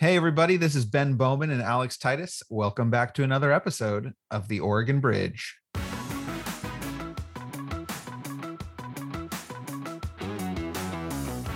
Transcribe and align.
Hey, 0.00 0.14
everybody, 0.14 0.56
this 0.56 0.76
is 0.76 0.84
Ben 0.84 1.14
Bowman 1.14 1.50
and 1.50 1.60
Alex 1.60 1.98
Titus. 1.98 2.44
Welcome 2.48 2.88
back 2.88 3.14
to 3.14 3.24
another 3.24 3.50
episode 3.50 4.12
of 4.30 4.46
The 4.46 4.60
Oregon 4.60 5.00
Bridge. 5.00 5.56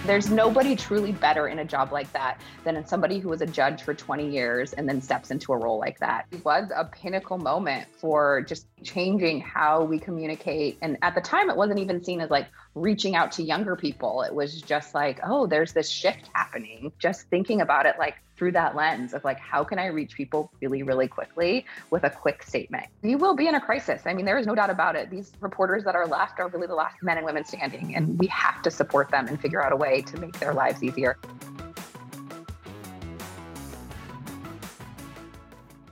There's 0.04 0.28
nobody 0.28 0.74
truly 0.74 1.12
better 1.12 1.46
in 1.46 1.60
a 1.60 1.64
job 1.64 1.92
like 1.92 2.12
that 2.14 2.40
than 2.64 2.84
somebody 2.84 3.20
who 3.20 3.28
was 3.28 3.42
a 3.42 3.46
judge 3.46 3.84
for 3.84 3.94
20 3.94 4.28
years 4.28 4.72
and 4.72 4.88
then 4.88 5.00
steps 5.00 5.30
into 5.30 5.52
a 5.52 5.56
role 5.56 5.78
like 5.78 6.00
that. 6.00 6.26
It 6.32 6.44
was 6.44 6.72
a 6.74 6.84
pinnacle 6.84 7.38
moment 7.38 7.86
for 7.96 8.42
just 8.42 8.66
changing 8.82 9.40
how 9.40 9.84
we 9.84 10.00
communicate. 10.00 10.78
And 10.82 10.98
at 11.02 11.14
the 11.14 11.20
time, 11.20 11.48
it 11.48 11.56
wasn't 11.56 11.78
even 11.78 12.02
seen 12.02 12.20
as 12.20 12.30
like 12.30 12.48
reaching 12.74 13.14
out 13.14 13.32
to 13.32 13.42
younger 13.42 13.76
people. 13.76 14.22
It 14.22 14.34
was 14.34 14.60
just 14.60 14.94
like, 14.94 15.20
oh, 15.24 15.46
there's 15.46 15.72
this 15.72 15.88
shift 15.88 16.30
happening. 16.32 16.92
Just 16.98 17.28
thinking 17.28 17.60
about 17.60 17.86
it 17.86 17.96
like 17.98 18.16
through 18.36 18.52
that 18.52 18.74
lens 18.74 19.12
of 19.12 19.22
like, 19.24 19.38
how 19.38 19.62
can 19.62 19.78
I 19.78 19.86
reach 19.86 20.16
people 20.16 20.50
really, 20.60 20.82
really 20.82 21.06
quickly 21.06 21.66
with 21.90 22.04
a 22.04 22.10
quick 22.10 22.42
statement? 22.42 22.86
You 23.02 23.18
will 23.18 23.36
be 23.36 23.46
in 23.46 23.54
a 23.54 23.60
crisis. 23.60 24.02
I 24.06 24.14
mean, 24.14 24.24
there 24.24 24.38
is 24.38 24.46
no 24.46 24.54
doubt 24.54 24.70
about 24.70 24.96
it. 24.96 25.10
These 25.10 25.32
reporters 25.40 25.84
that 25.84 25.94
are 25.94 26.06
left 26.06 26.40
are 26.40 26.48
really 26.48 26.66
the 26.66 26.74
last 26.74 26.96
men 27.02 27.18
and 27.18 27.26
women 27.26 27.44
standing, 27.44 27.94
and 27.94 28.18
we 28.18 28.26
have 28.28 28.62
to 28.62 28.70
support 28.70 29.10
them 29.10 29.28
and 29.28 29.40
figure 29.40 29.64
out 29.64 29.72
a 29.72 29.76
way 29.76 30.02
to 30.02 30.18
make 30.18 30.38
their 30.40 30.54
lives 30.54 30.82
easier. 30.82 31.18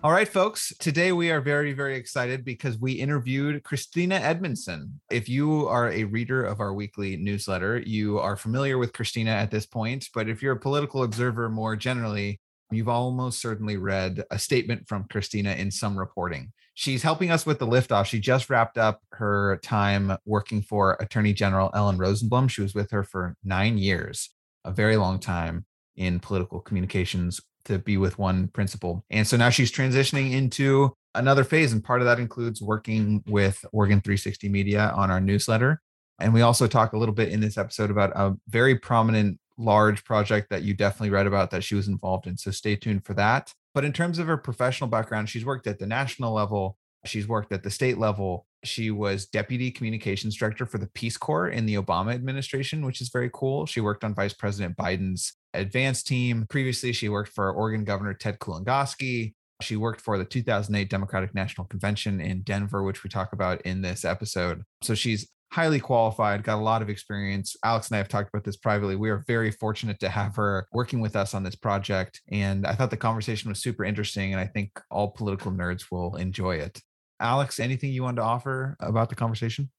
All 0.02 0.12
right, 0.12 0.26
folks. 0.26 0.72
Today 0.78 1.12
we 1.12 1.30
are 1.30 1.42
very, 1.42 1.74
very 1.74 1.94
excited 1.94 2.42
because 2.42 2.78
we 2.78 2.92
interviewed 2.92 3.62
Kristina 3.64 4.18
Edmunson. 4.18 4.92
If 5.10 5.28
you 5.28 5.68
are 5.68 5.90
a 5.90 6.04
reader 6.04 6.42
of 6.42 6.58
our 6.58 6.72
weekly 6.72 7.18
newsletter, 7.18 7.80
you 7.80 8.18
are 8.18 8.34
familiar 8.34 8.78
with 8.78 8.94
Kristina 8.94 9.28
at 9.28 9.50
this 9.50 9.66
point. 9.66 10.08
But 10.14 10.26
if 10.26 10.42
you're 10.42 10.54
a 10.54 10.58
political 10.58 11.02
observer 11.02 11.50
more 11.50 11.76
generally, 11.76 12.40
you've 12.70 12.88
almost 12.88 13.42
certainly 13.42 13.76
read 13.76 14.24
a 14.30 14.38
statement 14.38 14.88
from 14.88 15.04
Kristina 15.04 15.54
in 15.58 15.70
some 15.70 15.98
reporting. 15.98 16.50
She's 16.72 17.02
helping 17.02 17.30
us 17.30 17.44
with 17.44 17.58
the 17.58 17.66
liftoff. 17.66 18.06
She 18.06 18.20
just 18.20 18.48
wrapped 18.48 18.78
up 18.78 19.02
her 19.12 19.60
time 19.62 20.16
working 20.24 20.62
for 20.62 20.96
Attorney 20.98 21.34
General 21.34 21.70
Ellen 21.74 21.98
Rosenblum. 21.98 22.48
She 22.48 22.62
was 22.62 22.74
with 22.74 22.90
her 22.92 23.04
for 23.04 23.36
nine 23.44 23.76
years, 23.76 24.30
a 24.64 24.70
very 24.70 24.96
long 24.96 25.18
time 25.18 25.66
in 25.94 26.20
political 26.20 26.58
communications 26.60 27.42
to 27.64 27.78
be 27.78 27.96
with 27.96 28.18
one 28.18 28.48
principal. 28.48 29.04
And 29.10 29.26
so 29.26 29.36
now 29.36 29.50
she's 29.50 29.72
transitioning 29.72 30.32
into 30.32 30.94
another 31.14 31.44
phase. 31.44 31.72
And 31.72 31.82
part 31.82 32.00
of 32.00 32.06
that 32.06 32.18
includes 32.18 32.62
working 32.62 33.22
with 33.26 33.64
Oregon 33.72 34.00
360 34.00 34.48
Media 34.48 34.92
on 34.94 35.10
our 35.10 35.20
newsletter. 35.20 35.80
And 36.20 36.34
we 36.34 36.42
also 36.42 36.66
talk 36.66 36.92
a 36.92 36.98
little 36.98 37.14
bit 37.14 37.30
in 37.30 37.40
this 37.40 37.56
episode 37.56 37.90
about 37.90 38.12
a 38.14 38.36
very 38.48 38.78
prominent, 38.78 39.38
large 39.56 40.04
project 40.04 40.50
that 40.50 40.62
you 40.62 40.74
definitely 40.74 41.10
read 41.10 41.26
about 41.26 41.50
that 41.50 41.64
she 41.64 41.74
was 41.74 41.88
involved 41.88 42.26
in. 42.26 42.36
So 42.36 42.50
stay 42.50 42.76
tuned 42.76 43.04
for 43.04 43.14
that. 43.14 43.52
But 43.74 43.84
in 43.84 43.92
terms 43.92 44.18
of 44.18 44.26
her 44.26 44.36
professional 44.36 44.90
background, 44.90 45.28
she's 45.28 45.44
worked 45.44 45.66
at 45.66 45.78
the 45.78 45.86
national 45.86 46.32
level, 46.32 46.76
she's 47.04 47.28
worked 47.28 47.52
at 47.52 47.62
the 47.62 47.70
state 47.70 47.98
level. 47.98 48.46
She 48.64 48.90
was 48.90 49.26
deputy 49.26 49.70
communications 49.70 50.36
director 50.36 50.66
for 50.66 50.78
the 50.78 50.88
Peace 50.88 51.16
Corps 51.16 51.48
in 51.48 51.66
the 51.66 51.74
Obama 51.74 52.12
administration, 52.12 52.84
which 52.84 53.00
is 53.00 53.08
very 53.08 53.30
cool. 53.32 53.66
She 53.66 53.80
worked 53.80 54.04
on 54.04 54.14
Vice 54.14 54.34
President 54.34 54.76
Biden's 54.76 55.34
advance 55.54 56.02
team. 56.02 56.46
Previously, 56.48 56.92
she 56.92 57.08
worked 57.08 57.32
for 57.32 57.50
Oregon 57.52 57.84
Governor 57.84 58.14
Ted 58.14 58.38
Kulongoski. 58.38 59.34
She 59.62 59.76
worked 59.76 60.00
for 60.00 60.18
the 60.18 60.24
2008 60.24 60.88
Democratic 60.88 61.34
National 61.34 61.66
Convention 61.66 62.20
in 62.20 62.42
Denver, 62.42 62.82
which 62.82 63.04
we 63.04 63.10
talk 63.10 63.32
about 63.32 63.60
in 63.62 63.82
this 63.82 64.04
episode. 64.04 64.62
So 64.82 64.94
she's 64.94 65.28
highly 65.52 65.80
qualified, 65.80 66.44
got 66.44 66.58
a 66.58 66.62
lot 66.62 66.80
of 66.80 66.88
experience. 66.88 67.56
Alex 67.64 67.88
and 67.88 67.96
I 67.96 67.98
have 67.98 68.08
talked 68.08 68.28
about 68.28 68.44
this 68.44 68.56
privately. 68.56 68.96
We 68.96 69.10
are 69.10 69.24
very 69.26 69.50
fortunate 69.50 69.98
to 70.00 70.08
have 70.08 70.36
her 70.36 70.66
working 70.72 71.00
with 71.00 71.16
us 71.16 71.34
on 71.34 71.42
this 71.42 71.56
project. 71.56 72.20
And 72.30 72.66
I 72.66 72.74
thought 72.74 72.90
the 72.90 72.96
conversation 72.96 73.48
was 73.48 73.60
super 73.60 73.84
interesting. 73.84 74.32
And 74.32 74.40
I 74.40 74.46
think 74.46 74.70
all 74.90 75.10
political 75.10 75.50
nerds 75.50 75.86
will 75.90 76.16
enjoy 76.16 76.56
it. 76.56 76.80
Alex, 77.20 77.60
anything 77.60 77.92
you 77.92 78.02
wanted 78.02 78.16
to 78.16 78.22
offer 78.22 78.76
about 78.80 79.08
the 79.08 79.14
conversation? 79.14 79.70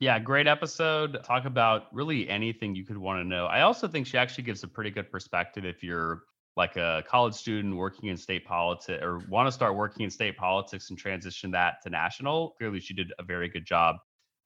Yeah, 0.00 0.18
great 0.20 0.46
episode. 0.46 1.18
Talk 1.24 1.44
about 1.44 1.92
really 1.92 2.28
anything 2.28 2.76
you 2.76 2.84
could 2.84 2.98
want 2.98 3.20
to 3.20 3.24
know. 3.24 3.46
I 3.46 3.62
also 3.62 3.88
think 3.88 4.06
she 4.06 4.16
actually 4.16 4.44
gives 4.44 4.62
a 4.62 4.68
pretty 4.68 4.90
good 4.90 5.10
perspective 5.10 5.64
if 5.64 5.82
you're 5.82 6.22
like 6.56 6.76
a 6.76 7.02
college 7.08 7.34
student 7.34 7.74
working 7.76 8.08
in 8.10 8.16
state 8.16 8.44
politics 8.44 9.02
or 9.02 9.18
want 9.28 9.48
to 9.48 9.52
start 9.52 9.74
working 9.74 10.04
in 10.04 10.10
state 10.10 10.36
politics 10.36 10.90
and 10.90 10.98
transition 10.98 11.50
that 11.52 11.82
to 11.82 11.90
national. 11.90 12.50
Clearly, 12.58 12.80
she 12.80 12.94
did 12.94 13.12
a 13.18 13.24
very 13.24 13.48
good 13.48 13.64
job 13.64 13.96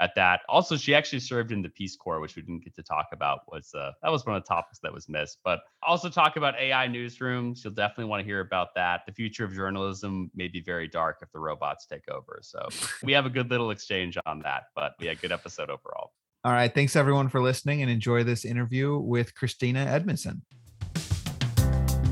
at 0.03 0.15
that. 0.17 0.41
Also, 0.49 0.77
she 0.77 0.95
actually 0.95 1.21
served 1.21 1.53
in 1.53 1.63
the 1.63 1.69
Peace 1.69 1.95
Corps, 1.97 2.21
which 2.21 2.35
we 2.35 2.43
didn't 2.43 2.65
get 2.65 2.75
to 2.75 2.83
talk 2.83 3.07
about. 3.13 3.41
Was 3.51 3.73
uh, 3.73 3.93
that 4.03 4.11
was 4.11 4.27
one 4.27 4.35
of 4.35 4.43
the 4.43 4.49
topics 4.49 4.81
that 4.83 4.93
was 4.93 5.09
missed. 5.09 5.39
But 5.45 5.61
also 5.87 6.09
talk 6.09 6.37
about 6.37 6.59
AI 6.59 6.89
newsrooms. 6.89 7.63
You'll 7.63 7.75
definitely 7.75 8.07
want 8.07 8.21
to 8.21 8.25
hear 8.25 8.41
about 8.41 8.75
that. 8.75 9.03
The 9.07 9.13
future 9.13 9.45
of 9.45 9.55
journalism 9.55 10.31
may 10.35 10.49
be 10.49 10.61
very 10.61 10.89
dark 10.89 11.19
if 11.23 11.31
the 11.31 11.39
robots 11.39 11.87
take 11.87 12.09
over. 12.11 12.41
So 12.43 12.69
we 13.03 13.13
have 13.13 13.27
a 13.27 13.31
good 13.31 13.49
little 13.49 13.71
exchange 13.71 14.19
on 14.27 14.41
that. 14.41 14.65
But 14.75 14.95
yeah, 14.99 15.15
good 15.15 15.33
episode 15.33 15.71
overall. 15.71 16.11
All 16.45 16.53
right. 16.53 16.75
Thanks 16.75 16.97
everyone 16.97 17.29
for 17.29 17.41
listening 17.41 17.83
and 17.83 17.91
enjoy 17.91 18.25
this 18.25 18.45
interview 18.45 18.99
with 18.99 19.33
Kristina 19.37 19.87
Edmunson. 19.87 20.41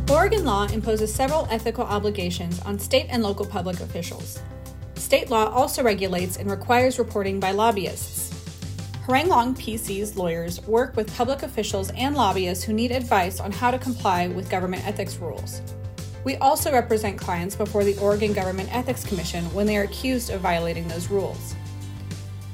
Oregon 0.09 0.45
law 0.45 0.67
imposes 0.67 1.13
several 1.13 1.49
ethical 1.51 1.85
obligations 1.85 2.61
on 2.63 2.79
state 2.79 3.07
and 3.11 3.23
local 3.23 3.47
public 3.47 3.81
officials. 3.81 4.41
State 5.11 5.29
law 5.29 5.51
also 5.53 5.83
regulates 5.83 6.37
and 6.37 6.49
requires 6.49 7.01
reporting 7.01 7.41
by 7.41 7.51
lobbyists. 7.51 8.31
Harrang 9.05 9.27
Long 9.27 9.57
PC's 9.57 10.17
lawyers 10.17 10.65
work 10.69 10.95
with 10.95 11.13
public 11.17 11.43
officials 11.43 11.91
and 11.97 12.15
lobbyists 12.15 12.63
who 12.63 12.73
need 12.73 12.93
advice 12.93 13.41
on 13.41 13.51
how 13.51 13.73
to 13.73 13.79
comply 13.81 14.29
with 14.29 14.49
government 14.49 14.87
ethics 14.87 15.17
rules. 15.17 15.63
We 16.23 16.37
also 16.37 16.71
represent 16.71 17.19
clients 17.19 17.57
before 17.57 17.83
the 17.83 17.99
Oregon 17.99 18.33
Government 18.33 18.73
Ethics 18.73 19.05
Commission 19.05 19.43
when 19.53 19.67
they 19.67 19.77
are 19.79 19.83
accused 19.83 20.31
of 20.31 20.43
violating 20.43 20.87
those 20.87 21.11
rules. 21.11 21.57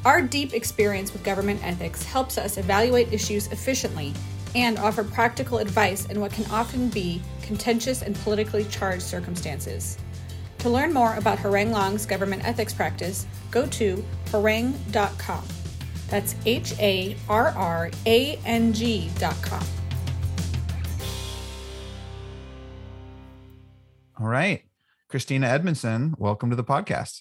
Our 0.06 0.22
deep 0.22 0.54
experience 0.54 1.12
with 1.12 1.24
government 1.24 1.60
ethics 1.62 2.04
helps 2.04 2.38
us 2.38 2.56
evaluate 2.56 3.12
issues 3.12 3.48
efficiently 3.48 4.14
and 4.54 4.78
offer 4.78 5.04
practical 5.04 5.58
advice 5.58 6.06
in 6.06 6.22
what 6.22 6.32
can 6.32 6.46
often 6.46 6.88
be 6.88 7.20
contentious 7.42 8.00
and 8.00 8.16
politically 8.20 8.64
charged 8.64 9.02
circumstances. 9.02 9.98
To 10.66 10.70
learn 10.70 10.92
more 10.92 11.14
about 11.14 11.38
Harrang 11.38 11.70
Long's 11.70 12.06
government 12.06 12.44
ethics 12.44 12.72
practice, 12.72 13.24
go 13.52 13.68
to 13.68 14.04
harrang.com. 14.24 15.44
That's 16.08 16.34
H 16.44 16.76
A 16.80 17.16
R 17.28 17.50
R 17.50 17.88
A 18.04 18.36
N 18.44 18.72
G.com. 18.72 19.64
All 24.18 24.26
right. 24.26 24.64
Kristina 25.08 25.46
Edmunson, 25.56 26.18
welcome 26.18 26.50
to 26.50 26.56
the 26.56 26.64
podcast. 26.64 27.20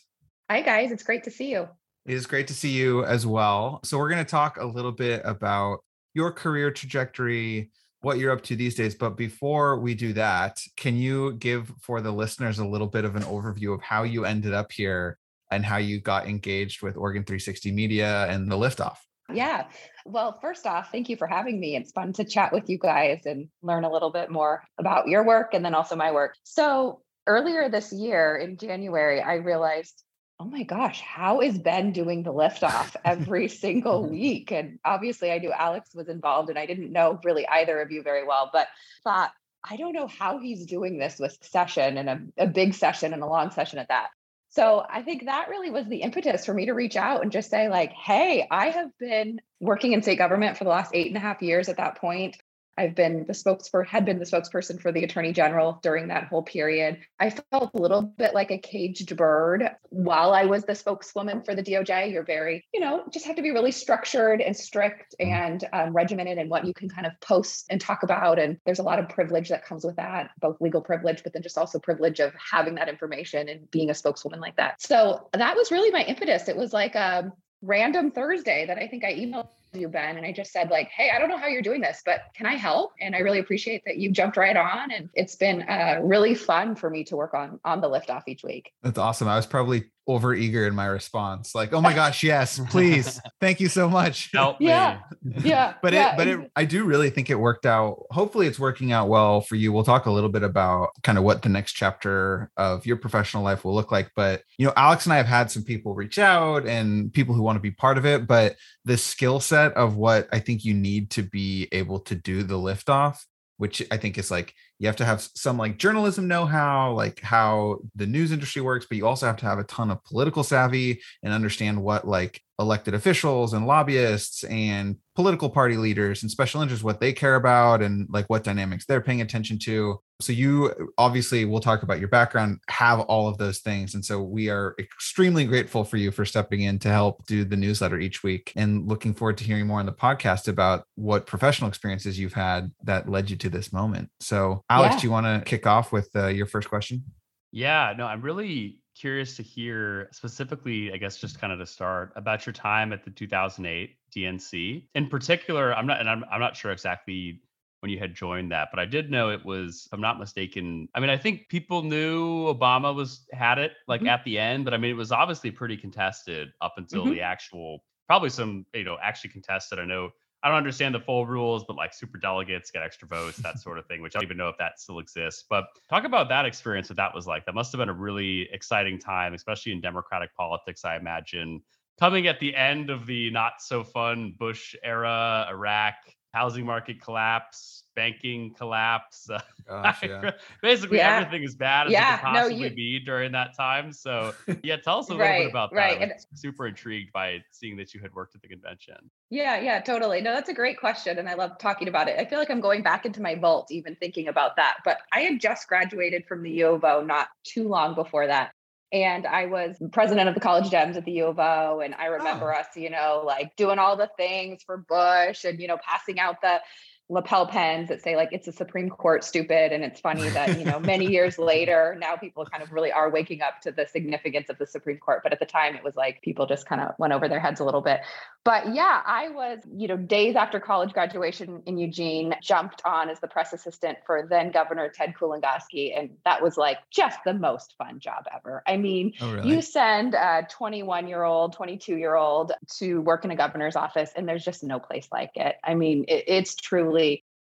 Hi, 0.49 0.61
guys. 0.61 0.91
It's 0.91 1.03
great 1.03 1.23
to 1.25 1.29
see 1.29 1.51
you. 1.51 1.69
It 2.07 2.15
is 2.15 2.25
great 2.25 2.47
to 2.47 2.55
see 2.55 2.71
you 2.71 3.05
as 3.05 3.27
well. 3.27 3.79
So, 3.83 3.99
we're 3.99 4.09
going 4.09 4.25
to 4.25 4.31
talk 4.31 4.57
a 4.57 4.65
little 4.65 4.91
bit 4.91 5.21
about 5.23 5.83
your 6.15 6.31
career 6.31 6.71
trajectory, 6.71 7.69
what 8.05 8.19
you're 8.19 8.31
up 8.31 8.43
to 8.43 8.55
these 8.55 8.75
days. 8.75 8.93
But 8.93 9.17
before 9.17 9.79
we 9.79 9.95
do 9.95 10.13
that, 10.13 10.61
can 10.77 10.95
you 10.95 11.33
give 11.33 11.73
for 11.81 12.01
the 12.01 12.11
listeners 12.11 12.59
a 12.59 12.65
little 12.65 12.85
bit 12.85 13.03
of 13.03 13.15
an 13.15 13.23
overview 13.23 13.73
of 13.73 13.81
how 13.81 14.03
you 14.03 14.25
ended 14.25 14.53
up 14.53 14.71
here 14.71 15.17
and 15.49 15.65
how 15.65 15.77
you 15.77 15.99
got 15.99 16.27
engaged 16.27 16.83
with 16.83 16.97
Oregon 16.97 17.23
360 17.23 17.71
Media 17.71 18.27
and 18.29 18.49
the 18.49 18.55
liftoff? 18.55 18.97
Yeah. 19.33 19.65
Well, 20.05 20.37
first 20.39 20.67
off, 20.67 20.91
thank 20.91 21.09
you 21.09 21.17
for 21.17 21.25
having 21.25 21.59
me. 21.59 21.75
It's 21.75 21.91
fun 21.93 22.13
to 22.13 22.23
chat 22.23 22.53
with 22.53 22.69
you 22.69 22.77
guys 22.77 23.25
and 23.25 23.47
learn 23.63 23.85
a 23.85 23.91
little 23.91 24.11
bit 24.11 24.29
more 24.29 24.61
about 24.77 25.07
your 25.07 25.23
work 25.23 25.55
and 25.55 25.65
then 25.65 25.73
also 25.73 25.95
my 25.95 26.11
work. 26.11 26.35
So, 26.43 27.01
earlier 27.25 27.69
this 27.69 27.91
year 27.91 28.37
in 28.37 28.55
January, 28.57 29.19
I 29.19 29.37
realized 29.37 30.03
oh 30.39 30.45
my 30.45 30.63
gosh, 30.63 31.01
how 31.01 31.41
is 31.41 31.57
Ben 31.57 31.91
doing 31.91 32.23
the 32.23 32.33
liftoff 32.33 32.95
every 33.05 33.47
single 33.47 34.05
week? 34.09 34.51
And 34.51 34.79
obviously, 34.83 35.31
I 35.31 35.37
knew 35.37 35.51
Alex 35.51 35.93
was 35.95 36.09
involved, 36.09 36.49
and 36.49 36.59
I 36.59 36.65
didn't 36.65 36.91
know 36.91 37.19
really 37.23 37.47
either 37.47 37.81
of 37.81 37.91
you 37.91 38.03
very 38.03 38.25
well, 38.25 38.49
but 38.51 38.67
thought, 39.03 39.31
I 39.67 39.77
don't 39.77 39.93
know 39.93 40.07
how 40.07 40.37
he's 40.37 40.65
doing 40.65 40.97
this 40.97 41.17
with 41.19 41.37
session 41.41 41.97
and 41.97 42.09
a, 42.09 42.43
a 42.43 42.47
big 42.47 42.73
session 42.73 43.13
and 43.13 43.23
a 43.23 43.27
long 43.27 43.51
session 43.51 43.79
at 43.79 43.87
that. 43.87 44.09
So 44.49 44.85
I 44.89 45.01
think 45.01 45.25
that 45.25 45.49
really 45.49 45.69
was 45.69 45.85
the 45.87 46.01
impetus 46.01 46.45
for 46.45 46.53
me 46.53 46.67
to 46.67 46.73
reach 46.73 46.95
out 46.95 47.23
and 47.23 47.31
just 47.31 47.49
say, 47.49 47.67
like, 47.67 47.91
hey, 47.91 48.47
I 48.49 48.69
have 48.69 48.89
been 48.99 49.41
working 49.59 49.91
in 49.91 50.01
state 50.01 50.17
government 50.17 50.57
for 50.57 50.63
the 50.63 50.69
last 50.69 50.91
eight 50.93 51.07
and 51.07 51.17
a 51.17 51.19
half 51.19 51.41
years 51.41 51.67
at 51.67 51.77
that 51.77 51.97
point. 51.97 52.37
I've 52.77 52.95
been 52.95 53.25
the 53.25 53.33
spokesperson, 53.33 53.87
had 53.87 54.05
been 54.05 54.19
the 54.19 54.25
spokesperson 54.25 54.81
for 54.81 54.91
the 54.91 55.03
attorney 55.03 55.33
general 55.33 55.79
during 55.81 56.09
that 56.09 56.27
whole 56.27 56.43
period. 56.43 56.99
I 57.19 57.29
felt 57.29 57.71
a 57.73 57.81
little 57.81 58.01
bit 58.01 58.33
like 58.33 58.51
a 58.51 58.57
caged 58.57 59.15
bird 59.15 59.69
while 59.89 60.33
I 60.33 60.45
was 60.45 60.63
the 60.65 60.75
spokeswoman 60.75 61.43
for 61.43 61.55
the 61.55 61.63
DOJ. 61.63 62.11
You're 62.11 62.23
very, 62.23 62.65
you 62.73 62.79
know, 62.79 63.03
just 63.11 63.25
have 63.25 63.37
to 63.37 63.41
be 63.41 63.51
really 63.51 63.71
structured 63.71 64.41
and 64.41 64.55
strict 64.55 65.15
mm-hmm. 65.19 65.31
and 65.31 65.63
um, 65.73 65.93
regimented 65.93 66.37
in 66.37 66.49
what 66.49 66.65
you 66.65 66.73
can 66.73 66.89
kind 66.89 67.07
of 67.07 67.13
post 67.21 67.65
and 67.69 67.79
talk 67.79 68.03
about. 68.03 68.39
And 68.39 68.57
there's 68.65 68.79
a 68.79 68.83
lot 68.83 68.99
of 68.99 69.09
privilege 69.09 69.49
that 69.49 69.65
comes 69.65 69.85
with 69.85 69.95
that, 69.95 70.31
both 70.39 70.59
legal 70.59 70.81
privilege, 70.81 71.23
but 71.23 71.33
then 71.33 71.41
just 71.41 71.57
also 71.57 71.79
privilege 71.79 72.19
of 72.19 72.33
having 72.35 72.75
that 72.75 72.89
information 72.89 73.49
and 73.49 73.69
being 73.71 73.89
a 73.89 73.93
spokeswoman 73.93 74.39
like 74.39 74.57
that. 74.57 74.81
So 74.81 75.29
that 75.33 75.55
was 75.55 75.71
really 75.71 75.91
my 75.91 76.03
impetus. 76.03 76.49
It 76.49 76.57
was 76.57 76.73
like 76.73 76.95
a 76.95 77.31
random 77.61 78.11
Thursday 78.11 78.65
that 78.67 78.77
I 78.77 78.87
think 78.87 79.03
I 79.03 79.13
emailed 79.13 79.49
you, 79.75 79.87
Ben. 79.87 80.17
And 80.17 80.25
I 80.25 80.31
just 80.31 80.51
said, 80.51 80.69
like, 80.69 80.89
hey, 80.89 81.11
I 81.13 81.19
don't 81.19 81.29
know 81.29 81.37
how 81.37 81.47
you're 81.47 81.61
doing 81.61 81.81
this, 81.81 82.01
but 82.05 82.21
can 82.35 82.45
I 82.45 82.55
help? 82.55 82.93
And 82.99 83.15
I 83.15 83.19
really 83.19 83.39
appreciate 83.39 83.83
that 83.85 83.97
you 83.97 84.11
jumped 84.11 84.37
right 84.37 84.55
on. 84.55 84.91
And 84.91 85.09
it's 85.13 85.35
been 85.35 85.61
uh, 85.63 85.99
really 86.03 86.35
fun 86.35 86.75
for 86.75 86.89
me 86.89 87.03
to 87.05 87.15
work 87.15 87.33
on 87.33 87.59
on 87.63 87.81
the 87.81 87.87
lift 87.87 88.09
off 88.09 88.23
each 88.27 88.43
week. 88.43 88.71
That's 88.83 88.97
awesome. 88.97 89.27
I 89.27 89.35
was 89.35 89.45
probably 89.45 89.85
over 90.07 90.33
eager 90.33 90.67
in 90.67 90.75
my 90.75 90.85
response 90.85 91.55
like 91.55 91.73
oh 91.73 91.81
my 91.81 91.93
gosh 91.93 92.23
yes 92.23 92.59
please. 92.69 93.19
Thank 93.41 93.59
you 93.59 93.67
so 93.67 93.89
much. 93.89 94.29
Help 94.33 94.57
yeah. 94.59 94.99
Yeah. 95.23 95.73
But 95.81 95.93
yeah. 95.93 96.13
it 96.13 96.17
but 96.17 96.27
it 96.27 96.51
i 96.55 96.65
do 96.65 96.83
really 96.83 97.09
think 97.09 97.29
it 97.29 97.35
worked 97.35 97.65
out. 97.65 98.05
Hopefully 98.11 98.47
it's 98.47 98.59
working 98.59 98.91
out 98.91 99.07
well 99.09 99.41
for 99.41 99.55
you. 99.55 99.71
We'll 99.71 99.83
talk 99.83 100.05
a 100.05 100.11
little 100.11 100.29
bit 100.29 100.43
about 100.43 100.89
kind 101.03 101.17
of 101.17 101.23
what 101.23 101.41
the 101.41 101.49
next 101.49 101.73
chapter 101.73 102.49
of 102.57 102.85
your 102.85 102.97
professional 102.97 103.43
life 103.43 103.63
will 103.63 103.73
look 103.73 103.91
like 103.91 104.09
but 104.15 104.41
you 104.57 104.65
know 104.65 104.73
alex 104.75 105.05
and 105.05 105.13
i 105.13 105.17
have 105.17 105.25
had 105.25 105.49
some 105.51 105.63
people 105.63 105.93
reach 105.93 106.19
out 106.19 106.65
and 106.65 107.13
people 107.13 107.33
who 107.33 107.41
want 107.41 107.55
to 107.55 107.61
be 107.61 107.71
part 107.71 107.97
of 107.97 108.05
it 108.05 108.27
but 108.27 108.55
the 108.85 108.97
skill 108.97 109.39
set 109.39 109.73
of 109.73 109.95
what 109.95 110.27
i 110.31 110.39
think 110.39 110.63
you 110.63 110.73
need 110.73 111.09
to 111.09 111.23
be 111.23 111.67
able 111.71 111.99
to 111.99 112.15
do 112.15 112.43
the 112.43 112.57
lift 112.57 112.89
off 112.89 113.25
which 113.57 113.81
I 113.91 113.97
think 113.97 114.17
is 114.17 114.29
like 114.29 114.53
you 114.79 114.87
have 114.87 114.95
to 114.97 115.05
have 115.05 115.21
some 115.35 115.57
like 115.57 115.77
journalism 115.77 116.27
know-how, 116.27 116.93
like 116.93 117.21
how 117.21 117.79
the 117.95 118.05
news 118.05 118.31
industry 118.31 118.61
works, 118.61 118.85
but 118.87 118.97
you 118.97 119.07
also 119.07 119.25
have 119.25 119.37
to 119.37 119.45
have 119.45 119.59
a 119.59 119.63
ton 119.63 119.91
of 119.91 120.03
political 120.03 120.43
savvy 120.43 121.01
and 121.23 121.33
understand 121.33 121.81
what 121.81 122.07
like 122.07 122.41
elected 122.59 122.93
officials 122.93 123.53
and 123.53 123.67
lobbyists 123.67 124.43
and 124.45 124.95
political 125.15 125.49
party 125.49 125.77
leaders 125.77 126.23
and 126.23 126.31
special 126.31 126.61
interests 126.61 126.83
what 126.83 126.99
they 126.99 127.11
care 127.11 127.35
about 127.35 127.81
and 127.81 128.07
like 128.09 128.25
what 128.27 128.43
dynamics 128.43 128.85
they're 128.85 129.01
paying 129.01 129.21
attention 129.21 129.57
to. 129.57 129.99
So 130.21 130.31
you 130.31 130.67
uh, 130.67 130.85
obviously 130.97 131.43
we'll 131.45 131.59
talk 131.59 131.83
about 131.83 131.99
your 131.99 132.07
background 132.07 132.59
have 132.69 133.01
all 133.01 133.27
of 133.27 133.37
those 133.37 133.59
things 133.59 133.95
and 133.95 134.03
so 134.03 134.21
we 134.21 134.49
are 134.49 134.75
extremely 134.79 135.45
grateful 135.45 135.83
for 135.83 135.97
you 135.97 136.11
for 136.11 136.25
stepping 136.25 136.61
in 136.61 136.79
to 136.79 136.89
help 136.89 137.25
do 137.27 137.43
the 137.43 137.57
newsletter 137.57 137.99
each 137.99 138.23
week 138.23 138.53
and 138.55 138.87
looking 138.87 139.13
forward 139.13 139.37
to 139.37 139.43
hearing 139.43 139.67
more 139.67 139.79
on 139.79 139.85
the 139.85 139.91
podcast 139.91 140.47
about 140.47 140.85
what 140.95 141.25
professional 141.25 141.67
experiences 141.67 142.17
you've 142.17 142.33
had 142.33 142.71
that 142.83 143.09
led 143.09 143.29
you 143.29 143.35
to 143.35 143.49
this 143.49 143.73
moment. 143.73 144.09
So 144.21 144.63
alex 144.69 144.95
Yeah. 144.95 144.99
do 145.01 145.07
you 145.07 145.11
want 145.11 145.25
to 145.25 145.49
kick 145.49 145.65
off 145.67 145.91
with 145.91 146.09
uh, 146.15 146.27
your 146.27 146.45
first 146.45 146.69
question 146.69 147.03
Yeah, 147.51 147.93
no, 147.97 148.05
I'm 148.05 148.21
really 148.21 148.79
curious 148.95 149.35
to 149.37 149.43
hear 149.43 150.09
specifically, 150.11 150.91
I 150.93 150.97
guess, 150.97 151.17
just 151.17 151.39
kind 151.39 151.51
of 151.53 151.59
to 151.59 151.65
start 151.65 152.11
about 152.15 152.45
your 152.45 152.53
time 152.53 152.91
at 152.93 153.03
the 153.05 153.11
2008 153.11 153.95
DNC. 154.13 154.87
In 154.95 155.07
particular, 155.07 155.73
I'm 155.75 155.85
not, 155.87 155.99
and 156.01 156.09
I'm, 156.09 156.23
I'm 156.31 156.39
not 156.39 156.55
sure 156.57 156.71
exactly 156.71 157.41
when 157.81 157.91
you 157.91 157.99
had 157.99 158.13
joined 158.15 158.51
that, 158.51 158.69
but 158.71 158.79
I 158.79 158.85
did 158.85 159.11
know 159.11 159.29
it 159.29 159.45
was, 159.45 159.83
if 159.85 159.93
I'm 159.93 160.01
not 160.01 160.17
mistaken. 160.19 160.87
I 160.95 160.99
mean, 160.99 161.09
I 161.09 161.17
think 161.17 161.47
people 161.49 161.83
knew 161.83 162.45
Obama 162.53 162.93
was 162.95 163.25
had 163.31 163.57
it 163.59 163.73
like 163.87 164.01
Mhm. 164.01 164.07
at 164.09 164.23
the 164.25 164.37
end, 164.39 164.65
but 164.65 164.73
I 164.73 164.77
mean, 164.77 164.91
it 164.91 164.95
was 164.97 165.11
obviously 165.11 165.51
pretty 165.51 165.77
contested 165.77 166.49
up 166.61 166.73
until 166.77 167.05
Mhm. 167.05 167.11
the 167.11 167.21
actual, 167.21 167.85
probably 168.07 168.29
some, 168.29 168.65
you 168.73 168.83
know, 168.83 168.97
actually 169.01 169.29
contested. 169.31 169.77
I 169.79 169.85
know 169.85 170.09
I 170.45 170.49
don't 170.49 170.57
understand 170.57 170.93
the 170.93 170.99
full 170.99 171.25
rules, 171.25 171.63
but 171.63 171.75
like 171.75 171.91
super 171.91 172.19
delegates 172.19 172.69
get 172.69 172.83
extra 172.83 173.07
votes, 173.07 173.37
that 173.37 173.57
sort 173.57 173.79
of 173.79 173.87
thing, 173.87 174.03
which 174.03 174.15
I 174.15 174.19
don't 174.19 174.25
even 174.25 174.37
know 174.37 174.47
if 174.47 174.59
that 174.59 174.79
still 174.79 174.99
exists. 174.99 175.43
But 175.49 175.65
talk 175.89 176.03
about 176.03 176.29
that 176.29 176.45
experience, 176.45 176.87
what 176.87 176.97
that 176.97 177.15
was 177.15 177.25
like. 177.25 177.47
That 177.47 177.55
must 177.55 177.71
have 177.71 177.79
been 177.79 177.89
a 177.89 177.93
really 177.93 178.47
exciting 178.51 178.99
time, 178.99 179.33
especially 179.33 179.71
in 179.71 179.81
Democratic 179.81 180.35
politics, 180.35 180.85
I 180.85 180.97
imagine. 180.97 181.63
Coming 181.99 182.27
at 182.27 182.39
the 182.39 182.55
end 182.55 182.91
of 182.91 183.07
the 183.07 183.31
not 183.31 183.53
so 183.57 183.83
fun 183.83 184.35
Bush 184.37 184.75
era, 184.83 185.47
Iraq, 185.49 185.95
housing 186.35 186.65
market 186.65 187.01
collapse, 187.01 187.85
banking 187.95 188.53
collapse. 188.53 189.29
uh, 189.29 189.39
Gosh, 189.69 190.03
yeah. 190.03 190.31
Basically, 190.61 190.97
Yeah. 190.97 191.17
everything 191.19 191.45
as 191.45 191.55
bad 191.55 191.87
as 191.87 191.93
Yeah, 191.93 192.15
it 192.15 192.19
could 192.19 192.33
no, 192.33 192.39
possibly 192.41 192.63
you- 192.69 192.75
be 192.75 192.99
during 192.99 193.31
that 193.31 193.55
time. 193.55 193.93
So, 193.93 194.33
yeah, 194.63 194.75
tell 194.75 194.99
us 194.99 195.07
a 195.07 195.13
little 195.13 195.25
Right, 195.25 195.43
bit 195.43 195.49
about 195.49 195.71
that. 195.71 195.77
right, 195.77 195.97
I 195.97 196.03
and- 196.03 196.13
super 196.33 196.67
intrigued 196.67 197.13
by 197.13 197.41
seeing 197.51 197.77
that 197.77 197.93
you 197.93 198.01
had 198.01 198.13
worked 198.13 198.35
at 198.35 198.41
the 198.41 198.49
convention. 198.49 198.97
Yeah, 199.29 199.57
yeah, 199.59 199.79
totally. 199.79 200.19
No, 200.21 200.33
that's 200.33 200.49
a 200.49 200.53
great 200.53 200.77
question. 200.77 201.17
And 201.19 201.29
I 201.29 201.35
love 201.35 201.57
talking 201.57 201.87
about 201.87 202.09
it. 202.09 202.19
I 202.19 202.25
feel 202.25 202.37
like 202.37 202.51
I'm 202.51 202.59
going 202.61 202.83
back 202.83 203.05
into 203.05 203.21
my 203.21 203.35
vault, 203.35 203.71
even 203.71 203.95
thinking 203.95 204.27
about 204.27 204.57
that. 204.57 204.77
But 204.83 204.97
I 205.13 205.21
had 205.21 205.39
just 205.39 205.67
graduated 205.69 206.25
from 206.27 206.43
the 206.43 206.51
U 206.51 206.67
of 206.67 206.83
O 206.83 207.01
not 207.01 207.29
too 207.45 207.67
long 207.69 207.95
before 207.95 208.27
that. 208.27 208.51
And 208.95 209.27
I 209.27 209.47
was 209.47 209.75
president 209.91 210.29
of 210.29 210.35
the 210.35 210.39
College 210.39 210.69
Dems 210.69 210.95
at 210.95 211.03
the 211.03 211.11
U 211.11 211.25
of 211.25 211.37
O. 211.37 211.81
And 211.81 211.93
I 211.95 212.05
remember 212.05 212.53
oh. 212.53 212.59
us, 212.59 212.67
you 212.77 212.89
know, 212.89 213.23
like 213.25 213.53
doing 213.57 213.77
all 213.77 213.97
the 213.97 214.09
things 214.15 214.63
for 214.63 214.77
Bush 214.77 215.43
and, 215.43 215.59
you 215.59 215.67
know, 215.67 215.77
passing 215.85 216.17
out 216.17 216.39
the 216.39 216.61
lapel 217.07 217.45
pens 217.45 217.89
that 217.89 218.01
say 218.01 218.15
like 218.15 218.29
it's 218.31 218.47
a 218.47 218.51
Supreme 218.51 218.89
Court 218.89 219.23
stupid. 219.23 219.71
And 219.71 219.83
it's 219.83 219.99
funny 219.99 220.27
that, 220.29 220.57
you 220.57 220.65
know, 220.65 220.79
many 220.79 221.05
years 221.05 221.37
later, 221.39 221.95
now 221.99 222.15
people 222.15 222.45
kind 222.45 222.63
of 222.63 222.71
really 222.71 222.91
are 222.91 223.09
waking 223.09 223.41
up 223.41 223.61
to 223.61 223.71
the 223.71 223.85
significance 223.85 224.49
of 224.49 224.57
the 224.57 224.65
Supreme 224.65 224.97
Court. 224.97 225.21
But 225.21 225.31
at 225.31 225.39
the 225.39 225.45
time 225.45 225.75
it 225.75 225.83
was 225.83 225.95
like 225.95 226.21
people 226.23 226.47
just 226.47 226.65
kind 226.65 226.81
of 226.81 226.95
went 226.97 227.13
over 227.13 227.27
their 227.27 227.39
heads 227.39 227.59
a 227.59 227.63
little 227.63 227.81
bit. 227.81 227.99
But 228.43 228.73
yeah, 228.73 229.01
I 229.05 229.29
was, 229.29 229.59
you 229.75 229.87
know, 229.87 229.97
days 229.97 230.35
after 230.35 230.59
college 230.59 230.93
graduation 230.93 231.61
in 231.65 231.77
Eugene, 231.77 232.35
jumped 232.41 232.81
on 232.85 233.09
as 233.09 233.19
the 233.19 233.27
press 233.27 233.53
assistant 233.53 233.99
for 234.05 234.25
then 234.27 234.51
Governor 234.51 234.89
Ted 234.89 235.13
Kulongoski. 235.19 235.97
And 235.97 236.09
that 236.25 236.41
was 236.41 236.57
like 236.57 236.77
just 236.89 237.19
the 237.23 237.33
most 237.33 237.75
fun 237.77 237.99
job 237.99 238.25
ever. 238.33 238.63
I 238.65 238.77
mean, 238.77 239.13
oh 239.21 239.31
really 239.31 239.49
you 239.49 239.61
send 239.61 240.15
a 240.15 240.47
21 240.49 241.07
year 241.07 241.23
old, 241.23 241.53
22 241.53 241.97
year 241.97 242.15
old 242.15 242.51
to 242.77 243.01
work 243.01 243.25
in 243.25 243.31
a 243.31 243.35
governor's 243.35 243.75
office, 243.75 244.11
and 244.15 244.27
there's 244.27 244.43
just 244.43 244.63
no 244.63 244.79
place 244.79 245.07
like 245.11 245.31
it. 245.35 245.55
I 245.63 245.75
mean, 245.75 246.05
it, 246.07 246.23
it's 246.27 246.55
truly. 246.55 246.94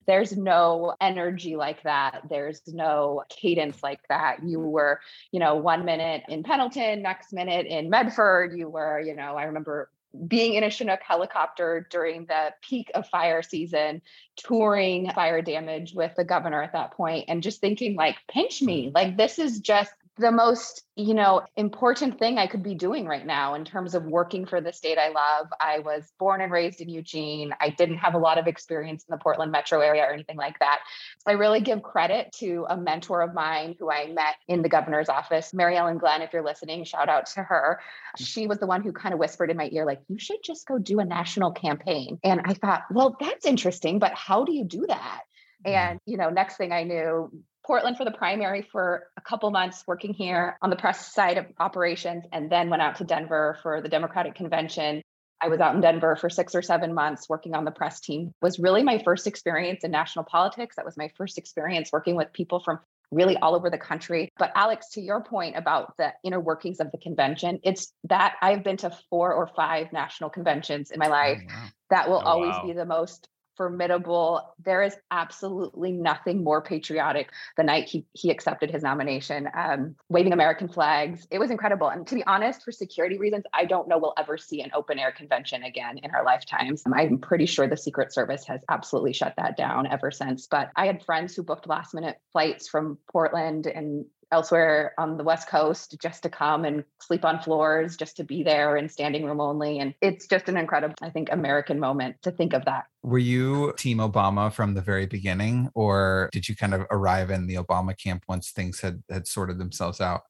There's 0.08 0.38
no 0.38 0.96
energy 1.02 1.56
like 1.56 1.82
that. 1.82 2.22
There's 2.30 2.62
no 2.68 3.24
cadence 3.30 3.82
like 3.82 4.02
that. 4.08 4.44
You 4.44 4.60
were, 4.60 5.00
you 5.32 5.40
know, 5.40 5.56
one 5.56 5.84
minute 5.84 6.24
in 6.30 6.44
Pendleton, 6.44 7.02
next 7.02 7.34
minute 7.34 7.66
in 7.66 7.90
Medford. 7.90 8.56
You 8.56 8.70
were, 8.70 9.00
you 9.00 9.16
know, 9.16 9.36
I 9.36 9.46
remember 9.46 9.90
being 10.28 10.54
in 10.54 10.64
a 10.64 10.70
Chinook 10.70 11.02
helicopter 11.06 11.88
during 11.90 12.26
the 12.26 12.54
peak 12.62 12.92
of 12.94 13.08
fire 13.10 13.42
season, 13.42 14.02
touring 14.38 15.10
fire 15.12 15.42
damage 15.42 15.94
with 15.94 16.14
the 16.16 16.24
governor 16.24 16.62
at 16.62 16.74
that 16.74 16.92
point, 16.92 17.26
and 17.28 17.44
just 17.44 17.60
thinking, 17.60 17.96
like, 17.96 18.16
pinch 18.30 18.62
me. 18.62 18.86
Mm-hmm. 18.86 18.96
Like, 18.96 19.18
this 19.18 19.40
is 19.40 19.60
just 19.60 19.92
the 20.18 20.32
most, 20.32 20.84
you 20.96 21.14
know, 21.14 21.42
important 21.58 22.20
thing 22.20 22.38
I 22.38 22.48
could 22.48 22.64
be 22.64 22.74
doing 22.74 23.06
right 23.06 23.26
now 23.26 23.56
in 23.56 23.66
terms 23.66 23.96
of 23.96 24.06
working 24.06 24.46
for 24.46 24.62
the 24.62 24.72
state 24.72 24.98
I 24.98 25.10
love. 25.10 25.48
I 25.60 25.80
was 25.80 26.10
born 26.18 26.40
and 26.40 26.52
raised 26.52 26.80
in 26.80 26.88
Eugene. 26.88 27.54
I 27.60 27.70
didn't 27.70 27.98
have 27.98 28.14
a 28.14 28.18
lot 28.18 28.38
of 28.38 28.48
experience 28.48 29.04
in 29.08 29.14
the 29.14 29.22
Portland 29.22 29.52
metro 29.52 29.82
area 29.82 30.04
or 30.04 30.14
anything 30.14 30.38
like 30.38 30.58
that. 30.60 30.80
I 31.28 31.34
really 31.34 31.60
give 31.60 31.84
credit 31.84 32.32
to 32.40 32.66
a 32.70 32.78
mentor 32.78 33.24
of 33.24 33.34
mine 33.34 33.76
who 33.78 33.92
I 33.92 34.08
met 34.08 34.36
in 34.48 34.62
the 34.62 34.70
governor's 34.70 35.10
office, 35.10 35.54
Mary 35.54 35.76
Ellen 35.76 35.98
Glenn. 35.98 36.22
If 36.22 36.32
you're 36.32 36.46
listening, 36.46 36.86
shout 36.86 37.10
out 37.10 37.26
to 37.34 37.44
her. 37.44 37.82
She 38.18 38.48
was 38.48 38.60
the 38.60 38.68
one 38.68 38.84
who 38.84 38.94
kind 38.94 39.14
of 39.14 39.20
whispered 39.20 39.52
in 39.52 39.58
my 39.58 39.70
ear, 39.74 39.86
like, 39.86 40.00
you 40.08 40.18
should 40.18 40.44
just 40.44 40.66
go 40.66 40.78
do 40.78 41.00
a 41.02 41.06
national 41.06 41.52
campaign. 41.52 42.20
And 42.24 42.42
I 42.46 42.54
thought, 42.54 42.84
well, 42.90 43.18
that's 43.20 43.46
interesting, 43.46 44.00
but 44.00 44.14
how 44.14 44.46
do 44.46 44.54
you 44.54 44.64
do 44.64 44.86
that? 44.88 45.24
Mm-hmm. 45.66 45.76
And, 45.76 46.00
you 46.06 46.16
know, 46.16 46.30
next 46.30 46.56
thing 46.56 46.72
I 46.72 46.84
knew, 46.84 47.32
Portland 47.66 47.98
for 47.98 48.06
the 48.06 48.12
primary 48.12 48.62
for 48.62 49.08
a 49.18 49.22
couple 49.22 49.50
months 49.50 49.84
working 49.88 50.14
here 50.14 50.58
on 50.62 50.70
the 50.70 50.76
press 50.76 51.12
side 51.14 51.38
of 51.38 51.46
operations, 51.60 52.24
and 52.32 52.50
then 52.52 52.70
went 52.70 52.82
out 52.82 52.98
to 52.98 53.04
Denver 53.04 53.58
for 53.64 53.82
the 53.82 53.90
Democratic 53.90 54.36
convention. 54.36 55.02
I 55.42 55.48
was 55.50 55.60
out 55.60 55.76
in 55.76 55.82
Denver 55.82 56.16
for 56.16 56.30
six 56.30 56.56
or 56.56 56.62
seven 56.62 56.94
months 56.94 57.28
working 57.28 57.56
on 57.56 57.66
the 57.66 57.72
press 57.72 58.00
team. 58.00 58.28
It 58.28 58.46
was 58.46 58.60
really 58.60 58.84
my 58.84 59.00
first 59.00 59.28
experience 59.28 59.84
in 59.84 59.92
national 59.92 60.26
politics. 60.26 60.76
That 60.76 60.86
was 60.86 60.96
my 60.96 61.10
first 61.18 61.38
experience 61.38 61.92
working 61.92 62.16
with 62.16 62.32
people 62.32 62.62
from 62.62 62.80
really 63.12 63.38
all 63.38 63.56
over 63.56 63.70
the 63.70 63.78
country. 63.78 64.30
But 64.38 64.52
Alex, 64.56 64.90
to 64.92 65.02
your 65.02 65.24
point 65.24 65.56
about 65.58 65.98
the 65.98 66.14
inner 66.24 66.40
workings 66.40 66.80
of 66.80 66.92
the 66.92 66.98
convention, 66.98 67.60
it's 67.64 67.92
that 68.06 68.36
I've 68.42 68.64
been 68.64 68.78
to 68.78 68.92
four 69.10 69.34
or 69.34 69.48
five 69.48 69.92
national 69.92 70.30
conventions 70.30 70.92
in 70.92 71.00
my 71.00 71.08
oh, 71.08 71.12
life. 71.12 71.42
Oh, 71.44 71.54
wow. 71.54 71.68
That 71.90 72.10
will 72.10 72.22
Oh, 72.24 72.30
always 72.30 72.56
wow. 72.56 72.64
be 72.66 72.74
the 72.74 72.86
most 72.86 73.28
formidable. 73.56 74.54
There 74.64 74.84
is 74.84 74.96
absolutely 75.12 75.92
nothing 75.92 76.44
more 76.44 76.62
patriotic 76.62 77.32
the 77.58 77.64
night 77.64 77.88
he, 77.88 78.06
he 78.14 78.30
accepted 78.30 78.72
his 78.72 78.84
nomination, 78.84 79.50
um, 79.56 79.96
waving 80.10 80.34
American 80.34 80.68
flags. 80.68 81.28
It 81.32 81.40
was 81.40 81.52
incredible. 81.52 81.90
And 81.90 82.06
to 82.08 82.16
be 82.16 82.24
honest, 82.26 82.64
for 82.64 82.72
security 82.72 83.18
reasons, 83.18 83.44
I 83.54 83.66
don't 83.66 83.88
know 83.88 83.98
we'll 83.98 84.14
ever 84.18 84.38
see 84.38 84.62
an 84.62 84.72
open 84.74 85.00
air 85.00 85.12
convention 85.12 85.64
again 85.64 85.98
in 86.00 86.12
our 86.12 86.24
lifetimes. 86.24 86.84
I'm 86.94 87.18
pretty 87.18 87.46
sure 87.46 87.68
the 87.68 87.78
Secret 87.78 88.14
Service 88.14 88.46
has 88.46 88.62
absolutely 88.70 89.14
shut 89.14 89.34
that 89.38 89.58
down 89.58 89.88
ever 89.88 90.12
since. 90.12 90.48
But 90.48 90.72
I 90.76 90.88
had 90.88 91.04
friends 91.04 91.36
who 91.36 91.44
booked 91.44 91.68
last 91.68 91.94
minute 91.94 92.18
flights 92.32 92.68
from 92.68 92.98
Portland 93.12 93.68
and 93.68 94.06
elsewhere 94.36 94.94
on 94.98 95.18
the 95.18 95.24
West 95.24 95.48
Coast 95.48 95.96
just 96.02 96.22
to 96.24 96.30
come 96.30 96.66
and 96.66 96.84
sleep 97.00 97.24
on 97.24 97.40
floors, 97.40 97.96
just 97.96 98.18
to 98.18 98.24
be 98.26 98.44
there 98.44 98.76
and 98.76 98.92
standing 98.92 99.24
room 99.24 99.40
only. 99.40 99.80
And 99.80 99.94
it's 100.02 100.28
just 100.28 100.50
an 100.50 100.58
incredible, 100.58 100.96
I 101.02 101.10
think, 101.10 101.30
American 101.32 101.80
moment 101.80 102.18
to 102.24 102.32
think 102.32 102.54
of 102.54 102.66
that. 102.66 102.84
Were 103.02 103.18
you 103.18 103.74
Team 103.78 104.00
Obama 104.00 104.52
from 104.52 104.74
the 104.74 104.82
very 104.82 105.06
beginning, 105.06 105.70
or 105.74 106.30
did 106.34 106.50
you 106.50 106.56
kind 106.56 106.74
of 106.74 106.86
arrive 106.92 107.32
in 107.32 107.48
the 107.48 107.56
Obama 107.56 107.98
camp 107.98 108.24
once 108.28 108.52
things 108.52 108.82
had 108.82 109.04
had 109.10 109.26
sorted 109.26 109.58
themselves 109.58 110.02
out? 110.02 110.24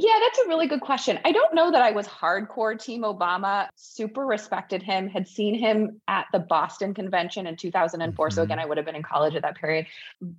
Yeah, 0.00 0.14
that's 0.20 0.38
a 0.38 0.46
really 0.46 0.68
good 0.68 0.80
question. 0.80 1.18
I 1.24 1.32
don't 1.32 1.54
know 1.54 1.72
that 1.72 1.82
I 1.82 1.90
was 1.90 2.06
hardcore 2.06 2.80
Team 2.80 3.02
Obama. 3.02 3.66
Super 3.74 4.24
respected 4.24 4.80
him, 4.80 5.08
had 5.08 5.26
seen 5.26 5.58
him 5.58 6.00
at 6.06 6.26
the 6.32 6.38
Boston 6.38 6.94
convention 6.94 7.48
in 7.48 7.56
2004. 7.56 8.28
Mm-hmm. 8.28 8.32
So, 8.32 8.42
again, 8.44 8.60
I 8.60 8.64
would 8.64 8.76
have 8.76 8.86
been 8.86 8.94
in 8.94 9.02
college 9.02 9.34
at 9.34 9.42
that 9.42 9.56
period. 9.56 9.86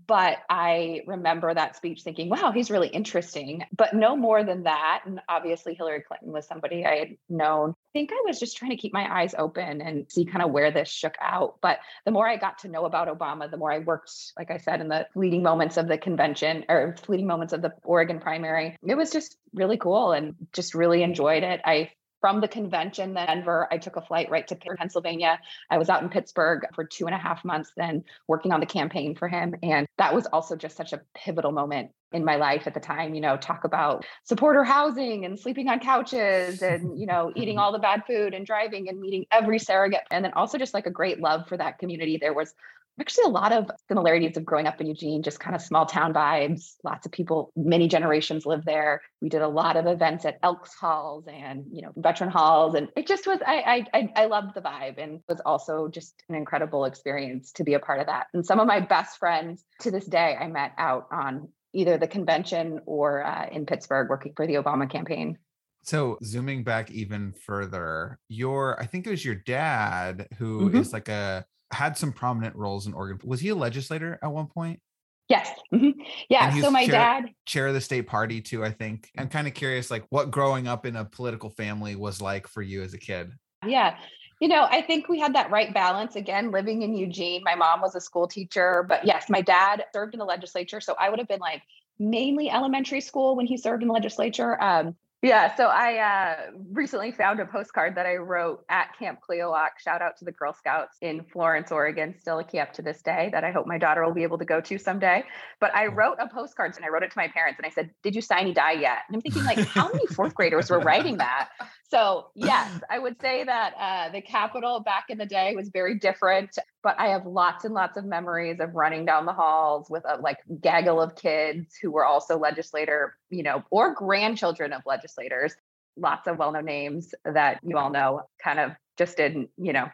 But 0.08 0.38
I 0.50 1.02
remember 1.08 1.54
that 1.54 1.76
speech 1.76 2.04
thinking, 2.04 2.30
wow, 2.30 2.54
he's 2.54 2.72
really 2.72 2.88
interesting, 2.88 3.66
but 3.76 3.94
no 3.94 4.16
more 4.16 4.46
than 4.46 4.64
that. 4.64 5.02
And 5.06 5.20
obviously, 5.28 5.74
Hillary 5.74 6.04
Clinton 6.08 6.32
was 6.32 6.48
somebody 6.48 6.86
I 6.86 6.96
had 6.96 7.18
known. 7.28 7.72
I 7.72 7.92
think 7.92 8.12
I 8.14 8.24
was 8.26 8.40
just 8.40 8.56
trying 8.56 8.72
to 8.72 8.78
keep 8.78 8.94
my 8.94 9.14
eyes 9.14 9.36
open 9.38 9.82
and 9.82 10.10
see 10.10 10.24
kind 10.24 10.42
of 10.42 10.52
where 10.52 10.72
this 10.72 10.88
shook 10.88 11.16
out. 11.20 11.58
But 11.60 11.80
the 12.06 12.12
more 12.12 12.26
I 12.26 12.38
got 12.38 12.60
to 12.60 12.70
know 12.70 12.86
about 12.86 13.10
Obama, 13.10 13.52
the 13.52 13.58
more 13.58 13.74
I 13.74 13.80
worked, 13.80 14.12
like 14.38 14.52
I 14.52 14.58
said, 14.58 14.80
in 14.80 14.88
the 14.88 15.06
fleeting 15.12 15.44
moments 15.44 15.76
of 15.76 15.90
the 15.90 15.98
convention 15.98 16.64
or 16.70 16.96
fleeting 17.04 17.28
moments 17.28 17.52
of 17.52 17.62
the 17.62 17.74
Oregon 17.84 18.20
primary. 18.20 18.78
It 18.88 18.96
was 18.96 19.12
just 19.12 19.36
really 19.54 19.78
cool 19.78 20.12
and 20.12 20.36
just 20.54 20.74
really 20.74 21.04
enjoyed 21.04 21.44
it. 21.44 21.62
I 21.66 21.92
from 22.22 22.42
the 22.42 22.48
convention 22.48 23.14
that 23.14 23.28
Denver, 23.28 23.68
I 23.72 23.78
took 23.78 23.96
a 23.96 24.02
flight 24.02 24.30
right 24.30 24.48
to 24.48 24.56
Pennsylvania. 24.56 25.40
I 25.70 25.78
was 25.78 25.90
out 25.90 26.04
in 26.04 26.10
Pittsburgh 26.10 26.66
for 26.74 26.84
two 26.84 27.06
and 27.06 27.16
a 27.16 27.18
half 27.18 27.46
months 27.46 27.72
then 27.78 28.04
working 28.28 28.52
on 28.52 28.60
the 28.60 28.66
campaign 28.66 29.16
for 29.16 29.28
him. 29.28 29.56
And 29.64 29.88
that 29.98 30.14
was 30.14 30.26
also 30.28 30.56
just 30.56 30.76
such 30.76 30.94
a 30.94 31.02
pivotal 31.16 31.52
moment 31.52 31.92
in 32.12 32.26
my 32.26 32.36
life 32.36 32.66
at 32.66 32.74
the 32.74 32.80
time, 32.80 33.14
you 33.14 33.22
know, 33.22 33.38
talk 33.38 33.64
about 33.64 34.04
supporter 34.24 34.64
housing 34.64 35.26
and 35.26 35.40
sleeping 35.40 35.70
on 35.70 35.80
couches 35.80 36.62
and, 36.62 37.00
you 37.00 37.06
know, 37.06 37.32
eating 37.36 37.56
mm-hmm. 37.56 37.62
all 37.62 37.72
the 37.72 37.80
bad 37.80 38.04
food 38.08 38.34
and 38.34 38.46
driving 38.46 38.90
and 38.90 39.00
meeting 39.00 39.26
every 39.32 39.60
surrogate. 39.60 40.02
And 40.10 40.26
then 40.26 40.34
also 40.34 40.58
just 40.58 40.74
like 40.74 40.88
a 40.88 40.92
great 40.92 41.20
love 41.20 41.48
for 41.48 41.56
that 41.58 41.78
community. 41.78 42.18
There 42.18 42.34
was 42.34 42.54
actually 43.00 43.26
a 43.26 43.30
lot 43.30 43.52
of 43.52 43.70
similarities 43.88 44.38
of 44.38 44.46
growing 44.46 44.68
up 44.68 44.80
in 44.82 44.88
Eugene, 44.88 45.24
just 45.24 45.40
kind 45.40 45.56
of 45.56 45.62
small 45.62 45.86
town 45.86 46.14
vibes. 46.14 46.76
Lots 46.84 47.06
of 47.06 47.12
people, 47.12 47.52
many 47.56 47.88
generations 47.88 48.46
live 48.46 48.66
there. 48.66 49.02
We 49.22 49.30
did 49.30 49.42
a 49.42 49.48
lot 49.48 49.78
of 49.78 49.88
events 49.88 50.26
at 50.26 50.40
Elks 50.44 50.74
Halls 50.76 51.26
and 51.28 51.66
you 51.72 51.82
know 51.82 51.92
veteran 51.96 52.30
halls, 52.30 52.76
and 52.76 52.90
it 52.96 53.08
just 53.08 53.28
was. 53.28 53.40
I 53.46 53.86
I 53.94 54.10
I 54.16 54.26
loved 54.26 54.56
the 54.56 54.62
vibe, 54.62 54.98
and 54.98 55.22
was 55.28 55.42
also 55.46 55.88
just 55.88 56.24
an 56.30 56.36
incredible 56.36 56.86
experience 56.86 57.52
to 57.54 57.64
be 57.64 57.74
a 57.74 57.80
part 57.80 58.00
of 58.00 58.08
that. 58.08 58.28
And 58.34 58.46
some 58.46 58.60
of 58.60 58.68
my 58.68 58.80
best 58.80 59.18
friends 59.18 59.64
to 59.82 59.92
this 59.92 60.06
day, 60.06 60.38
I 60.40 60.48
met 60.48 60.74
out 60.78 61.08
on 61.12 61.50
either 61.74 61.98
the 61.98 62.08
convention 62.08 62.82
or 62.86 63.24
uh, 63.24 63.48
in 63.52 63.66
Pittsburgh 63.66 64.10
working 64.10 64.34
for 64.36 64.48
the 64.48 64.56
Obama 64.56 64.90
campaign. 64.90 65.38
So 65.84 66.18
zooming 66.24 66.64
back 66.64 66.92
even 66.92 67.34
further, 67.46 68.20
your 68.28 68.80
I 68.80 68.86
think 68.86 69.08
it 69.08 69.12
was 69.12 69.24
your 69.24 69.36
dad 69.36 70.28
who 70.38 70.68
mm-hmm. 70.68 70.78
is 70.78 70.94
like 70.94 71.08
a 71.08 71.46
had 71.72 71.98
some 71.98 72.12
prominent 72.12 72.56
roles 72.56 72.88
in 72.88 72.94
Oregon. 72.94 73.20
Was 73.24 73.40
he 73.40 73.50
a 73.50 73.56
legislator 73.56 74.20
at 74.22 74.32
one 74.32 74.48
point? 74.48 74.80
Yes. 75.28 75.52
Mm-hmm. 75.72 76.02
Yeah. 76.30 76.60
So 76.60 76.72
my 76.72 76.86
chair, 76.86 76.92
dad 76.92 77.26
chair 77.46 77.68
of 77.68 77.76
the 77.76 77.82
state 77.82 78.08
party 78.08 78.42
too, 78.42 78.66
I 78.66 78.72
think. 78.72 79.10
I'm 79.18 79.30
kind 79.30 79.48
of 79.48 79.54
curious 79.54 79.92
like 79.92 80.04
what 80.10 80.32
growing 80.32 80.68
up 80.68 80.88
in 80.88 80.96
a 80.96 81.06
political 81.06 81.52
family 81.52 81.96
was 81.96 82.20
like 82.20 82.48
for 82.48 82.64
you 82.64 82.82
as 82.82 82.96
a 82.96 82.98
kid. 82.98 83.32
Yeah. 83.66 83.98
You 84.42 84.48
know, 84.48 84.68
I 84.72 84.82
think 84.82 85.08
we 85.08 85.20
had 85.20 85.36
that 85.36 85.52
right 85.52 85.72
balance 85.72 86.16
again 86.16 86.50
living 86.50 86.82
in 86.82 86.96
Eugene. 86.96 87.44
My 87.44 87.56
mom 87.56 87.82
was 87.82 87.94
a 87.94 88.02
school 88.02 88.28
teacher, 88.28 88.86
but 88.88 89.06
yes, 89.06 89.30
my 89.30 89.42
dad 89.42 89.84
served 89.94 90.14
in 90.14 90.20
the 90.20 90.26
legislature, 90.26 90.80
so 90.80 90.96
I 90.98 91.10
would 91.10 91.20
have 91.20 91.28
been 91.28 91.42
like 91.42 91.62
mainly 92.00 92.50
elementary 92.50 93.02
school 93.02 93.36
when 93.36 93.46
he 93.46 93.58
served 93.58 93.84
in 93.84 93.90
the 93.90 93.94
legislature. 93.94 94.62
Um, 94.64 94.96
yeah, 95.22 95.54
so 95.56 95.68
I 95.68 95.98
uh, 95.98 96.52
recently 96.72 97.12
found 97.12 97.42
a 97.42 97.46
postcard 97.46 97.96
that 97.96 98.06
I 98.06 98.16
wrote 98.16 98.64
at 98.70 98.98
Camp 98.98 99.20
Cleawox. 99.28 99.80
Shout 99.84 100.02
out 100.02 100.16
to 100.18 100.26
the 100.26 100.32
Girl 100.32 100.54
Scouts 100.54 100.96
in 101.02 101.26
Florence, 101.26 101.74
Oregon, 101.74 102.16
still 102.18 102.40
a 102.40 102.44
camp 102.44 102.72
to 102.74 102.82
this 102.82 103.02
day 103.02 103.30
that 103.34 103.44
I 103.44 103.52
hope 103.52 103.68
my 103.68 103.78
daughter 103.78 104.06
will 104.06 104.14
be 104.14 104.24
able 104.24 104.38
to 104.38 104.46
go 104.46 104.62
to 104.62 104.78
someday. 104.78 105.26
But 105.60 105.76
I 105.76 105.88
wrote 105.88 106.18
a 106.20 106.30
postcard 106.30 106.78
and 106.78 106.86
I 106.86 106.88
wrote 106.88 107.04
it 107.04 107.12
to 107.12 107.18
my 107.18 107.28
parents 107.28 107.60
and 107.60 107.66
I 107.66 107.70
said, 107.70 107.90
"Did 108.02 108.16
you 108.16 108.22
sine 108.22 108.54
die 108.54 108.74
yet?" 108.74 109.00
And 109.08 109.16
I'm 109.16 109.22
thinking, 109.22 109.44
like, 109.44 109.60
how 109.60 109.92
many 109.92 110.06
fourth 110.08 110.36
graders 110.36 110.70
were 110.70 110.80
writing 110.80 111.18
that? 111.18 111.50
So 111.90 112.28
yes, 112.36 112.80
I 112.90 113.00
would 113.00 113.20
say 113.20 113.44
that 113.44 113.74
uh, 113.78 114.12
the 114.12 114.22
Capitol 114.22 114.80
back 114.80 115.06
in 115.10 115.18
the 115.18 115.26
day 115.26 115.54
was 115.56 115.70
very 115.70 115.98
different. 115.98 116.58
But 116.82 117.00
I 117.00 117.08
have 117.08 117.26
lots 117.26 117.66
and 117.66 117.74
lots 117.74 117.98
of 117.98 118.06
memories 118.06 118.60
of 118.60 118.74
running 118.74 119.06
down 119.06 119.26
the 119.26 119.34
halls 119.34 119.90
with 119.90 120.04
a 120.08 120.18
like 120.22 120.38
gaggle 120.62 121.02
of 121.02 121.16
kids 121.16 121.76
who 121.82 121.92
were 121.92 122.06
also 122.06 122.38
legislator, 122.38 123.18
you 123.30 123.44
know, 123.44 123.64
or 123.70 123.94
grandchildren 123.94 124.72
of 124.72 124.82
legislators. 124.86 125.54
Lots 125.98 126.28
of 126.28 126.38
well-known 126.38 126.64
names 126.64 127.14
that 127.26 127.60
you 127.64 127.78
all 127.78 127.90
know, 127.90 128.22
kind 128.42 128.60
of 128.60 128.72
just 128.98 129.18
didn't, 129.18 129.50
you 129.58 129.74
know, 129.74 129.90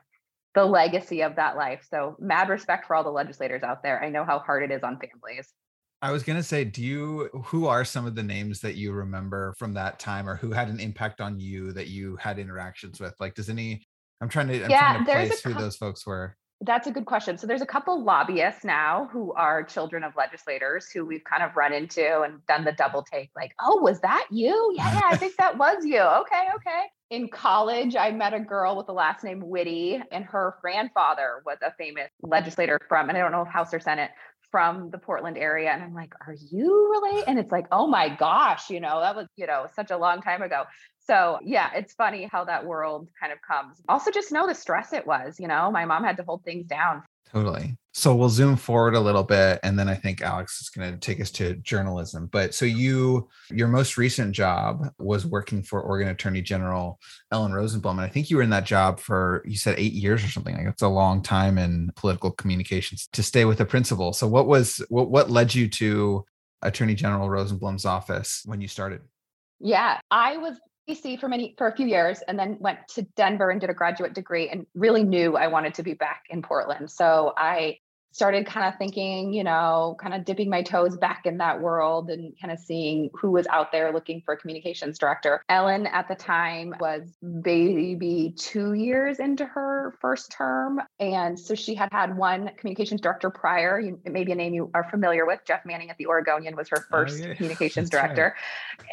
the 0.54 0.64
legacy 0.64 1.22
of 1.22 1.38
that 1.38 1.58
life. 1.58 1.86
So 1.90 2.16
mad 2.20 2.50
respect 2.50 2.86
for 2.86 2.96
all 2.96 3.04
the 3.04 3.10
legislators 3.10 3.64
out 3.64 3.82
there. 3.82 4.04
I 4.04 4.10
know 4.10 4.24
how 4.24 4.38
hard 4.38 4.64
it 4.64 4.72
is 4.72 4.84
on 4.84 5.00
families. 5.00 5.52
I 6.04 6.12
was 6.12 6.22
gonna 6.22 6.44
say, 6.44 6.64
do 6.64 6.84
you 6.84 7.30
who 7.46 7.66
are 7.66 7.84
some 7.84 8.06
of 8.06 8.14
the 8.14 8.22
names 8.22 8.60
that 8.60 8.76
you 8.76 8.92
remember 8.92 9.56
from 9.58 9.74
that 9.74 9.98
time 9.98 10.30
or 10.30 10.36
who 10.36 10.52
had 10.52 10.68
an 10.68 10.80
impact 10.80 11.20
on 11.20 11.40
you 11.40 11.72
that 11.74 11.88
you 11.88 12.16
had 12.18 12.38
interactions 12.38 13.00
with? 13.00 13.16
Like, 13.20 13.34
does 13.34 13.50
any 13.50 13.88
I'm 14.22 14.30
trying 14.30 14.48
to 14.50 14.64
I'm 14.64 14.70
yeah, 14.70 14.94
trying 14.94 15.06
to 15.06 15.12
place 15.12 15.42
who 15.42 15.54
those 15.54 15.76
folks 15.76 16.06
were. 16.06 16.38
That's 16.62 16.88
a 16.88 16.92
good 16.92 17.06
question. 17.06 17.38
So 17.38 17.48
there's 17.48 17.62
a 17.62 17.66
couple 17.66 18.02
lobbyists 18.04 18.64
now 18.64 19.10
who 19.12 19.34
are 19.34 19.62
children 19.64 20.04
of 20.04 20.14
legislators 20.16 20.90
who 20.90 21.06
we've 21.06 21.24
kind 21.24 21.44
of 21.44 21.56
run 21.56 21.74
into 21.74 22.22
and 22.22 22.46
done 22.48 22.64
the 22.64 22.72
double 22.72 23.04
take, 23.04 23.30
like, 23.36 23.54
oh, 23.62 23.82
was 23.82 24.00
that 24.02 24.26
you? 24.32 24.74
Yeah, 24.76 24.94
yeah, 24.94 25.02
I 25.06 25.18
think 25.18 25.36
that 25.38 25.58
was 25.58 25.86
you. 25.86 26.00
Okay, 26.00 26.48
okay. 26.56 26.84
In 27.12 27.28
college, 27.28 27.96
I 27.96 28.12
met 28.12 28.34
a 28.34 28.40
girl 28.40 28.78
with 28.78 28.88
the 28.88 28.94
last 28.94 29.24
name 29.24 29.42
Witte, 29.42 30.02
and 30.12 30.26
her 30.26 30.56
grandfather 30.62 31.44
was 31.46 31.58
a 31.62 31.74
famous 31.78 32.10
legislator 32.24 32.80
from, 32.88 33.10
and 33.10 33.18
I 33.18 33.22
don't 33.22 33.32
know 33.32 33.42
if 33.42 33.50
House 33.50 33.74
or 33.74 33.80
Senate, 33.80 34.12
from 34.50 34.90
the 34.90 34.98
Portland 34.98 35.38
area. 35.38 35.70
And 35.70 35.84
I'm 35.84 35.94
like, 35.94 36.14
are 36.26 36.36
you 36.50 36.90
related? 36.92 37.26
And 37.28 37.38
it's 37.38 37.52
like, 37.52 37.66
oh 37.74 37.88
my 37.88 38.08
gosh, 38.08 38.70
you 38.70 38.80
know, 38.80 39.02
that 39.02 39.14
was, 39.14 39.28
you 39.36 39.48
know, 39.48 39.68
such 39.76 39.92
a 39.92 39.98
long 39.98 40.22
time 40.22 40.42
ago. 40.42 40.64
So 41.08 41.40
yeah, 41.44 41.70
it's 41.76 41.94
funny 41.94 42.28
how 42.32 42.46
that 42.46 42.66
world 42.66 43.10
kind 43.20 43.32
of 43.32 43.40
comes. 43.42 43.82
Also, 43.88 44.12
just 44.12 44.32
know 44.32 44.48
the 44.48 44.56
stress 44.56 44.94
it 44.94 45.06
was, 45.06 45.40
you 45.40 45.48
know, 45.48 45.72
my 45.72 45.86
mom 45.86 46.04
had 46.04 46.18
to 46.18 46.24
hold 46.24 46.44
things 46.44 46.66
down 46.66 47.04
Totally. 47.32 47.76
So 47.94 48.16
we'll 48.16 48.30
zoom 48.30 48.56
forward 48.56 48.94
a 48.94 49.00
little 49.00 49.24
bit 49.24 49.60
and 49.64 49.80
then 49.80 49.88
I 49.88 49.96
think 49.96 50.22
Alex 50.22 50.62
is 50.62 50.70
going 50.70 50.92
to 50.92 50.98
take 50.98 51.20
us 51.20 51.32
to 51.32 51.56
journalism. 51.56 52.30
But 52.32 52.54
so 52.54 52.66
you 52.66 53.28
your 53.50 53.68
most 53.68 53.98
recent 53.98 54.34
job 54.34 54.90
was 55.00 55.26
working 55.26 55.64
for 55.64 55.82
Oregon 55.82 56.10
Attorney 56.10 56.42
General 56.42 57.00
Ellen 57.32 57.52
Rosenblum 57.52 57.92
and 57.92 58.02
I 58.02 58.08
think 58.08 58.30
you 58.30 58.38
were 58.38 58.44
in 58.44 58.50
that 58.52 58.66
job 58.66 59.00
for 59.00 59.44
you 59.46 59.58
said 59.58 59.80
8 59.80 59.94
years 59.94 60.24
or 60.24 60.28
something. 60.28 60.56
Like 60.56 60.68
it's 60.68 60.82
a 60.82 60.88
long 60.88 61.22
time 61.22 61.58
in 61.58 61.92
political 61.96 62.32
communications 62.32 63.10
to 63.14 63.24
stay 63.24 63.46
with 63.46 63.58
the 63.58 63.66
principal. 63.66 64.14
So 64.14 64.28
what 64.28 64.48
was 64.48 64.82
what 64.90 65.10
what 65.10 65.32
led 65.32 65.56
you 65.56 65.68
to 65.70 66.26
Attorney 66.62 66.96
General 66.96 67.28
Rosenblum's 67.28 67.86
office 67.86 68.44
when 68.46 68.62
you 68.62 68.68
started? 68.68 69.02
Yeah, 69.60 70.00
I 70.12 70.38
was 70.38 70.58
DC 70.88 71.20
for 71.20 71.28
many 71.28 71.56
for 71.58 71.68
a 71.68 71.76
few 71.76 71.88
years 71.88 72.22
and 72.28 72.38
then 72.38 72.58
went 72.60 72.80
to 72.90 73.02
Denver 73.16 73.50
and 73.50 73.60
did 73.60 73.70
a 73.70 73.74
graduate 73.74 74.14
degree 74.14 74.50
and 74.50 74.66
really 74.76 75.04
knew 75.04 75.36
I 75.36 75.48
wanted 75.48 75.74
to 75.76 75.84
be 75.84 75.94
back 75.94 76.26
in 76.30 76.42
Portland. 76.42 76.92
So 76.92 77.34
I 77.38 77.80
started 78.16 78.46
kind 78.46 78.66
of 78.66 78.78
thinking, 78.78 79.34
you 79.34 79.44
know, 79.44 79.94
kind 80.00 80.14
of 80.14 80.24
dipping 80.24 80.50
my 80.50 80.62
toes 80.62 80.96
back 80.96 81.26
in 81.26 81.40
that 81.40 81.60
world 81.60 82.10
and 82.10 82.34
kind 82.40 82.50
of 82.50 82.58
seeing 82.58 83.10
who 83.14 83.30
was 83.30 83.46
out 83.48 83.74
there 83.74 83.92
looking 83.92 84.22
for 84.22 84.36
a 84.36 84.38
communications 84.38 84.98
director. 84.98 85.44
Ellen 85.50 85.86
at 85.86 86.08
the 86.08 86.16
time 86.16 86.74
was 86.80 87.02
maybe 87.22 88.34
two 88.38 88.72
years 88.72 89.20
into 89.20 89.46
her 89.46 89.98
first 90.00 90.32
term. 90.32 90.80
And 90.98 91.38
so 91.38 91.56
she 91.56 91.76
had 91.76 91.90
had 91.92 92.16
one 92.16 92.52
communications 92.56 93.02
director 93.02 93.30
prior, 93.30 93.82
maybe 94.06 94.32
a 94.32 94.36
name 94.36 94.54
you 94.54 94.72
are 94.74 94.90
familiar 94.90 95.26
with. 95.26 95.42
Jeff 95.46 95.66
Manning 95.66 95.90
at 95.90 95.98
the 95.98 96.08
Oregonian 96.08 96.56
was 96.56 96.70
her 96.70 96.86
oh, 96.86 96.90
first 96.90 97.22
oh, 97.22 97.28
yeah. 97.28 97.34
communications 97.36 97.90
That's 97.90 98.02
director. 98.02 98.34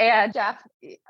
Right. 0.00 0.06
And 0.08 0.32
Jeff 0.34 0.60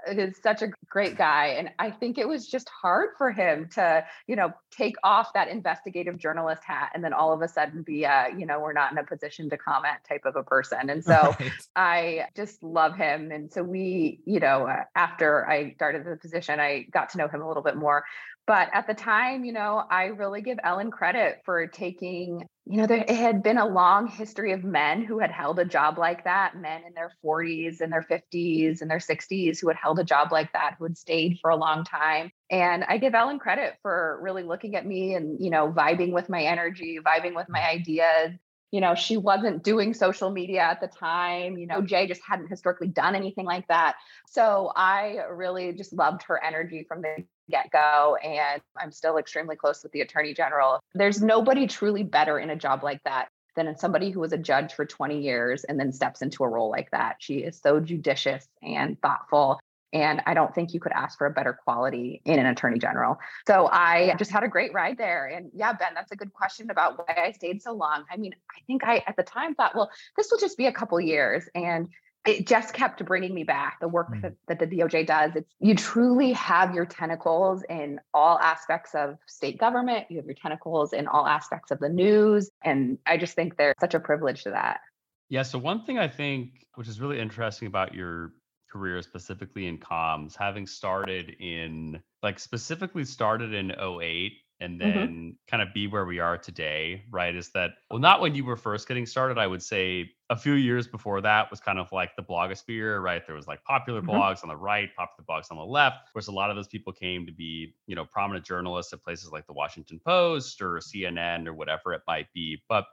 is 0.07 0.37
such 0.42 0.61
a 0.61 0.69
great 0.90 1.16
guy. 1.16 1.54
And 1.59 1.71
I 1.78 1.90
think 1.90 2.19
it 2.19 2.28
was 2.28 2.47
just 2.47 2.69
hard 2.69 3.11
for 3.16 3.31
him 3.31 3.71
to, 3.71 4.04
you 4.26 4.37
know, 4.37 4.52
take 4.71 4.97
off 5.02 5.33
that 5.33 5.49
investigative 5.49 6.19
journalist 6.19 6.62
hat 6.62 6.90
and 6.95 7.02
then 7.02 7.14
all 7.14 7.33
of 7.33 7.40
a 7.40 7.49
sudden 7.49 7.83
be 7.83 8.02
uh, 8.07 8.29
you 8.29 8.47
know, 8.47 8.61
we're 8.61 8.73
not 8.73 8.93
in 8.93 8.99
a 8.99 9.05
position 9.05 9.51
to 9.51 9.57
comment 9.57 9.97
type 10.09 10.25
of 10.25 10.37
a 10.37 10.43
person. 10.43 10.91
And 10.91 11.05
so 11.13 11.35
right. 11.39 11.53
I 11.77 12.27
just 12.37 12.63
love 12.63 12.97
him. 12.97 13.31
And 13.31 13.53
so 13.53 13.63
we, 13.63 14.21
you 14.25 14.41
know, 14.41 14.67
uh, 14.67 14.85
after 14.95 15.49
I 15.49 15.73
started 15.75 16.05
the 16.05 16.17
position, 16.17 16.61
I 16.61 16.87
got 16.93 17.11
to 17.11 17.19
know 17.19 17.29
him 17.29 17.43
a 17.43 17.49
little 17.49 17.63
bit 17.63 17.77
more. 17.77 18.05
But 18.47 18.71
at 18.73 18.87
the 18.87 18.95
time, 18.95 19.45
you 19.45 19.53
know, 19.53 19.85
I 19.89 20.07
really 20.07 20.43
give 20.43 20.59
Ellen 20.65 20.91
credit 20.91 21.43
for 21.45 21.67
taking, 21.69 22.49
you 22.64 22.76
know, 22.76 22.87
there 22.87 22.99
it 22.99 23.11
had 23.11 23.42
been 23.42 23.59
a 23.59 23.66
long 23.66 24.07
history 24.07 24.52
of 24.52 24.62
men 24.62 25.02
who 25.02 25.19
had 25.19 25.33
held 25.33 25.59
a 25.59 25.64
job 25.64 25.99
like 25.99 26.25
that, 26.25 26.57
men 26.57 26.83
in 26.87 26.95
their 26.95 27.12
40s 27.25 27.81
and 27.81 27.92
their 27.92 28.07
50s 28.09 28.81
and 28.81 28.90
their 28.90 28.99
60s 28.99 29.61
who 29.61 29.69
had 29.69 29.76
held 29.76 29.99
a 29.99 30.04
job 30.04 30.31
like 30.31 30.52
that, 30.52 30.76
who 30.78 30.85
had 30.85 30.97
stayed 30.97 31.38
for 31.40 31.50
a 31.50 31.57
long 31.57 31.85
time. 31.85 32.31
And 32.50 32.85
I 32.85 32.99
give 32.99 33.14
Ellen 33.14 33.40
credit 33.40 33.75
for 33.83 34.21
really 34.23 34.45
looking 34.45 34.76
at 34.76 34.87
me 34.87 35.14
and, 35.14 35.42
you 35.42 35.50
know, 35.50 35.73
vibing 35.73 36.12
with 36.12 36.28
my 36.28 36.42
energy, 36.42 37.00
vibing 37.04 37.35
with 37.35 37.49
my 37.49 37.59
mm. 37.59 37.81
ideas, 37.81 38.38
you 38.73 38.81
know, 38.81 38.95
she 38.95 39.19
wasn't 39.19 39.62
doing 39.62 39.92
social 39.92 40.31
media 40.31 40.62
at 40.62 40.81
the 40.81 40.87
time. 40.88 41.59
You 41.59 41.66
know, 41.66 41.83
Jay 41.83 42.07
just 42.07 42.23
hadn't 42.26 42.49
historically 42.49 42.88
done 42.88 43.14
anything 43.14 43.45
like 43.45 43.69
that. 43.69 43.97
So 44.26 44.73
I 44.75 45.19
really 45.31 45.73
just 45.75 45.92
loved 45.92 46.23
her 46.25 46.42
energy 46.42 46.85
from 46.88 47.02
the 47.02 47.25
get 47.51 47.71
go. 47.71 48.17
And 48.17 48.61
I'm 48.77 48.93
still 48.93 49.19
extremely 49.19 49.57
close 49.57 49.83
with 49.83 49.93
the 49.93 50.01
attorney 50.01 50.35
general. 50.35 50.81
There's 50.95 51.23
nobody 51.23 51.67
truly 51.67 52.03
better 52.03 52.39
in 52.39 52.51
a 52.51 52.57
job 52.57 52.83
like 52.83 53.03
that 53.05 53.29
than 53.57 53.77
somebody 53.77 54.11
who 54.11 54.21
was 54.21 54.33
a 54.33 54.39
judge 54.39 54.73
for 54.73 54.85
20 54.85 55.21
years 55.21 55.65
and 55.65 55.79
then 55.79 55.93
steps 55.93 56.23
into 56.23 56.45
a 56.45 56.49
role 56.49 56.71
like 56.71 56.91
that. 56.91 57.17
She 57.19 57.39
is 57.39 57.61
so 57.61 57.81
judicious 57.81 58.47
and 58.63 59.01
thoughtful. 59.01 59.61
And 59.93 60.23
I 60.25 60.33
don't 60.33 60.55
think 60.55 60.73
you 60.73 60.81
could 60.81 60.93
ask 60.93 61.19
for 61.19 61.27
a 61.27 61.31
better 61.31 61.53
quality 61.53 62.23
in 62.25 62.39
an 62.39 62.47
attorney 62.47 62.79
general. 62.79 63.19
So 63.47 63.69
I 63.71 64.15
just 64.19 64.31
had 64.31 64.43
a 64.43 64.49
great 64.49 64.73
ride 64.73 64.97
there. 64.97 65.27
And 65.27 65.51
yeah, 65.53 65.75
Ben, 65.75 65.93
that's 65.95 66.13
a 66.13 66.17
good 66.17 66.33
question 66.33 66.71
about 66.71 66.99
why 66.99 67.15
I 67.15 67.33
stayed 67.33 67.61
so 67.61 67.73
long. 67.75 68.05
I 68.11 68.17
mean, 68.17 68.35
I 68.51 68.61
think 68.67 68.85
I 68.85 69.03
at 69.07 69.17
the 69.17 69.23
time 69.23 69.55
thought, 69.55 69.75
well, 69.75 69.91
this 70.17 70.31
will 70.31 70.39
just 70.39 70.57
be 70.57 70.67
a 70.67 70.73
couple 70.73 70.99
years. 70.99 71.45
And 71.55 71.89
it 72.26 72.47
just 72.47 72.73
kept 72.73 73.05
bringing 73.05 73.35
me 73.35 73.45
back 73.45 73.81
the 73.81 73.88
work 73.88 74.12
mm. 74.12 74.23
that, 74.23 74.35
that 74.47 74.59
the 74.59 74.67
doj 74.67 75.07
does. 75.07 75.33
It's 75.35 75.55
you 75.61 75.75
truly 75.75 76.33
have 76.33 76.75
your 76.75 76.87
tentacles 76.87 77.62
in 77.69 78.00
all 78.14 78.38
aspects 78.38 78.95
of 78.95 79.17
state 79.26 79.59
government. 79.59 80.07
You 80.09 80.19
have 80.19 80.26
your 80.26 80.35
tentacles 80.35 80.93
in 80.93 81.07
all 81.09 81.26
aspects 81.26 81.71
of 81.71 81.79
the 81.79 81.88
news 81.88 82.50
and 82.62 82.99
i 83.07 83.17
just 83.17 83.35
think 83.35 83.57
there's 83.57 83.75
such 83.81 83.95
a 83.95 84.00
privilege 84.00 84.45
to 84.45 84.50
that. 84.50 84.81
Yeah 85.29 85.43
so 85.43 85.59
one 85.59 85.85
thing 85.85 85.99
i 85.99 86.09
think 86.09 86.67
which 86.75 86.88
is 86.88 87.00
really 87.00 87.19
interesting 87.19 87.69
about 87.69 87.95
your 87.95 88.33
career 88.71 89.02
specifically 89.02 89.67
in 89.67 89.79
comms 89.79 90.37
having 90.37 90.67
started 90.67 91.37
in 91.41 92.00
like 92.23 92.38
specifically 92.38 93.05
started 93.05 93.52
in 93.52 93.71
08 93.71 94.33
and 94.62 94.81
mm-hmm. 94.81 94.99
then 94.99 95.09
mm-hmm. 95.09 95.31
kind 95.49 95.62
of 95.62 95.75
be 95.75 95.87
where 95.87 96.04
we 96.04 96.21
are 96.21 96.38
today, 96.38 97.02
right? 97.11 97.35
Is 97.35 97.50
that 97.50 97.73
well, 97.90 97.99
not 97.99 98.21
when 98.21 98.35
you 98.35 98.45
were 98.45 98.57
first 98.57 98.87
getting 98.87 99.04
started. 99.04 99.38
I 99.38 99.47
would 99.47 99.62
say 99.62 100.11
a 100.31 100.37
few 100.37 100.54
years 100.54 100.87
before 100.87 101.21
that 101.21 101.50
was 101.50 101.61
kind 101.61 101.78
of 101.78 101.90
like 101.92 102.14
the 102.16 102.23
blogosphere, 102.23 103.02
right? 103.02 103.26
There 103.26 103.35
was 103.35 103.47
like 103.47 103.62
popular 103.64 104.00
mm-hmm. 104.00 104.11
blogs 104.11 104.42
on 104.42 104.49
the 104.49 104.57
right, 104.57 104.88
popular 104.97 105.26
blogs 105.28 105.50
on 105.50 105.59
the 105.59 105.64
left. 105.64 106.07
Of 106.07 106.12
course, 106.12 106.28
a 106.28 106.33
lot 106.33 106.50
of 106.50 106.57
those 106.57 106.69
people 106.69 106.92
came 106.92 107.26
to 107.26 107.33
be, 107.33 107.75
you 107.87 107.97
know, 107.97 108.04
prominent 108.04 108.47
journalists 108.47 108.92
at 108.92 109.02
places 109.02 109.33
like 109.33 109.47
the 109.47 109.52
Washington 109.52 110.00
Post 110.04 110.62
or 110.62 110.78
CNN 110.78 111.47
or 111.47 111.54
whatever 111.54 111.92
it 111.92 112.02
might 112.07 112.33
be. 112.33 112.62
But 112.69 112.87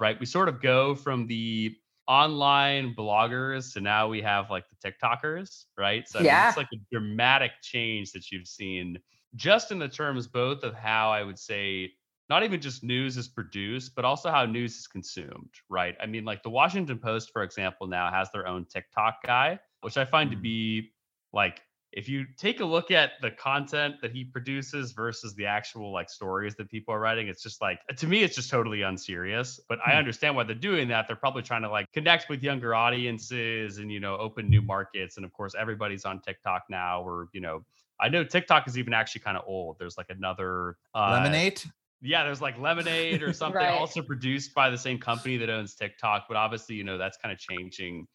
right, 0.00 0.18
we 0.18 0.26
sort 0.26 0.48
of 0.48 0.62
go 0.62 0.94
from 0.94 1.26
the 1.26 1.74
online 2.08 2.94
bloggers 2.94 3.72
to 3.72 3.80
now 3.80 4.06
we 4.08 4.22
have 4.22 4.48
like 4.48 4.64
the 4.68 4.90
TikTokers, 4.90 5.64
right? 5.76 6.08
So 6.08 6.20
yeah. 6.20 6.48
it's 6.48 6.56
like 6.56 6.68
a 6.72 6.78
dramatic 6.92 7.50
change 7.62 8.12
that 8.12 8.30
you've 8.30 8.46
seen 8.46 8.98
just 9.36 9.70
in 9.70 9.78
the 9.78 9.88
terms 9.88 10.26
both 10.26 10.62
of 10.62 10.74
how 10.74 11.10
I 11.10 11.22
would 11.22 11.38
say 11.38 11.92
not 12.28 12.42
even 12.42 12.60
just 12.60 12.82
news 12.82 13.16
is 13.16 13.28
produced, 13.28 13.94
but 13.94 14.04
also 14.04 14.30
how 14.30 14.44
news 14.44 14.76
is 14.76 14.86
consumed, 14.88 15.50
right? 15.68 15.94
I 16.00 16.06
mean, 16.06 16.24
like 16.24 16.42
the 16.42 16.50
Washington 16.50 16.98
Post, 16.98 17.30
for 17.32 17.42
example, 17.42 17.86
now 17.86 18.10
has 18.10 18.30
their 18.32 18.48
own 18.48 18.64
TikTok 18.64 19.22
guy, 19.24 19.60
which 19.82 19.96
I 19.96 20.04
find 20.04 20.30
to 20.30 20.36
mm-hmm. 20.36 20.42
be 20.42 20.90
like 21.32 21.60
if 21.92 22.10
you 22.10 22.26
take 22.36 22.60
a 22.60 22.64
look 22.64 22.90
at 22.90 23.12
the 23.22 23.30
content 23.30 23.94
that 24.02 24.12
he 24.12 24.22
produces 24.22 24.92
versus 24.92 25.34
the 25.34 25.46
actual 25.46 25.92
like 25.92 26.10
stories 26.10 26.54
that 26.56 26.68
people 26.68 26.92
are 26.92 27.00
writing, 27.00 27.28
it's 27.28 27.42
just 27.42 27.62
like 27.62 27.78
to 27.96 28.06
me, 28.06 28.22
it's 28.22 28.34
just 28.34 28.50
totally 28.50 28.82
unserious. 28.82 29.60
But 29.68 29.78
I 29.86 29.92
hmm. 29.92 29.98
understand 29.98 30.36
why 30.36 30.42
they're 30.42 30.54
doing 30.54 30.88
that. 30.88 31.06
They're 31.06 31.16
probably 31.16 31.42
trying 31.42 31.62
to 31.62 31.70
like 31.70 31.90
connect 31.92 32.28
with 32.28 32.42
younger 32.42 32.74
audiences 32.74 33.78
and 33.78 33.90
you 33.90 34.00
know 34.00 34.16
open 34.16 34.50
new 34.50 34.62
markets. 34.62 35.16
And 35.16 35.24
of 35.24 35.32
course, 35.32 35.54
everybody's 35.58 36.04
on 36.04 36.20
TikTok 36.20 36.64
now, 36.68 37.02
or 37.02 37.28
you 37.32 37.40
know 37.40 37.64
I 38.00 38.08
know 38.08 38.24
TikTok 38.24 38.66
is 38.68 38.78
even 38.78 38.92
actually 38.92 39.22
kind 39.22 39.36
of 39.36 39.44
old. 39.46 39.76
There's 39.78 39.96
like 39.96 40.10
another 40.10 40.76
uh, 40.94 41.18
Lemon8. 41.18 41.66
Yeah, 42.02 42.24
there's 42.24 42.42
like 42.42 42.58
Lemon8 42.58 43.22
or 43.22 43.32
something 43.32 43.56
right. 43.56 43.72
also 43.72 44.02
produced 44.02 44.54
by 44.54 44.70
the 44.70 44.78
same 44.78 44.98
company 44.98 45.36
that 45.38 45.48
owns 45.48 45.74
TikTok. 45.74 46.26
But 46.28 46.36
obviously, 46.36 46.76
you 46.76 46.84
know, 46.84 46.98
that's 46.98 47.16
kind 47.16 47.32
of 47.32 47.38
changing 47.38 48.06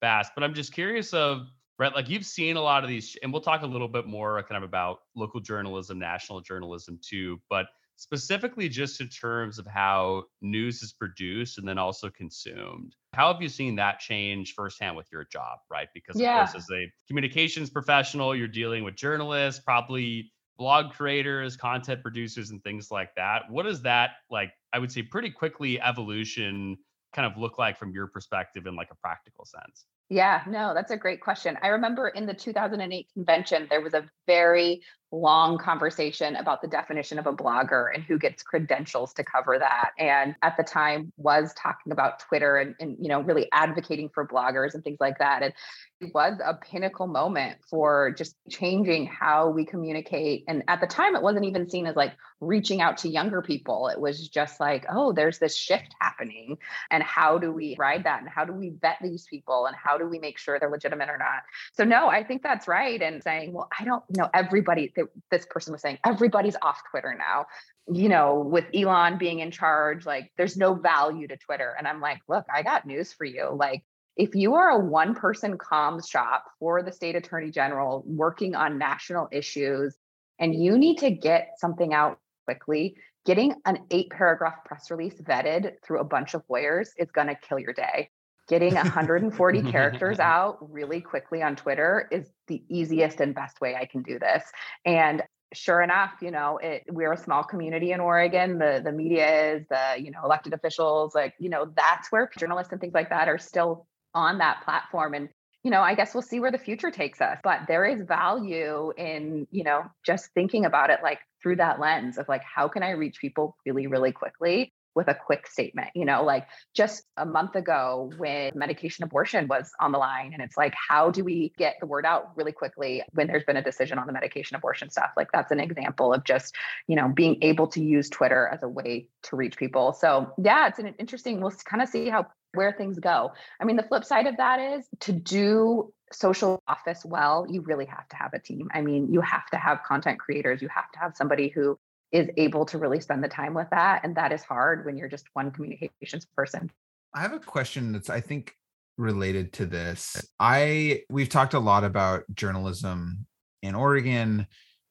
fast. 0.00 0.32
But 0.34 0.44
I'm 0.44 0.54
just 0.54 0.72
curious 0.72 1.12
of 1.12 1.48
right, 1.78 1.94
like 1.94 2.08
you've 2.08 2.24
seen 2.24 2.56
a 2.56 2.62
lot 2.62 2.82
of 2.82 2.88
these, 2.88 3.16
and 3.22 3.32
we'll 3.32 3.42
talk 3.42 3.62
a 3.62 3.66
little 3.66 3.88
bit 3.88 4.06
more 4.06 4.42
kind 4.44 4.62
of 4.62 4.68
about 4.68 5.00
local 5.14 5.40
journalism, 5.40 5.98
national 5.98 6.40
journalism 6.40 6.98
too. 7.02 7.40
But 7.50 7.66
specifically 7.96 8.68
just 8.68 9.00
in 9.00 9.08
terms 9.08 9.58
of 9.58 9.66
how 9.66 10.24
news 10.42 10.82
is 10.82 10.92
produced 10.92 11.58
and 11.58 11.66
then 11.66 11.78
also 11.78 12.10
consumed. 12.10 12.94
How 13.14 13.32
have 13.32 13.42
you 13.42 13.48
seen 13.48 13.76
that 13.76 13.98
change 13.98 14.54
firsthand 14.54 14.96
with 14.96 15.06
your 15.10 15.24
job, 15.24 15.58
right? 15.70 15.88
Because 15.94 16.20
yeah. 16.20 16.42
of 16.42 16.50
course, 16.50 16.62
as 16.62 16.70
a 16.72 16.90
communications 17.08 17.70
professional, 17.70 18.36
you're 18.36 18.48
dealing 18.48 18.84
with 18.84 18.94
journalists, 18.96 19.62
probably 19.62 20.30
blog 20.58 20.92
creators, 20.92 21.56
content 21.56 22.02
producers, 22.02 22.50
and 22.50 22.62
things 22.62 22.90
like 22.90 23.14
that. 23.16 23.50
What 23.50 23.66
is 23.66 23.82
that 23.82 24.10
like? 24.30 24.52
I 24.72 24.78
would 24.78 24.92
say 24.92 25.02
pretty 25.02 25.30
quickly 25.30 25.80
evolution 25.80 26.76
kind 27.16 27.30
of 27.30 27.38
look 27.38 27.58
like 27.58 27.78
from 27.78 27.92
your 27.92 28.06
perspective 28.06 28.66
in 28.66 28.76
like 28.76 28.90
a 28.92 28.94
practical 28.96 29.44
sense? 29.46 29.86
Yeah, 30.08 30.42
no, 30.46 30.72
that's 30.74 30.92
a 30.92 30.96
great 30.96 31.20
question. 31.20 31.58
I 31.62 31.68
remember 31.68 32.08
in 32.08 32.26
the 32.26 32.34
2008 32.34 33.08
convention, 33.12 33.66
there 33.68 33.80
was 33.80 33.94
a 33.94 34.04
very 34.26 34.82
long 35.12 35.58
conversation 35.58 36.36
about 36.36 36.62
the 36.62 36.68
definition 36.68 37.18
of 37.18 37.26
a 37.26 37.32
blogger 37.32 37.94
and 37.94 38.02
who 38.02 38.18
gets 38.18 38.42
credentials 38.42 39.12
to 39.14 39.24
cover 39.24 39.58
that. 39.58 39.90
And 39.98 40.34
at 40.42 40.56
the 40.56 40.64
time 40.64 41.12
was 41.16 41.54
talking 41.54 41.92
about 41.92 42.20
Twitter 42.20 42.56
and, 42.56 42.74
and 42.80 42.96
you 43.00 43.08
know, 43.08 43.20
really 43.20 43.48
advocating 43.52 44.08
for 44.08 44.26
bloggers 44.26 44.74
and 44.74 44.82
things 44.82 44.98
like 45.00 45.18
that. 45.18 45.42
And 45.42 45.52
it 46.00 46.12
was 46.12 46.38
a 46.44 46.54
pinnacle 46.54 47.06
moment 47.06 47.56
for 47.70 48.10
just 48.10 48.36
changing 48.50 49.06
how 49.06 49.48
we 49.48 49.64
communicate. 49.64 50.44
And 50.46 50.62
at 50.68 50.80
the 50.80 50.86
time, 50.86 51.16
it 51.16 51.22
wasn't 51.22 51.46
even 51.46 51.70
seen 51.70 51.86
as 51.86 51.96
like 51.96 52.12
reaching 52.40 52.82
out 52.82 52.98
to 52.98 53.08
younger 53.08 53.40
people. 53.40 53.88
It 53.88 53.98
was 53.98 54.28
just 54.28 54.60
like, 54.60 54.84
oh, 54.90 55.12
there's 55.12 55.38
this 55.38 55.56
shift 55.56 55.94
happening. 55.98 56.58
And 56.90 57.02
how 57.02 57.38
do 57.38 57.50
we 57.50 57.76
ride 57.78 58.04
that? 58.04 58.20
And 58.20 58.28
how 58.28 58.44
do 58.44 58.52
we 58.52 58.70
vet 58.70 58.98
these 59.00 59.26
people? 59.26 59.66
And 59.66 59.74
how 59.74 59.96
do 59.96 60.06
we 60.06 60.18
make 60.18 60.36
sure 60.36 60.58
they're 60.58 60.68
legitimate 60.68 61.08
or 61.08 61.16
not? 61.16 61.44
So, 61.72 61.84
no, 61.84 62.08
I 62.08 62.24
think 62.24 62.42
that's 62.42 62.68
right. 62.68 63.00
And 63.00 63.22
saying, 63.22 63.54
well, 63.54 63.68
I 63.78 63.84
don't 63.84 64.04
know, 64.14 64.28
everybody, 64.34 64.92
this 65.30 65.46
person 65.50 65.72
was 65.72 65.82
saying, 65.82 65.98
everybody's 66.04 66.56
off 66.62 66.80
Twitter 66.90 67.14
now 67.16 67.46
you 67.88 68.08
know, 68.08 68.40
with 68.40 68.64
Elon 68.74 69.16
being 69.18 69.38
in 69.40 69.50
charge, 69.50 70.06
like 70.06 70.32
there's 70.36 70.56
no 70.56 70.74
value 70.74 71.28
to 71.28 71.36
Twitter. 71.36 71.74
And 71.78 71.86
I'm 71.86 72.00
like, 72.00 72.20
look, 72.28 72.44
I 72.52 72.62
got 72.62 72.86
news 72.86 73.12
for 73.12 73.24
you. 73.24 73.50
Like 73.54 73.84
if 74.16 74.34
you 74.34 74.54
are 74.54 74.70
a 74.70 74.78
one 74.78 75.14
person 75.14 75.56
comms 75.58 76.08
shop 76.08 76.44
for 76.58 76.82
the 76.82 76.92
state 76.92 77.16
attorney 77.16 77.50
general 77.50 78.02
working 78.06 78.54
on 78.54 78.78
national 78.78 79.28
issues 79.30 79.96
and 80.38 80.54
you 80.54 80.76
need 80.78 80.98
to 80.98 81.10
get 81.10 81.52
something 81.58 81.94
out 81.94 82.18
quickly, 82.44 82.96
getting 83.24 83.54
an 83.64 83.78
eight 83.90 84.10
paragraph 84.10 84.64
press 84.64 84.90
release 84.90 85.14
vetted 85.14 85.74
through 85.84 86.00
a 86.00 86.04
bunch 86.04 86.34
of 86.34 86.42
lawyers 86.48 86.92
is 86.98 87.10
going 87.10 87.28
to 87.28 87.36
kill 87.36 87.58
your 87.58 87.72
day. 87.72 88.10
Getting 88.48 88.74
140 88.74 89.62
characters 89.70 90.18
out 90.18 90.58
really 90.72 91.00
quickly 91.00 91.42
on 91.42 91.56
Twitter 91.56 92.08
is 92.10 92.28
the 92.46 92.62
easiest 92.68 93.20
and 93.20 93.34
best 93.34 93.60
way 93.60 93.74
I 93.74 93.86
can 93.86 94.02
do 94.02 94.18
this. 94.18 94.44
And 94.84 95.22
sure 95.52 95.82
enough, 95.82 96.14
you 96.20 96.30
know, 96.30 96.58
it, 96.58 96.84
we're 96.88 97.12
a 97.12 97.16
small 97.16 97.44
community 97.44 97.92
in 97.92 98.00
Oregon. 98.00 98.58
The 98.58 98.80
the 98.84 98.92
media 98.92 99.54
is 99.54 99.66
the 99.68 99.94
you 99.98 100.10
know 100.10 100.20
elected 100.24 100.52
officials, 100.52 101.14
like 101.14 101.34
you 101.38 101.48
know 101.48 101.72
that's 101.76 102.10
where 102.12 102.30
journalists 102.38 102.72
and 102.72 102.80
things 102.80 102.94
like 102.94 103.10
that 103.10 103.28
are 103.28 103.38
still 103.38 103.86
on 104.16 104.38
that 104.38 104.62
platform 104.64 105.12
and 105.14 105.28
you 105.62 105.70
know 105.70 105.82
i 105.82 105.94
guess 105.94 106.14
we'll 106.14 106.22
see 106.22 106.40
where 106.40 106.50
the 106.50 106.58
future 106.58 106.90
takes 106.90 107.20
us 107.20 107.38
but 107.44 107.60
there 107.68 107.84
is 107.84 108.00
value 108.02 108.92
in 108.96 109.46
you 109.50 109.62
know 109.62 109.82
just 110.04 110.30
thinking 110.32 110.64
about 110.64 110.90
it 110.90 111.00
like 111.02 111.18
through 111.42 111.56
that 111.56 111.78
lens 111.78 112.16
of 112.16 112.26
like 112.28 112.42
how 112.42 112.66
can 112.66 112.82
i 112.82 112.90
reach 112.90 113.20
people 113.20 113.56
really 113.66 113.86
really 113.86 114.12
quickly 114.12 114.72
with 114.96 115.08
a 115.08 115.14
quick 115.14 115.46
statement 115.46 115.88
you 115.94 116.04
know 116.04 116.24
like 116.24 116.46
just 116.74 117.04
a 117.16 117.26
month 117.26 117.54
ago 117.54 118.10
when 118.16 118.50
medication 118.54 119.04
abortion 119.04 119.46
was 119.46 119.70
on 119.78 119.92
the 119.92 119.98
line 119.98 120.32
and 120.32 120.42
it's 120.42 120.56
like 120.56 120.74
how 120.74 121.10
do 121.10 121.22
we 121.22 121.52
get 121.56 121.76
the 121.80 121.86
word 121.86 122.04
out 122.04 122.36
really 122.36 122.52
quickly 122.52 123.02
when 123.12 123.26
there's 123.26 123.44
been 123.44 123.56
a 123.56 123.62
decision 123.62 123.98
on 123.98 124.06
the 124.06 124.12
medication 124.12 124.56
abortion 124.56 124.90
stuff 124.90 125.10
like 125.16 125.28
that's 125.32 125.52
an 125.52 125.60
example 125.60 126.12
of 126.12 126.24
just 126.24 126.56
you 126.88 126.96
know 126.96 127.08
being 127.08 127.36
able 127.42 127.68
to 127.68 127.80
use 127.80 128.08
twitter 128.08 128.48
as 128.52 128.62
a 128.62 128.68
way 128.68 129.08
to 129.22 129.36
reach 129.36 129.56
people 129.56 129.92
so 129.92 130.32
yeah 130.42 130.66
it's 130.66 130.78
an 130.78 130.94
interesting 130.98 131.40
we'll 131.40 131.52
kind 131.66 131.82
of 131.82 131.88
see 131.88 132.08
how 132.08 132.26
where 132.56 132.72
things 132.72 132.98
go. 132.98 133.32
I 133.60 133.64
mean, 133.64 133.76
the 133.76 133.82
flip 133.82 134.04
side 134.04 134.26
of 134.26 134.38
that 134.38 134.58
is 134.58 134.88
to 135.00 135.12
do 135.12 135.92
social 136.12 136.62
office 136.66 137.04
well, 137.04 137.46
you 137.48 137.60
really 137.62 137.86
have 137.86 138.08
to 138.08 138.16
have 138.16 138.32
a 138.32 138.38
team. 138.38 138.68
I 138.72 138.80
mean, 138.80 139.12
you 139.12 139.20
have 139.20 139.46
to 139.50 139.56
have 139.56 139.82
content 139.86 140.18
creators, 140.18 140.62
you 140.62 140.68
have 140.68 140.90
to 140.92 140.98
have 140.98 141.16
somebody 141.16 141.48
who 141.48 141.78
is 142.12 142.28
able 142.36 142.64
to 142.66 142.78
really 142.78 143.00
spend 143.00 143.22
the 143.22 143.28
time 143.28 143.54
with 143.54 143.68
that. 143.70 144.02
And 144.04 144.14
that 144.16 144.32
is 144.32 144.42
hard 144.42 144.84
when 144.86 144.96
you're 144.96 145.08
just 145.08 145.26
one 145.32 145.50
communications 145.50 146.26
person. 146.36 146.70
I 147.14 147.20
have 147.20 147.32
a 147.32 147.38
question 147.38 147.92
that's, 147.92 148.10
I 148.10 148.20
think, 148.20 148.54
related 148.98 149.52
to 149.54 149.66
this. 149.66 150.16
I 150.40 151.02
we've 151.10 151.28
talked 151.28 151.54
a 151.54 151.58
lot 151.58 151.84
about 151.84 152.24
journalism 152.34 153.26
in 153.62 153.74
Oregon 153.74 154.46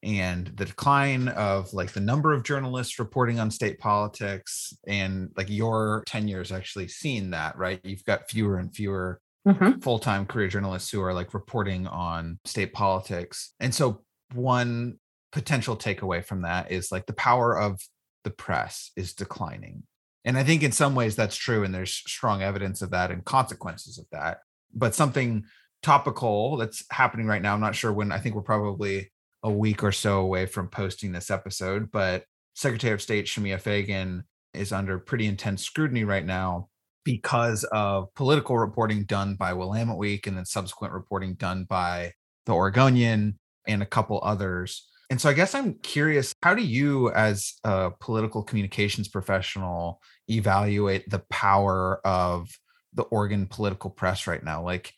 and 0.06 0.48
the 0.56 0.66
decline 0.66 1.30
of 1.30 1.74
like 1.74 1.92
the 1.92 2.00
number 2.00 2.32
of 2.32 2.44
journalists 2.44 3.00
reporting 3.00 3.40
on 3.40 3.50
state 3.50 3.80
politics 3.80 4.78
and 4.88 5.32
like 5.36 5.50
your 5.50 6.04
tenure 6.06 6.38
has 6.38 6.52
actually 6.52 6.88
seen 6.88 7.32
that 7.32 7.58
right 7.58 7.80
you've 7.84 8.06
got 8.06 8.30
fewer 8.30 8.60
and 8.60 8.76
fewer 8.76 9.20
mm-hmm. 9.48 9.80
full-time 9.80 10.26
career 10.26 10.48
journalists 10.48 10.92
who 10.92 11.02
are 11.02 11.14
like 11.14 11.34
reporting 11.34 11.88
on 11.88 12.40
state 12.46 12.72
politics 12.72 13.54
and 13.60 13.74
so 13.74 14.04
one 14.34 15.00
potential 15.36 15.78
takeaway 15.78 16.26
from 16.26 16.42
that 16.42 16.72
is 16.72 16.92
like 16.92 17.06
the 17.06 17.14
power 17.14 17.56
of 17.58 17.80
the 18.24 18.32
press 18.32 18.92
is 18.96 19.14
declining 19.14 19.84
and 20.24 20.38
i 20.38 20.44
think 20.44 20.64
in 20.64 20.72
some 20.72 20.96
ways 20.96 21.16
that's 21.16 21.36
true 21.36 21.64
and 21.64 21.76
there's 21.76 21.94
strong 21.94 22.42
evidence 22.42 22.82
of 22.82 22.90
that 22.90 23.12
and 23.12 23.24
consequences 23.26 24.00
of 24.00 24.06
that 24.12 24.40
but 24.74 24.96
something 24.96 25.44
topical 25.84 26.58
that's 26.58 26.84
happening 26.90 27.28
right 27.28 27.44
now 27.44 27.54
i'm 27.54 27.60
not 27.60 27.76
sure 27.76 27.94
when 27.94 28.12
i 28.12 28.18
think 28.18 28.34
we're 28.34 28.42
probably 28.42 29.12
a 29.46 29.52
week 29.52 29.84
or 29.84 29.92
so 29.92 30.22
away 30.22 30.48
from 30.48 30.68
posting 30.68 31.12
this 31.12 31.30
episode, 31.30 31.92
but 31.92 32.24
Secretary 32.56 32.94
of 32.94 33.02
State 33.02 33.28
Shemia 33.28 33.62
Fagan 33.62 34.24
is 34.56 34.72
under 34.72 34.98
pretty 34.98 35.28
intense 35.28 35.64
scrutiny 35.64 36.04
right 36.04 36.26
now 36.26 36.68
because 37.04 37.64
of 37.66 38.12
political 38.16 38.58
reporting 38.58 39.04
done 39.04 39.36
by 39.36 39.54
Willamette 39.54 39.98
Week 39.98 40.26
and 40.26 40.36
then 40.36 40.46
subsequent 40.46 40.94
reporting 40.94 41.36
done 41.36 41.66
by 41.66 42.12
the 42.48 42.54
Oregonian 42.54 43.38
and 43.68 43.84
a 43.84 43.86
couple 43.86 44.20
others. 44.24 44.90
And 45.10 45.22
so 45.22 45.30
I 45.30 45.34
guess 45.34 45.54
I'm 45.54 45.76
curious 45.76 46.34
how 46.42 46.56
do 46.56 46.64
you, 46.64 47.12
as 47.12 47.54
a 47.64 47.92
political 48.00 48.44
communications 48.44 49.08
professional, 49.08 50.02
evaluate 50.30 51.10
the 51.10 51.24
power 51.30 52.02
of 52.06 52.50
the 52.94 53.04
Oregon 53.04 53.46
political 53.46 53.90
press 53.90 54.26
right 54.28 54.44
now? 54.44 54.64
Like, 54.64 54.94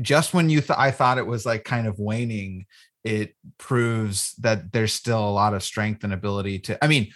just 0.00 0.34
when 0.34 0.50
you 0.50 0.60
th- 0.60 0.78
I 0.78 0.90
thought 0.92 1.18
it 1.18 1.26
was 1.26 1.44
like 1.44 1.64
kind 1.64 1.86
of 1.86 1.98
waning, 1.98 2.66
it 3.02 3.34
proves 3.58 4.34
that 4.36 4.72
there's 4.72 4.92
still 4.92 5.28
a 5.28 5.30
lot 5.30 5.54
of 5.54 5.62
strength 5.62 6.04
and 6.04 6.12
ability 6.12 6.60
to. 6.60 6.82
I 6.82 6.86
mean, 6.86 7.12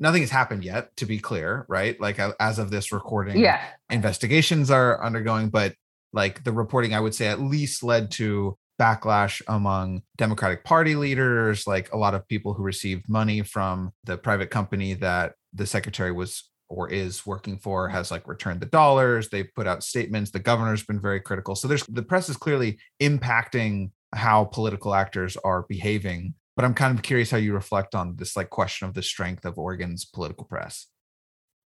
nothing 0.00 0.22
has 0.22 0.30
happened 0.30 0.64
yet, 0.64 0.96
to 0.96 1.06
be 1.06 1.18
clear, 1.18 1.66
right? 1.68 2.00
Like 2.00 2.18
as 2.40 2.58
of 2.58 2.70
this 2.70 2.90
recording, 2.90 3.38
yeah, 3.38 3.60
investigations 3.90 4.70
are 4.70 5.02
undergoing, 5.04 5.50
but 5.50 5.74
like 6.12 6.42
the 6.42 6.52
reporting, 6.52 6.94
I 6.94 7.00
would 7.00 7.14
say 7.14 7.28
at 7.28 7.40
least 7.40 7.84
led 7.84 8.10
to 8.12 8.58
backlash 8.80 9.42
among 9.46 10.02
Democratic 10.16 10.64
Party 10.64 10.94
leaders, 10.94 11.66
like 11.66 11.92
a 11.92 11.98
lot 11.98 12.14
of 12.14 12.26
people 12.26 12.54
who 12.54 12.62
received 12.62 13.08
money 13.08 13.42
from 13.42 13.92
the 14.04 14.16
private 14.16 14.50
company 14.50 14.94
that 14.94 15.34
the 15.52 15.66
secretary 15.66 16.10
was 16.10 16.50
or 16.70 16.88
is 16.88 17.26
working 17.26 17.58
for 17.58 17.88
has 17.88 18.10
like 18.10 18.26
returned 18.26 18.60
the 18.60 18.66
dollars. 18.66 19.28
They 19.28 19.42
put 19.42 19.66
out 19.66 19.82
statements. 19.82 20.30
The 20.30 20.38
governor's 20.38 20.84
been 20.84 21.00
very 21.00 21.20
critical. 21.20 21.54
So 21.54 21.68
there's 21.68 21.84
the 21.86 22.02
press 22.02 22.28
is 22.28 22.36
clearly 22.36 22.78
impacting 23.02 23.90
how 24.14 24.44
political 24.44 24.94
actors 24.94 25.36
are 25.44 25.66
behaving. 25.68 26.34
But 26.56 26.64
I'm 26.64 26.74
kind 26.74 26.96
of 26.96 27.02
curious 27.02 27.30
how 27.30 27.38
you 27.38 27.54
reflect 27.54 27.94
on 27.94 28.16
this 28.16 28.36
like 28.36 28.50
question 28.50 28.88
of 28.88 28.94
the 28.94 29.02
strength 29.02 29.44
of 29.44 29.58
Oregon's 29.58 30.04
political 30.04 30.46
press. 30.46 30.86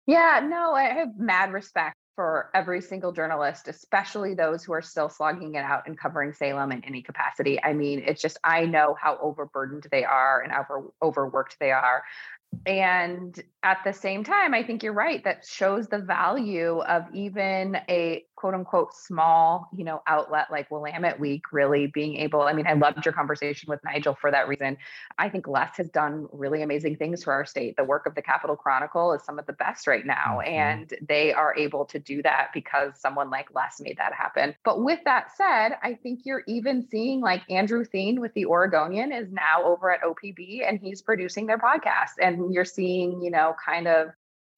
Yeah, 0.07 0.40
no, 0.44 0.74
I 0.74 0.85
have 0.85 1.18
mad 1.18 1.53
respect 1.53 1.96
for 2.16 2.50
every 2.55 2.81
single 2.81 3.12
journalist, 3.12 3.68
especially 3.68 4.35
those 4.35 4.62
who 4.62 4.72
are 4.72 4.83
still 4.83 5.09
slogging 5.09 5.55
it 5.55 5.64
out 5.64 5.87
and 5.87 5.98
covering 5.98 6.33
Salem 6.33 6.72
in 6.72 6.85
any 6.85 7.03
capacity. 7.03 7.62
I 7.62 7.72
mean, 7.72 8.03
it's 8.07 8.22
just 8.22 8.38
I 8.44 8.66
know 8.66 8.96
how 9.00 9.18
overburdened 9.20 9.87
they 9.90 10.05
are 10.05 10.40
and 10.40 10.53
over 10.53 10.90
overworked 11.03 11.57
they 11.59 11.72
are. 11.72 12.05
And 12.66 13.38
at 13.62 13.79
the 13.85 13.92
same 13.92 14.22
time, 14.22 14.55
I 14.55 14.62
think 14.62 14.83
you're 14.83 14.92
right. 14.92 15.22
That 15.24 15.44
shows 15.44 15.88
the 15.88 15.98
value 15.98 16.81
of 16.81 17.05
even 17.12 17.77
a 17.88 18.24
quote 18.44 18.52
unquote 18.52 18.92
small, 18.92 19.70
you 19.74 19.85
know, 19.85 20.02
outlet 20.07 20.48
like 20.50 20.70
Willamette 20.70 21.18
Week 21.18 21.44
really 21.50 21.87
being 21.87 22.16
able. 22.16 22.42
I 22.42 22.52
mean, 22.52 22.66
I 22.66 22.74
loved 22.74 23.02
your 23.02 23.14
conversation 23.14 23.70
with 23.70 23.83
Nigel 23.83 24.14
for 24.14 24.30
that 24.30 24.48
reason. 24.48 24.76
I 25.16 25.30
think 25.30 25.48
Les 25.48 25.74
has 25.78 25.88
done 25.88 26.28
really 26.30 26.61
amazing 26.61 26.96
things 26.96 27.24
for 27.24 27.33
our 27.33 27.46
state. 27.46 27.74
The 27.78 27.85
work 27.85 28.04
of 28.04 28.14
the 28.14 28.20
Capital 28.20 28.54
Chronicle 28.54 29.14
is 29.14 29.22
some 29.22 29.38
of 29.38 29.46
the 29.46 29.54
best 29.54 29.87
right 29.87 30.04
now. 30.04 30.40
Mm-hmm. 30.42 30.52
And 30.52 30.94
they 31.09 31.33
are 31.33 31.57
able 31.57 31.87
to 31.87 31.98
do 31.98 32.20
that 32.20 32.48
because 32.52 33.00
someone 33.00 33.30
like 33.30 33.48
Les 33.54 33.80
made 33.80 33.96
that 33.96 34.12
happen. 34.12 34.54
But 34.62 34.85
with 34.85 35.00
that 35.07 35.35
said, 35.35 35.78
I 35.83 35.94
think 35.94 36.20
you're 36.24 36.44
even 36.46 36.87
seeing 36.87 37.22
like 37.22 37.40
Andrew 37.48 37.83
Theen 37.83 38.20
with 38.20 38.35
the 38.35 38.44
Oregonian 38.44 39.11
is 39.11 39.33
now 39.33 39.64
over 39.64 39.90
at 39.90 40.02
OPB 40.02 40.68
and 40.68 40.78
he's 40.78 41.00
producing 41.00 41.46
their 41.46 41.57
podcast. 41.57 42.20
And 42.20 42.52
you're 42.52 42.66
seeing, 42.66 43.22
you 43.22 43.30
know, 43.30 43.57
kind 43.64 43.88
of 43.88 44.09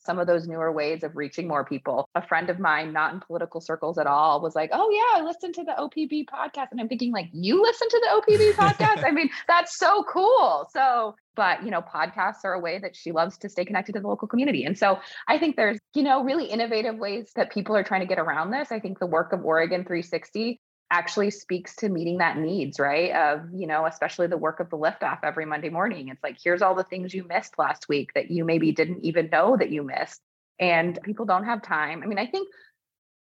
some 0.06 0.18
of 0.18 0.26
those 0.26 0.46
newer 0.46 0.72
ways 0.72 1.02
of 1.02 1.16
reaching 1.16 1.46
more 1.48 1.64
people. 1.64 2.08
A 2.14 2.26
friend 2.26 2.48
of 2.48 2.58
mine, 2.58 2.92
not 2.92 3.12
in 3.12 3.20
political 3.20 3.60
circles 3.60 3.98
at 3.98 4.06
all, 4.06 4.40
was 4.40 4.54
like, 4.54 4.70
"Oh 4.72 4.90
yeah, 4.90 5.20
I 5.20 5.24
listened 5.24 5.54
to 5.56 5.64
the 5.64 5.74
OPB 5.78 6.26
podcast," 6.26 6.68
and 6.70 6.80
I'm 6.80 6.88
thinking, 6.88 7.12
like, 7.12 7.28
you 7.32 7.62
listen 7.62 7.88
to 7.88 8.00
the 8.02 8.22
OPB 8.22 8.52
podcast? 8.54 9.04
I 9.04 9.10
mean, 9.10 9.28
that's 9.48 9.78
so 9.78 10.04
cool. 10.04 10.68
So, 10.72 11.16
but 11.34 11.64
you 11.64 11.70
know, 11.70 11.82
podcasts 11.82 12.44
are 12.44 12.54
a 12.54 12.60
way 12.60 12.78
that 12.78 12.96
she 12.96 13.12
loves 13.12 13.36
to 13.38 13.48
stay 13.48 13.64
connected 13.64 13.92
to 13.94 14.00
the 14.00 14.08
local 14.08 14.28
community, 14.28 14.64
and 14.64 14.78
so 14.78 14.98
I 15.28 15.38
think 15.38 15.56
there's 15.56 15.78
you 15.94 16.02
know 16.02 16.22
really 16.22 16.46
innovative 16.46 16.96
ways 16.96 17.32
that 17.36 17.52
people 17.52 17.76
are 17.76 17.84
trying 17.84 18.00
to 18.00 18.06
get 18.06 18.18
around 18.18 18.52
this. 18.52 18.72
I 18.72 18.80
think 18.80 18.98
the 18.98 19.06
work 19.06 19.32
of 19.32 19.44
Oregon 19.44 19.84
360 19.84 20.60
actually 20.90 21.30
speaks 21.30 21.74
to 21.76 21.88
meeting 21.88 22.18
that 22.18 22.38
needs, 22.38 22.78
right? 22.78 23.12
Of, 23.12 23.48
you 23.52 23.66
know, 23.66 23.86
especially 23.86 24.28
the 24.28 24.36
work 24.36 24.60
of 24.60 24.70
the 24.70 24.78
liftoff 24.78 25.18
every 25.22 25.44
Monday 25.44 25.68
morning. 25.68 26.08
It's 26.08 26.22
like, 26.22 26.38
here's 26.42 26.62
all 26.62 26.74
the 26.74 26.84
things 26.84 27.12
you 27.12 27.24
missed 27.24 27.58
last 27.58 27.88
week 27.88 28.12
that 28.14 28.30
you 28.30 28.44
maybe 28.44 28.72
didn't 28.72 29.04
even 29.04 29.28
know 29.30 29.56
that 29.56 29.70
you 29.70 29.82
missed. 29.82 30.20
And 30.60 30.98
people 31.02 31.26
don't 31.26 31.44
have 31.44 31.62
time. 31.62 32.02
I 32.02 32.06
mean, 32.06 32.18
I 32.18 32.26
think 32.26 32.48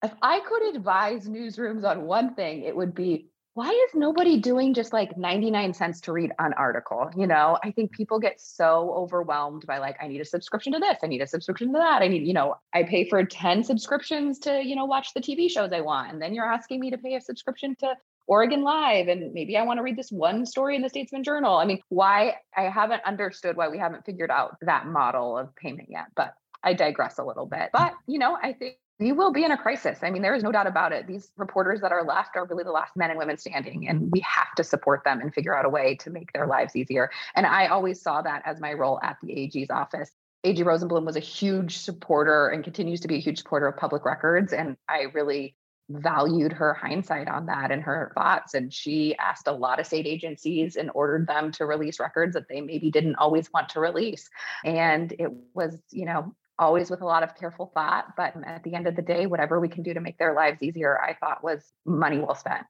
if 0.04 0.14
I 0.22 0.40
could 0.42 0.76
advise 0.76 1.28
newsrooms 1.28 1.84
on 1.84 2.04
one 2.04 2.36
thing, 2.36 2.64
it 2.64 2.76
would 2.76 2.94
be 2.94 3.30
why 3.56 3.70
is 3.70 3.96
nobody 3.96 4.38
doing 4.38 4.74
just 4.74 4.92
like 4.92 5.18
99 5.18 5.74
cents 5.74 6.02
to 6.02 6.12
read 6.12 6.34
an 6.40 6.52
article? 6.54 7.10
You 7.16 7.26
know, 7.26 7.58
I 7.64 7.72
think 7.72 7.94
people 7.94 8.20
get 8.20 8.40
so 8.42 8.94
overwhelmed 8.94 9.66
by 9.66 9.78
like, 9.78 9.96
I 10.02 10.10
need 10.10 10.20
a 10.20 10.26
subscription 10.26 10.74
to 10.74 10.80
this, 10.80 10.98
I 11.02 11.08
need 11.08 11.22
a 11.22 11.28
subscription 11.28 11.72
to 11.72 11.80
that. 11.80 12.02
I 12.02 12.10
need, 12.10 12.28
you 12.28 12.34
know, 12.34 12.56
I 12.74 12.84
pay 12.84 13.08
for 13.08 13.24
10 13.24 13.64
subscriptions 13.64 14.40
to, 14.40 14.62
you 14.62 14.76
know, 14.76 14.84
watch 14.84 15.14
the 15.14 15.22
TV 15.22 15.50
shows 15.50 15.72
I 15.72 15.80
want. 15.80 16.12
And 16.12 16.22
then 16.22 16.34
you're 16.34 16.52
asking 16.52 16.82
me 16.82 16.92
to 16.92 16.98
pay 16.98 17.16
a 17.16 17.22
subscription 17.22 17.78
to 17.80 17.96
Oregon 18.28 18.62
Live, 18.64 19.08
and 19.08 19.34
maybe 19.34 19.56
I 19.56 19.64
want 19.64 19.78
to 19.78 19.84
read 19.84 19.98
this 19.98 20.12
one 20.12 20.46
story 20.46 20.76
in 20.76 20.82
the 20.82 20.90
Statesman 20.90 21.24
Journal. 21.24 21.56
I 21.56 21.66
mean, 21.66 21.80
why 21.88 22.36
I 22.58 22.64
haven't 22.64 23.04
understood 23.06 23.56
why 23.56 23.70
we 23.70 23.78
haven't 23.78 24.06
figured 24.06 24.32
out 24.32 24.58
that 24.64 24.86
model 24.86 25.38
of 25.38 25.56
payment 25.56 25.90
yet, 25.90 26.08
but 26.16 26.34
I 26.62 26.74
digress 26.74 27.20
a 27.20 27.24
little 27.24 27.46
bit. 27.46 27.70
But, 27.72 27.94
you 28.08 28.20
know, 28.20 28.36
I 28.42 28.52
think 28.54 28.78
we 29.00 29.12
will 29.12 29.32
be 29.32 29.44
in 29.44 29.52
a 29.52 29.58
crisis. 29.58 30.00
I 30.04 30.10
mean, 30.10 30.22
there 30.22 30.36
is 30.36 30.44
no 30.44 30.52
doubt 30.52 30.68
about 30.68 30.94
it. 30.94 31.06
These 31.06 31.30
reporters 31.38 31.82
that 31.82 31.92
are 31.92 32.04
left 32.04 32.36
are 32.36 32.46
really 32.46 32.64
the 32.64 32.72
last 32.72 32.96
men 32.96 33.10
and 33.10 33.20
women 33.20 33.38
standing, 33.38 33.88
and 33.88 34.12
we 34.12 34.22
have 34.22 34.54
to 34.56 34.64
support 34.64 35.04
them 35.04 35.20
and 35.20 35.34
figure 35.34 35.58
out 35.58 35.66
a 35.66 35.70
way 35.70 35.96
to 35.98 36.10
make 36.10 36.32
their 36.32 36.48
lives 36.48 36.76
easier. 36.76 37.10
And 37.36 37.46
I 37.46 37.68
always 37.68 38.02
saw 38.02 38.22
that 38.22 38.44
as 38.46 38.60
my 38.62 38.74
role 38.74 39.00
at 39.04 39.18
the 39.22 39.34
AG's 39.34 39.70
office. 39.70 40.12
AG 40.46 40.64
Rosenblum 40.64 41.06
was 41.06 41.16
a 41.16 41.22
huge 41.22 41.78
supporter 41.78 42.50
and 42.50 42.64
continues 42.64 43.02
to 43.02 43.08
be 43.08 43.16
a 43.16 43.20
huge 43.20 43.40
supporter 43.40 43.68
of 43.68 43.78
public 43.78 44.06
records. 44.06 44.54
And 44.54 44.78
I 44.88 45.08
really 45.14 45.56
valued 45.90 46.54
her 46.54 46.74
hindsight 46.74 47.28
on 47.28 47.48
that 47.48 47.72
and 47.72 47.82
her 47.82 48.12
thoughts. 48.16 48.54
And 48.54 48.72
she 48.72 49.16
asked 49.18 49.48
a 49.48 49.52
lot 49.52 49.80
of 49.80 49.88
state 49.88 50.08
agencies 50.08 50.76
and 50.76 50.92
ordered 50.94 51.28
them 51.28 51.52
to 51.54 51.66
release 51.66 52.00
records 52.00 52.34
that 52.34 52.48
they 52.48 52.62
maybe 52.62 52.92
didn't 52.92 53.16
always 53.16 53.52
want 53.52 53.70
to 53.70 53.80
release. 53.80 54.30
And 54.64 55.12
it 55.18 55.32
was, 55.54 55.82
you 55.92 56.06
know, 56.06 56.36
always 56.58 56.90
with 56.90 57.02
a 57.02 57.06
lot 57.06 57.24
of 57.24 57.36
careful 57.36 57.72
thought. 57.74 58.14
But 58.16 58.34
at 58.46 58.64
the 58.64 58.74
end 58.74 58.88
of 58.88 58.96
the 58.96 59.02
day, 59.02 59.26
whatever 59.26 59.60
we 59.60 59.70
can 59.70 59.84
do 59.84 59.94
to 59.94 60.00
make 60.00 60.18
their 60.18 60.34
lives 60.34 60.62
easier, 60.62 61.00
I 61.02 61.16
thought 61.16 61.44
was 61.44 61.64
money 61.86 62.20
well 62.20 62.36
spent. 62.36 62.66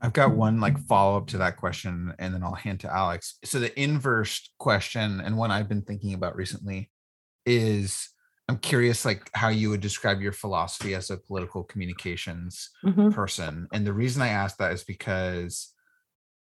I've 0.00 0.12
got 0.12 0.34
one 0.34 0.60
like 0.60 0.78
follow 0.86 1.16
up 1.16 1.26
to 1.28 1.38
that 1.38 1.56
question, 1.56 2.14
and 2.18 2.32
then 2.32 2.42
I'll 2.42 2.54
hand 2.54 2.80
to 2.80 2.92
Alex. 2.92 3.36
So, 3.44 3.58
the 3.58 3.78
inverse 3.80 4.48
question, 4.58 5.20
and 5.20 5.36
one 5.36 5.50
I've 5.50 5.68
been 5.68 5.82
thinking 5.82 6.14
about 6.14 6.36
recently, 6.36 6.90
is 7.44 8.10
I'm 8.48 8.58
curious, 8.58 9.04
like 9.04 9.28
how 9.34 9.48
you 9.48 9.70
would 9.70 9.80
describe 9.80 10.20
your 10.20 10.32
philosophy 10.32 10.94
as 10.94 11.10
a 11.10 11.18
political 11.18 11.64
communications 11.64 12.70
mm-hmm. 12.84 13.10
person. 13.10 13.68
And 13.72 13.86
the 13.86 13.92
reason 13.92 14.22
I 14.22 14.28
ask 14.28 14.56
that 14.58 14.72
is 14.72 14.84
because 14.84 15.72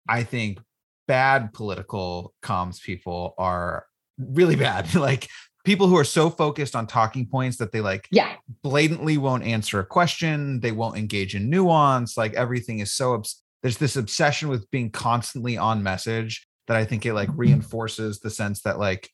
I 0.09 0.25
think 0.25 0.59
bad 1.07 1.53
political 1.53 2.35
comms 2.43 2.83
people 2.83 3.35
are 3.39 3.87
really 4.19 4.57
bad. 4.57 4.95
like 4.97 5.29
people 5.65 5.87
who 5.87 5.97
are 5.97 6.05
so 6.05 6.29
focused 6.29 6.75
on 6.75 6.87
talking 6.87 7.27
points 7.27 7.57
that 7.57 7.73
they 7.73 7.81
like 7.81 8.09
yeah 8.11 8.35
blatantly 8.63 9.19
won't 9.19 9.45
answer 9.45 9.81
a 9.81 9.87
question 9.87 10.61
they 10.61 10.73
won't 10.73 10.97
engage 10.97 11.35
in 11.35 11.49
nuance 11.49 12.17
like 12.17 12.35
everything 12.35 12.81
is 12.81 12.93
so 12.93 13.15
obs- 13.15 13.43
there's 13.63 13.79
this 13.79 13.97
obsession 13.97 14.49
with 14.49 14.71
being 14.71 14.91
constantly 14.91 15.57
on 15.57 15.83
message 15.83 16.47
that 16.67 16.77
i 16.77 16.85
think 16.85 17.07
it 17.07 17.15
like 17.15 17.29
mm-hmm. 17.29 17.41
reinforces 17.41 18.21
the 18.21 18.31
sense 18.31 18.63
that 18.63 18.79
like 18.79 19.09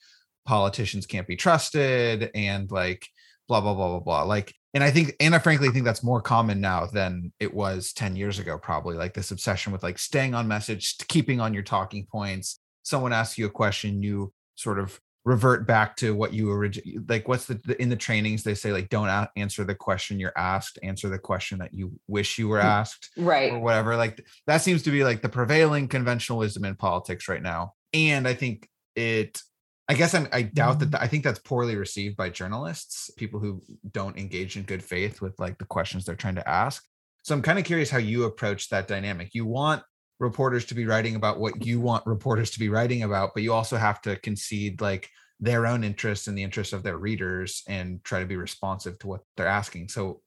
politicians 0.47 1.07
can't 1.07 1.27
be 1.27 1.37
trusted 1.37 2.31
and 2.35 2.71
like 2.71 3.07
blah 3.49 3.61
blah 3.61 3.75
blah 3.75 3.89
blah 3.89 4.01
blah 4.01 4.23
like 4.23 4.55
and 4.75 4.83
i 4.83 4.91
think 4.91 5.15
and 5.21 5.35
i 5.35 5.39
frankly 5.39 5.69
think 5.71 5.85
that's 5.85 6.03
more 6.03 6.23
common 6.23 6.61
now 6.61 6.87
than 6.87 7.33
it 7.41 7.53
was 7.53 7.93
10 7.93 8.17
years 8.17 8.39
ago 8.39 8.59
probably 8.59 8.97
like 8.97 9.13
this 9.15 9.31
obsession 9.31 9.73
with 9.73 9.83
like 9.83 9.99
staying 9.99 10.35
on 10.35 10.49
message 10.49 10.97
keeping 11.09 11.41
on 11.41 11.53
your 11.53 11.63
talking 11.63 12.07
points 12.11 12.61
someone 12.83 13.13
asks 13.13 13.37
you 13.37 13.47
a 13.47 13.51
question 13.51 14.03
you 14.03 14.33
sort 14.57 14.79
of 14.79 14.99
revert 15.29 15.67
back 15.67 15.95
to 15.95 16.15
what 16.15 16.33
you 16.33 16.51
originally 16.51 16.99
like 17.07 17.29
what's 17.29 17.45
the, 17.45 17.61
the, 17.67 17.81
in 17.83 17.91
the 17.91 17.97
trainings 17.97 18.43
they 18.43 18.55
say 18.55 18.73
like 18.73 18.89
don't 18.89 19.09
a- 19.09 19.31
answer 19.37 19.63
the 19.63 19.75
question 19.75 20.19
you're 20.19 20.33
asked 20.39 20.79
answer 20.83 21.11
the 21.11 21.19
question 21.19 21.59
that 21.59 21.75
you 21.75 21.93
wish 22.07 22.39
you 22.39 22.49
were 22.49 22.59
mm, 22.59 22.65
asked 22.65 23.11
right. 23.19 23.53
or 23.53 23.59
whatever 23.59 23.95
like 23.95 24.27
that 24.47 24.63
seems 24.63 24.83
to 24.83 24.91
be 24.91 25.05
like 25.05 25.21
the 25.21 25.29
prevailing 25.29 25.87
conventional 25.87 26.39
wisdom 26.39 26.65
in 26.65 26.75
politics 26.75 27.29
right 27.29 27.43
now. 27.43 27.75
And 27.93 28.27
i 28.27 28.33
think 28.33 28.71
it 28.97 29.43
i 29.87 29.93
guess 29.93 30.15
I'm, 30.15 30.29
i 30.33 30.41
doubt 30.41 30.79
that 30.79 30.93
mm-hmm. 30.93 31.05
i 31.05 31.07
think 31.07 31.25
that's 31.25 31.41
poorly 31.41 31.77
received 31.77 32.17
by 32.17 32.31
journalists 32.31 33.11
people 33.19 33.39
who 33.39 33.61
don't 33.93 34.17
engage 34.17 34.57
in 34.57 34.63
good 34.63 34.83
faith 34.83 35.21
with 35.21 35.39
like 35.39 35.59
the 35.59 35.67
questions 35.67 36.07
they're 36.07 36.17
trying 36.17 36.37
to 36.37 36.49
ask. 36.49 36.83
So 37.23 37.35
i'm 37.35 37.43
kind 37.43 37.59
of 37.59 37.67
curious 37.67 37.91
how 37.91 37.99
you 37.99 38.25
approach 38.25 38.71
that 38.71 38.89
dynamic. 38.89 39.35
You 39.35 39.45
want 39.45 39.83
reporters 40.19 40.65
to 40.67 40.75
be 40.75 40.87
writing 40.87 41.15
about 41.15 41.39
what 41.39 41.65
you 41.65 41.81
want 41.81 42.07
reporters 42.07 42.51
to 42.51 42.59
be 42.59 42.69
writing 42.69 43.03
about 43.03 43.33
but 43.35 43.43
you 43.43 43.53
also 43.53 43.77
have 43.77 44.01
to 44.01 44.17
concede 44.17 44.81
like 44.81 45.09
their 45.41 45.67
own 45.67 45.85
interests 45.85 46.27
and 46.27 46.37
the 46.37 46.43
interests 46.43 46.73
of 46.73 46.83
their 46.83 46.99
readers 46.99 47.63
and 47.69 48.03
try 48.03 48.21
to 48.21 48.27
be 48.27 48.37
responsive 48.37 48.99
to 48.99 49.07
what 49.07 49.21
they're 49.37 49.47
asking 49.47 49.89
so 49.89 50.21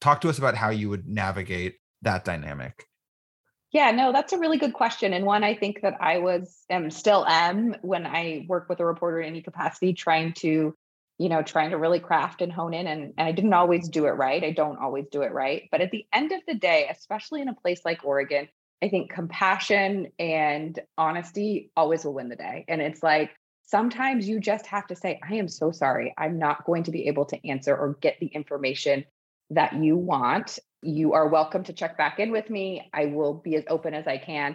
talk 0.00 0.20
to 0.20 0.28
us 0.28 0.38
about 0.38 0.54
how 0.54 0.70
you 0.70 0.88
would 0.88 1.08
navigate 1.08 1.76
that 2.02 2.24
dynamic 2.24 2.84
yeah 3.72 3.90
no 3.90 4.12
that's 4.12 4.32
a 4.32 4.38
really 4.38 4.58
good 4.58 4.72
question 4.72 5.12
and 5.12 5.24
one 5.24 5.42
i 5.42 5.54
think 5.54 5.80
that 5.82 5.96
i 6.00 6.18
was 6.18 6.64
am 6.70 6.90
still 6.90 7.26
am 7.26 7.74
when 7.82 8.06
i 8.06 8.46
work 8.48 8.68
with 8.68 8.78
a 8.80 8.84
reporter 8.84 9.20
in 9.20 9.28
any 9.28 9.42
capacity 9.42 9.92
trying 9.92 10.32
to 10.32 10.74
you 11.18 11.28
know, 11.28 11.42
trying 11.42 11.70
to 11.70 11.78
really 11.78 12.00
craft 12.00 12.42
and 12.42 12.52
hone 12.52 12.74
in. 12.74 12.86
And, 12.86 13.14
and 13.16 13.28
I 13.28 13.32
didn't 13.32 13.52
always 13.52 13.88
do 13.88 14.06
it 14.06 14.12
right. 14.12 14.42
I 14.42 14.50
don't 14.50 14.78
always 14.78 15.06
do 15.10 15.22
it 15.22 15.32
right. 15.32 15.68
But 15.70 15.80
at 15.80 15.90
the 15.90 16.06
end 16.12 16.32
of 16.32 16.40
the 16.46 16.54
day, 16.54 16.88
especially 16.90 17.40
in 17.40 17.48
a 17.48 17.54
place 17.54 17.82
like 17.84 18.04
Oregon, 18.04 18.48
I 18.84 18.90
think 18.90 19.10
compassion 19.10 20.08
and 20.18 20.78
honesty 20.98 21.70
always 21.74 22.04
will 22.04 22.12
win 22.12 22.28
the 22.28 22.36
day. 22.36 22.66
And 22.68 22.82
it's 22.82 23.02
like 23.02 23.30
sometimes 23.62 24.28
you 24.28 24.40
just 24.40 24.66
have 24.66 24.86
to 24.88 24.94
say, 24.94 25.18
I 25.26 25.36
am 25.36 25.48
so 25.48 25.70
sorry. 25.70 26.12
I'm 26.18 26.38
not 26.38 26.66
going 26.66 26.82
to 26.82 26.90
be 26.90 27.08
able 27.08 27.24
to 27.26 27.48
answer 27.48 27.74
or 27.74 27.96
get 28.02 28.20
the 28.20 28.26
information 28.26 29.06
that 29.48 29.72
you 29.72 29.96
want. 29.96 30.58
You 30.82 31.14
are 31.14 31.28
welcome 31.28 31.64
to 31.64 31.72
check 31.72 31.96
back 31.96 32.20
in 32.20 32.30
with 32.30 32.50
me. 32.50 32.90
I 32.92 33.06
will 33.06 33.32
be 33.32 33.56
as 33.56 33.64
open 33.68 33.94
as 33.94 34.06
I 34.06 34.18
can. 34.18 34.54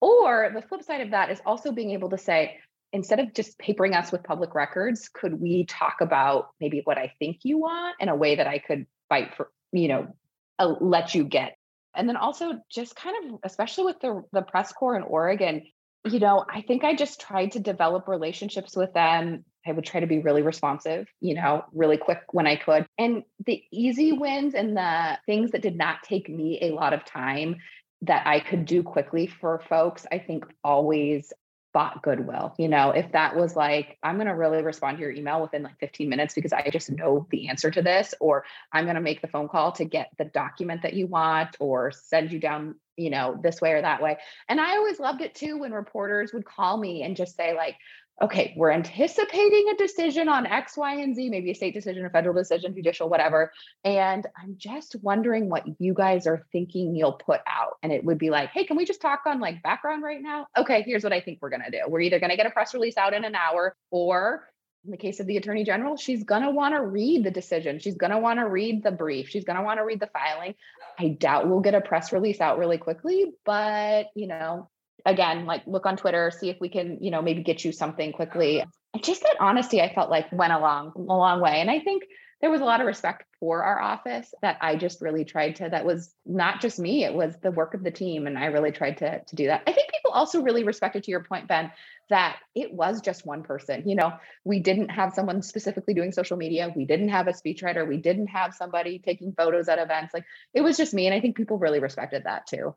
Or 0.00 0.50
the 0.52 0.62
flip 0.62 0.82
side 0.82 1.02
of 1.02 1.12
that 1.12 1.30
is 1.30 1.40
also 1.46 1.70
being 1.70 1.92
able 1.92 2.10
to 2.10 2.18
say, 2.18 2.56
instead 2.92 3.20
of 3.20 3.32
just 3.32 3.60
papering 3.60 3.94
us 3.94 4.10
with 4.10 4.24
public 4.24 4.56
records, 4.56 5.08
could 5.08 5.40
we 5.40 5.66
talk 5.66 6.00
about 6.00 6.48
maybe 6.60 6.80
what 6.82 6.98
I 6.98 7.12
think 7.20 7.38
you 7.44 7.58
want 7.58 7.94
in 8.00 8.08
a 8.08 8.16
way 8.16 8.34
that 8.34 8.48
I 8.48 8.58
could 8.58 8.86
fight 9.08 9.36
for, 9.36 9.52
you 9.70 9.86
know, 9.86 10.16
uh, 10.58 10.74
let 10.80 11.14
you 11.14 11.22
get? 11.22 11.57
And 11.98 12.08
then 12.08 12.16
also 12.16 12.60
just 12.70 12.96
kind 12.96 13.16
of, 13.24 13.40
especially 13.42 13.84
with 13.84 14.00
the, 14.00 14.22
the 14.32 14.42
press 14.42 14.72
corps 14.72 14.96
in 14.96 15.02
Oregon, 15.02 15.66
you 16.06 16.20
know, 16.20 16.44
I 16.48 16.62
think 16.62 16.84
I 16.84 16.94
just 16.94 17.20
tried 17.20 17.52
to 17.52 17.60
develop 17.60 18.06
relationships 18.06 18.76
with 18.76 18.94
them. 18.94 19.44
I 19.66 19.72
would 19.72 19.84
try 19.84 20.00
to 20.00 20.06
be 20.06 20.20
really 20.20 20.42
responsive, 20.42 21.08
you 21.20 21.34
know, 21.34 21.64
really 21.74 21.96
quick 21.98 22.20
when 22.30 22.46
I 22.46 22.56
could. 22.56 22.86
And 22.96 23.24
the 23.44 23.62
easy 23.72 24.12
wins 24.12 24.54
and 24.54 24.76
the 24.76 25.18
things 25.26 25.50
that 25.50 25.60
did 25.60 25.76
not 25.76 26.04
take 26.04 26.28
me 26.28 26.60
a 26.62 26.70
lot 26.70 26.94
of 26.94 27.04
time 27.04 27.56
that 28.02 28.26
I 28.26 28.40
could 28.40 28.64
do 28.64 28.84
quickly 28.84 29.26
for 29.26 29.60
folks, 29.68 30.06
I 30.10 30.20
think 30.20 30.46
always 30.62 31.32
bought 31.78 32.02
goodwill. 32.02 32.56
You 32.58 32.66
know, 32.66 32.90
if 32.90 33.12
that 33.12 33.36
was 33.36 33.54
like, 33.54 33.98
I'm 34.02 34.16
going 34.16 34.26
to 34.26 34.34
really 34.34 34.64
respond 34.64 34.96
to 34.96 35.00
your 35.00 35.12
email 35.12 35.40
within 35.40 35.62
like 35.62 35.78
15 35.78 36.08
minutes 36.08 36.34
because 36.34 36.52
I 36.52 36.68
just 36.72 36.90
know 36.90 37.28
the 37.30 37.50
answer 37.50 37.70
to 37.70 37.82
this, 37.82 38.16
or 38.18 38.44
I'm 38.72 38.82
going 38.82 38.96
to 38.96 39.00
make 39.00 39.20
the 39.20 39.28
phone 39.28 39.46
call 39.46 39.70
to 39.72 39.84
get 39.84 40.10
the 40.18 40.24
document 40.24 40.82
that 40.82 40.94
you 40.94 41.06
want, 41.06 41.54
or 41.60 41.92
send 41.92 42.32
you 42.32 42.40
down, 42.40 42.74
you 42.96 43.10
know, 43.10 43.38
this 43.40 43.60
way 43.60 43.74
or 43.74 43.82
that 43.82 44.02
way. 44.02 44.18
And 44.48 44.60
I 44.60 44.72
always 44.72 44.98
loved 44.98 45.20
it 45.20 45.36
too 45.36 45.56
when 45.56 45.70
reporters 45.70 46.32
would 46.32 46.44
call 46.44 46.76
me 46.76 47.04
and 47.04 47.14
just 47.14 47.36
say, 47.36 47.54
like, 47.54 47.76
okay, 48.20 48.52
we're 48.56 48.72
anticipating 48.72 49.66
a 49.72 49.76
decision 49.76 50.28
on 50.28 50.46
X, 50.46 50.76
Y, 50.76 50.94
and 50.94 51.14
Z, 51.14 51.30
maybe 51.30 51.50
a 51.50 51.54
state 51.54 51.74
decision, 51.74 52.04
a 52.04 52.10
federal 52.10 52.34
decision, 52.34 52.74
judicial, 52.74 53.08
whatever. 53.08 53.52
And 53.84 54.26
I'm 54.36 54.56
just 54.56 54.96
wondering 55.02 55.48
what 55.48 55.64
you 55.78 55.94
guys 55.94 56.26
are 56.26 56.44
thinking 56.50 56.96
you'll 56.96 57.12
put 57.12 57.40
out. 57.46 57.76
And 57.82 57.92
it 57.92 58.04
would 58.04 58.18
be 58.18 58.30
like, 58.30 58.50
hey, 58.50 58.64
can 58.64 58.76
we 58.76 58.84
just 58.84 59.00
talk 59.00 59.20
on 59.26 59.40
like 59.40 59.62
background 59.62 60.02
right 60.02 60.20
now? 60.20 60.46
Okay, 60.56 60.82
here's 60.82 61.04
what 61.04 61.12
I 61.12 61.20
think 61.20 61.38
we're 61.40 61.50
going 61.50 61.62
to 61.64 61.70
do. 61.70 61.82
We're 61.86 62.00
either 62.00 62.18
going 62.18 62.30
to 62.30 62.36
get 62.36 62.46
a 62.46 62.50
press 62.50 62.74
release 62.74 62.96
out 62.96 63.14
in 63.14 63.24
an 63.24 63.34
hour 63.34 63.76
or 63.90 64.48
in 64.84 64.92
the 64.92 64.96
case 64.96 65.20
of 65.20 65.26
the 65.26 65.36
attorney 65.36 65.64
general, 65.64 65.96
she's 65.96 66.24
going 66.24 66.42
to 66.42 66.50
want 66.50 66.74
to 66.74 66.80
read 66.80 67.24
the 67.24 67.30
decision. 67.30 67.78
She's 67.78 67.96
going 67.96 68.12
to 68.12 68.18
want 68.18 68.38
to 68.38 68.48
read 68.48 68.82
the 68.82 68.92
brief. 68.92 69.28
She's 69.28 69.44
going 69.44 69.58
to 69.58 69.62
want 69.62 69.78
to 69.78 69.84
read 69.84 70.00
the 70.00 70.06
filing. 70.06 70.54
I 70.98 71.08
doubt 71.08 71.48
we'll 71.48 71.60
get 71.60 71.74
a 71.74 71.80
press 71.80 72.12
release 72.12 72.40
out 72.40 72.58
really 72.58 72.78
quickly, 72.78 73.32
but 73.44 74.06
you 74.14 74.28
know, 74.28 74.70
again, 75.06 75.46
like 75.46 75.66
look 75.66 75.86
on 75.86 75.96
Twitter, 75.96 76.30
see 76.30 76.50
if 76.50 76.60
we 76.60 76.68
can, 76.68 76.98
you 77.00 77.10
know, 77.10 77.22
maybe 77.22 77.42
get 77.42 77.64
you 77.64 77.72
something 77.72 78.12
quickly. 78.12 78.60
And 78.60 79.04
just 79.04 79.22
that 79.22 79.36
honesty, 79.40 79.80
I 79.80 79.94
felt 79.94 80.10
like 80.10 80.30
went 80.32 80.52
along 80.52 80.92
a 80.96 81.00
long 81.00 81.40
way. 81.40 81.60
And 81.60 81.70
I 81.70 81.80
think 81.80 82.04
there 82.40 82.50
was 82.50 82.60
a 82.60 82.64
lot 82.64 82.80
of 82.80 82.86
respect 82.86 83.24
for 83.40 83.64
our 83.64 83.80
office 83.80 84.32
that 84.42 84.58
I 84.60 84.76
just 84.76 85.00
really 85.00 85.24
tried 85.24 85.56
to, 85.56 85.68
that 85.68 85.84
was 85.84 86.14
not 86.24 86.60
just 86.60 86.78
me, 86.78 87.04
it 87.04 87.12
was 87.12 87.36
the 87.42 87.50
work 87.50 87.74
of 87.74 87.82
the 87.82 87.90
team. 87.90 88.26
And 88.26 88.38
I 88.38 88.46
really 88.46 88.70
tried 88.70 88.98
to, 88.98 89.20
to 89.24 89.36
do 89.36 89.46
that. 89.46 89.62
I 89.66 89.72
think 89.72 89.90
people 89.90 90.12
also 90.12 90.42
really 90.42 90.62
respected 90.62 91.02
to 91.04 91.10
your 91.10 91.24
point, 91.24 91.48
Ben, 91.48 91.72
that 92.10 92.38
it 92.54 92.72
was 92.72 93.00
just 93.00 93.26
one 93.26 93.42
person. 93.42 93.88
You 93.88 93.96
know, 93.96 94.12
we 94.44 94.60
didn't 94.60 94.90
have 94.90 95.14
someone 95.14 95.42
specifically 95.42 95.94
doing 95.94 96.12
social 96.12 96.36
media. 96.36 96.72
We 96.74 96.84
didn't 96.84 97.08
have 97.08 97.26
a 97.26 97.32
speechwriter. 97.32 97.86
We 97.86 97.96
didn't 97.98 98.28
have 98.28 98.54
somebody 98.54 99.00
taking 99.00 99.32
photos 99.32 99.68
at 99.68 99.80
events. 99.80 100.14
Like 100.14 100.24
it 100.54 100.60
was 100.60 100.76
just 100.76 100.94
me. 100.94 101.06
And 101.06 101.14
I 101.14 101.20
think 101.20 101.36
people 101.36 101.58
really 101.58 101.80
respected 101.80 102.24
that 102.24 102.46
too. 102.46 102.74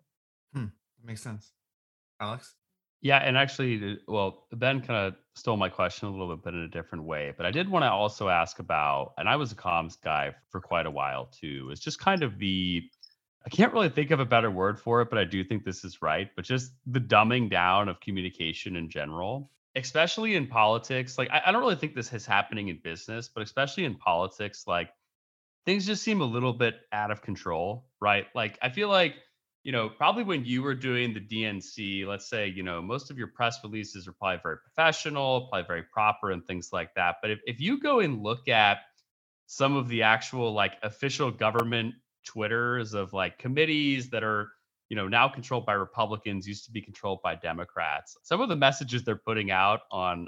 Hmm. 0.54 0.66
Makes 1.04 1.22
sense. 1.22 1.52
Alex? 2.22 2.54
Yeah, 3.02 3.18
and 3.18 3.36
actually, 3.36 3.98
well, 4.08 4.46
Ben 4.54 4.82
kind 4.82 5.08
of 5.08 5.16
stole 5.36 5.58
my 5.58 5.70
question 5.70 6.08
a 6.08 6.12
little 6.12 6.36
bit, 6.36 6.44
but 6.44 6.54
in 6.54 6.60
a 6.62 6.68
different 6.68 7.06
way. 7.06 7.34
But 7.36 7.48
I 7.48 7.52
did 7.52 7.68
want 7.68 7.84
to 7.84 7.90
also 7.90 8.30
ask 8.30 8.60
about, 8.60 9.14
and 9.18 9.28
I 9.28 9.36
was 9.38 9.52
a 9.52 9.56
comms 9.56 10.00
guy 10.00 10.36
for 10.50 10.62
quite 10.62 10.86
a 10.86 10.92
while 10.92 11.26
too. 11.26 11.70
It's 11.72 11.82
just 11.82 12.00
kind 12.00 12.22
of 12.22 12.38
the, 12.38 12.84
I 13.44 13.50
can't 13.50 13.74
really 13.74 13.90
think 13.90 14.12
of 14.12 14.20
a 14.20 14.26
better 14.26 14.52
word 14.52 14.80
for 14.80 15.02
it, 15.02 15.10
but 15.10 15.18
I 15.18 15.24
do 15.24 15.44
think 15.44 15.66
this 15.66 15.84
is 15.84 16.04
right. 16.04 16.30
But 16.36 16.46
just 16.46 16.74
the 16.86 17.00
dumbing 17.00 17.50
down 17.50 17.90
of 17.90 18.00
communication 18.02 18.76
in 18.76 18.88
general, 18.88 19.50
especially 19.76 20.36
in 20.36 20.46
politics. 20.46 21.18
Like, 21.18 21.32
I, 21.32 21.42
I 21.48 21.52
don't 21.52 21.62
really 21.62 21.76
think 21.78 21.96
this 21.96 22.14
is 22.14 22.28
happening 22.28 22.68
in 22.68 22.80
business, 22.84 23.28
but 23.28 23.42
especially 23.42 23.86
in 23.86 23.96
politics, 23.96 24.66
like 24.68 24.92
things 25.66 25.88
just 25.88 26.04
seem 26.04 26.22
a 26.22 26.26
little 26.26 26.54
bit 26.54 26.82
out 26.92 27.10
of 27.10 27.24
control, 27.24 27.88
right? 28.00 28.28
Like, 28.36 28.60
I 28.62 28.70
feel 28.70 28.90
like 28.90 29.16
you 29.64 29.72
know, 29.72 29.90
probably 29.90 30.24
when 30.24 30.44
you 30.44 30.64
were 30.64 30.74
doing 30.74 31.14
the 31.14 31.20
DNC, 31.20 32.08
let's 32.08 32.28
say, 32.28 32.48
you 32.48 32.64
know, 32.64 32.82
most 32.82 33.12
of 33.12 33.18
your 33.18 33.28
press 33.28 33.60
releases 33.64 34.08
are 34.08 34.14
probably 34.14 34.40
very 34.42 34.58
professional, 34.58 35.48
probably 35.50 35.68
very 35.68 35.84
proper 35.84 36.32
and 36.32 36.46
things 36.46 36.70
like 36.74 36.94
that. 36.96 37.18
But 37.22 37.32
if, 37.32 37.40
if 37.46 37.60
you 37.60 37.80
go 37.80 38.00
and 38.00 38.24
look 38.24 38.48
at 38.48 38.80
some 39.46 39.76
of 39.76 39.88
the 39.88 40.02
actual 40.02 40.54
like 40.54 40.74
official 40.82 41.30
government 41.30 41.94
Twitters 42.26 42.94
of 42.94 43.14
like 43.14 43.38
committees 43.38 44.10
that 44.12 44.24
are, 44.24 44.50
you 44.90 44.96
know, 44.96 45.08
now 45.08 45.28
controlled 45.28 45.66
by 45.66 45.74
Republicans, 45.74 46.48
used 46.48 46.66
to 46.66 46.72
be 46.72 46.82
controlled 46.82 47.22
by 47.24 47.36
Democrats, 47.36 48.18
some 48.24 48.42
of 48.42 48.50
the 48.50 48.56
messages 48.56 49.04
they're 49.04 49.16
putting 49.16 49.52
out 49.52 49.82
on, 49.92 50.28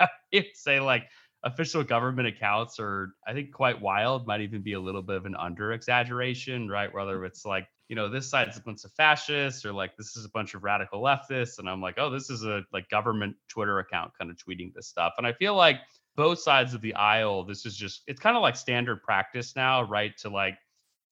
say, 0.54 0.80
like 0.80 1.04
official 1.44 1.84
government 1.84 2.26
accounts 2.26 2.80
are, 2.80 3.14
I 3.26 3.32
think, 3.32 3.52
quite 3.52 3.80
wild, 3.80 4.26
might 4.26 4.40
even 4.40 4.62
be 4.62 4.72
a 4.72 4.80
little 4.80 5.02
bit 5.02 5.16
of 5.16 5.26
an 5.26 5.36
under 5.36 5.72
exaggeration, 5.72 6.68
right? 6.68 6.92
Whether 6.92 7.24
it's 7.24 7.44
like, 7.44 7.68
you 7.88 7.96
know, 7.96 8.08
this 8.08 8.28
side's 8.28 8.56
a 8.56 8.62
bunch 8.62 8.84
of 8.84 8.92
fascists 8.92 9.64
or 9.64 9.72
like 9.72 9.96
this 9.96 10.16
is 10.16 10.24
a 10.24 10.30
bunch 10.30 10.54
of 10.54 10.64
radical 10.64 11.02
leftists. 11.02 11.58
And 11.58 11.68
I'm 11.68 11.82
like, 11.82 11.96
oh, 11.98 12.08
this 12.08 12.30
is 12.30 12.44
a 12.44 12.62
like 12.72 12.88
government 12.88 13.36
Twitter 13.48 13.78
account 13.78 14.12
kind 14.18 14.30
of 14.30 14.38
tweeting 14.38 14.72
this 14.74 14.88
stuff. 14.88 15.12
And 15.18 15.26
I 15.26 15.34
feel 15.34 15.54
like 15.54 15.80
both 16.16 16.38
sides 16.38 16.72
of 16.72 16.80
the 16.80 16.94
aisle, 16.94 17.44
this 17.44 17.66
is 17.66 17.76
just, 17.76 18.02
it's 18.06 18.20
kind 18.20 18.36
of 18.36 18.42
like 18.42 18.56
standard 18.56 19.02
practice 19.02 19.54
now, 19.54 19.82
right? 19.82 20.16
To 20.18 20.30
like, 20.30 20.56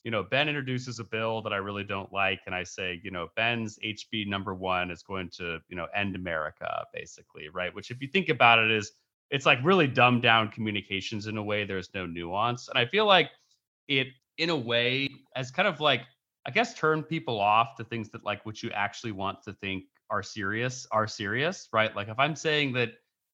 you 0.04 0.10
know, 0.10 0.22
Ben 0.22 0.48
introduces 0.48 0.98
a 0.98 1.04
bill 1.04 1.42
that 1.42 1.52
I 1.52 1.58
really 1.58 1.84
don't 1.84 2.12
like. 2.12 2.40
And 2.46 2.54
I 2.54 2.64
say, 2.64 3.00
you 3.04 3.10
know, 3.10 3.28
Ben's 3.36 3.78
HB 3.84 4.26
number 4.26 4.54
one 4.54 4.90
is 4.90 5.02
going 5.02 5.30
to, 5.36 5.58
you 5.68 5.76
know, 5.76 5.86
end 5.94 6.16
America, 6.16 6.84
basically, 6.92 7.48
right? 7.50 7.72
Which, 7.72 7.90
if 7.90 8.00
you 8.00 8.08
think 8.08 8.28
about 8.28 8.58
it, 8.58 8.70
is 8.70 8.92
it's 9.32 9.46
like 9.46 9.58
really 9.64 9.88
dumbed 9.88 10.22
down 10.22 10.48
communications 10.48 11.26
in 11.26 11.38
a 11.38 11.42
way 11.42 11.64
there's 11.64 11.92
no 11.94 12.06
nuance. 12.06 12.68
And 12.68 12.78
I 12.78 12.84
feel 12.84 13.06
like 13.06 13.30
it, 13.88 14.08
in 14.38 14.50
a 14.50 14.56
way, 14.56 15.08
has 15.34 15.50
kind 15.50 15.66
of 15.66 15.80
like 15.80 16.02
I 16.46 16.50
guess 16.50 16.74
turn 16.74 17.02
people 17.02 17.40
off 17.40 17.76
to 17.76 17.84
things 17.84 18.10
that 18.10 18.24
like 18.24 18.44
what 18.44 18.62
you 18.62 18.70
actually 18.72 19.12
want 19.12 19.42
to 19.44 19.54
think 19.54 19.84
are 20.10 20.22
serious 20.22 20.86
are 20.92 21.06
serious, 21.06 21.68
right? 21.72 21.94
Like 21.96 22.08
if 22.08 22.18
I'm 22.18 22.36
saying 22.36 22.74
that 22.74 22.90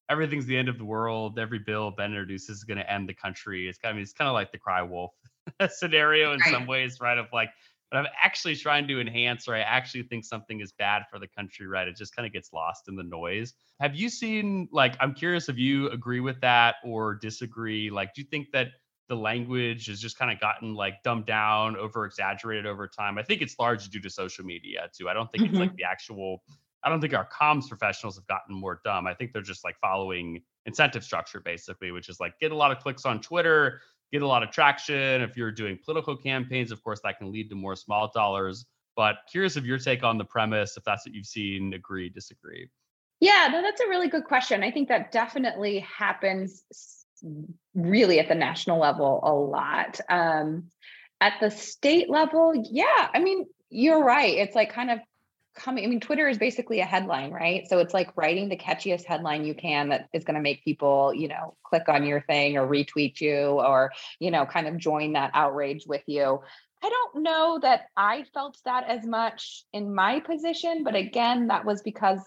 everything's 0.09 0.45
the 0.45 0.57
end 0.57 0.69
of 0.69 0.77
the 0.77 0.85
world, 0.85 1.37
every 1.37 1.59
bill 1.59 1.91
Ben 1.91 2.11
introduces 2.11 2.57
is 2.57 2.63
going 2.63 2.77
to 2.77 2.91
end 2.91 3.09
the 3.09 3.13
country. 3.13 3.67
It's 3.67 3.77
kind 3.77 3.97
of 3.97 4.01
it's 4.01 4.13
kind 4.13 4.27
of 4.27 4.33
like 4.33 4.51
the 4.51 4.57
cry 4.57 4.81
wolf 4.81 5.11
scenario 5.69 6.33
in 6.33 6.39
right. 6.39 6.51
some 6.51 6.65
ways, 6.65 6.99
right? 7.01 7.17
Of 7.17 7.27
like, 7.33 7.49
but 7.91 7.97
I'm 7.97 8.07
actually 8.23 8.55
trying 8.55 8.87
to 8.87 8.99
enhance, 9.01 9.47
or 9.47 9.55
I 9.55 9.61
actually 9.61 10.03
think 10.03 10.25
something 10.25 10.61
is 10.61 10.71
bad 10.71 11.03
for 11.09 11.19
the 11.19 11.27
country, 11.27 11.67
right? 11.67 11.87
It 11.87 11.95
just 11.95 12.15
kind 12.15 12.25
of 12.25 12.33
gets 12.33 12.53
lost 12.53 12.87
in 12.87 12.95
the 12.95 13.03
noise. 13.03 13.53
Have 13.79 13.95
you 13.95 14.09
seen 14.09 14.67
like 14.71 14.95
I'm 14.99 15.13
curious 15.13 15.49
if 15.49 15.57
you 15.57 15.89
agree 15.89 16.19
with 16.19 16.39
that 16.41 16.75
or 16.83 17.15
disagree? 17.15 17.89
Like, 17.89 18.13
do 18.13 18.21
you 18.21 18.27
think 18.29 18.51
that 18.53 18.69
the 19.09 19.15
language 19.15 19.87
has 19.87 19.99
just 19.99 20.17
kind 20.17 20.31
of 20.31 20.39
gotten 20.39 20.75
like 20.75 21.01
dumbed 21.03 21.25
down, 21.25 21.75
over 21.75 22.05
exaggerated 22.05 22.67
over 22.67 22.87
time. 22.87 23.17
I 23.17 23.23
think 23.23 23.41
it's 23.41 23.57
largely 23.59 23.89
due 23.89 23.99
to 24.01 24.09
social 24.09 24.45
media 24.45 24.87
too. 24.95 25.09
I 25.09 25.13
don't 25.13 25.29
think 25.31 25.45
mm-hmm. 25.45 25.55
it's 25.55 25.59
like 25.59 25.75
the 25.75 25.83
actual. 25.83 26.43
I 26.81 26.89
don't 26.89 27.01
think 27.01 27.13
our 27.13 27.27
comms 27.27 27.67
professionals 27.67 28.15
have 28.15 28.27
gotten 28.27 28.55
more 28.55 28.79
dumb. 28.85 29.05
I 29.05 29.13
think 29.13 29.33
they're 29.33 29.41
just 29.41 29.65
like 29.65 29.75
following 29.81 30.41
incentive 30.65 31.03
structure 31.03 31.41
basically, 31.41 31.91
which 31.91 32.07
is 32.07 32.21
like 32.21 32.39
get 32.39 32.53
a 32.53 32.55
lot 32.55 32.71
of 32.71 32.79
clicks 32.79 33.03
on 33.03 33.19
Twitter, 33.19 33.81
get 34.11 34.21
a 34.21 34.27
lot 34.27 34.43
of 34.43 34.51
traction. 34.51 35.21
If 35.21 35.37
you're 35.37 35.51
doing 35.51 35.77
political 35.83 36.15
campaigns, 36.15 36.71
of 36.71 36.83
course, 36.83 36.99
that 37.03 37.17
can 37.17 37.31
lead 37.31 37.49
to 37.49 37.55
more 37.55 37.75
small 37.75 38.11
dollars. 38.13 38.65
But 38.95 39.17
curious 39.31 39.55
of 39.55 39.65
your 39.65 39.77
take 39.77 40.03
on 40.03 40.17
the 40.17 40.25
premise, 40.25 40.75
if 40.75 40.83
that's 40.83 41.05
what 41.05 41.15
you've 41.15 41.25
seen, 41.25 41.73
agree, 41.73 42.09
disagree. 42.09 42.69
Yeah, 43.19 43.49
no, 43.51 43.61
that's 43.61 43.81
a 43.81 43.87
really 43.87 44.07
good 44.07 44.25
question. 44.25 44.63
I 44.63 44.71
think 44.71 44.89
that 44.89 45.11
definitely 45.11 45.79
happens 45.79 46.63
really 47.75 48.19
at 48.19 48.27
the 48.27 48.35
national 48.35 48.79
level 48.79 49.19
a 49.23 49.33
lot. 49.33 49.99
Um, 50.09 50.69
at 51.21 51.33
the 51.41 51.51
state 51.51 52.09
level, 52.09 52.53
yeah, 52.69 53.09
I 53.13 53.19
mean, 53.19 53.45
you're 53.69 54.03
right. 54.03 54.37
It's 54.37 54.55
like 54.55 54.73
kind 54.73 54.89
of 54.89 54.99
coming. 55.59 55.83
I 55.83 55.87
mean, 55.87 55.99
Twitter 55.99 56.27
is 56.27 56.37
basically 56.37 56.79
a 56.79 56.85
headline, 56.85 57.31
right? 57.31 57.67
So 57.67 57.79
it's 57.79 57.93
like 57.93 58.15
writing 58.15 58.49
the 58.49 58.57
catchiest 58.57 59.05
headline 59.05 59.45
you 59.45 59.53
can 59.53 59.89
that 59.89 60.07
is 60.13 60.23
going 60.23 60.35
to 60.35 60.41
make 60.41 60.63
people, 60.63 61.13
you 61.13 61.27
know, 61.27 61.55
click 61.63 61.87
on 61.87 62.05
your 62.05 62.21
thing 62.21 62.57
or 62.57 62.67
retweet 62.67 63.21
you 63.21 63.35
or, 63.37 63.91
you 64.19 64.31
know, 64.31 64.45
kind 64.45 64.67
of 64.67 64.77
join 64.77 65.13
that 65.13 65.31
outrage 65.33 65.85
with 65.85 66.03
you. 66.07 66.41
I 66.81 66.89
don't 66.89 67.23
know 67.23 67.59
that 67.61 67.87
I 67.97 68.23
felt 68.33 68.57
that 68.65 68.87
as 68.87 69.05
much 69.05 69.65
in 69.73 69.93
my 69.93 70.21
position, 70.21 70.83
but 70.83 70.95
again, 70.95 71.47
that 71.47 71.65
was 71.65 71.81
because 71.81 72.19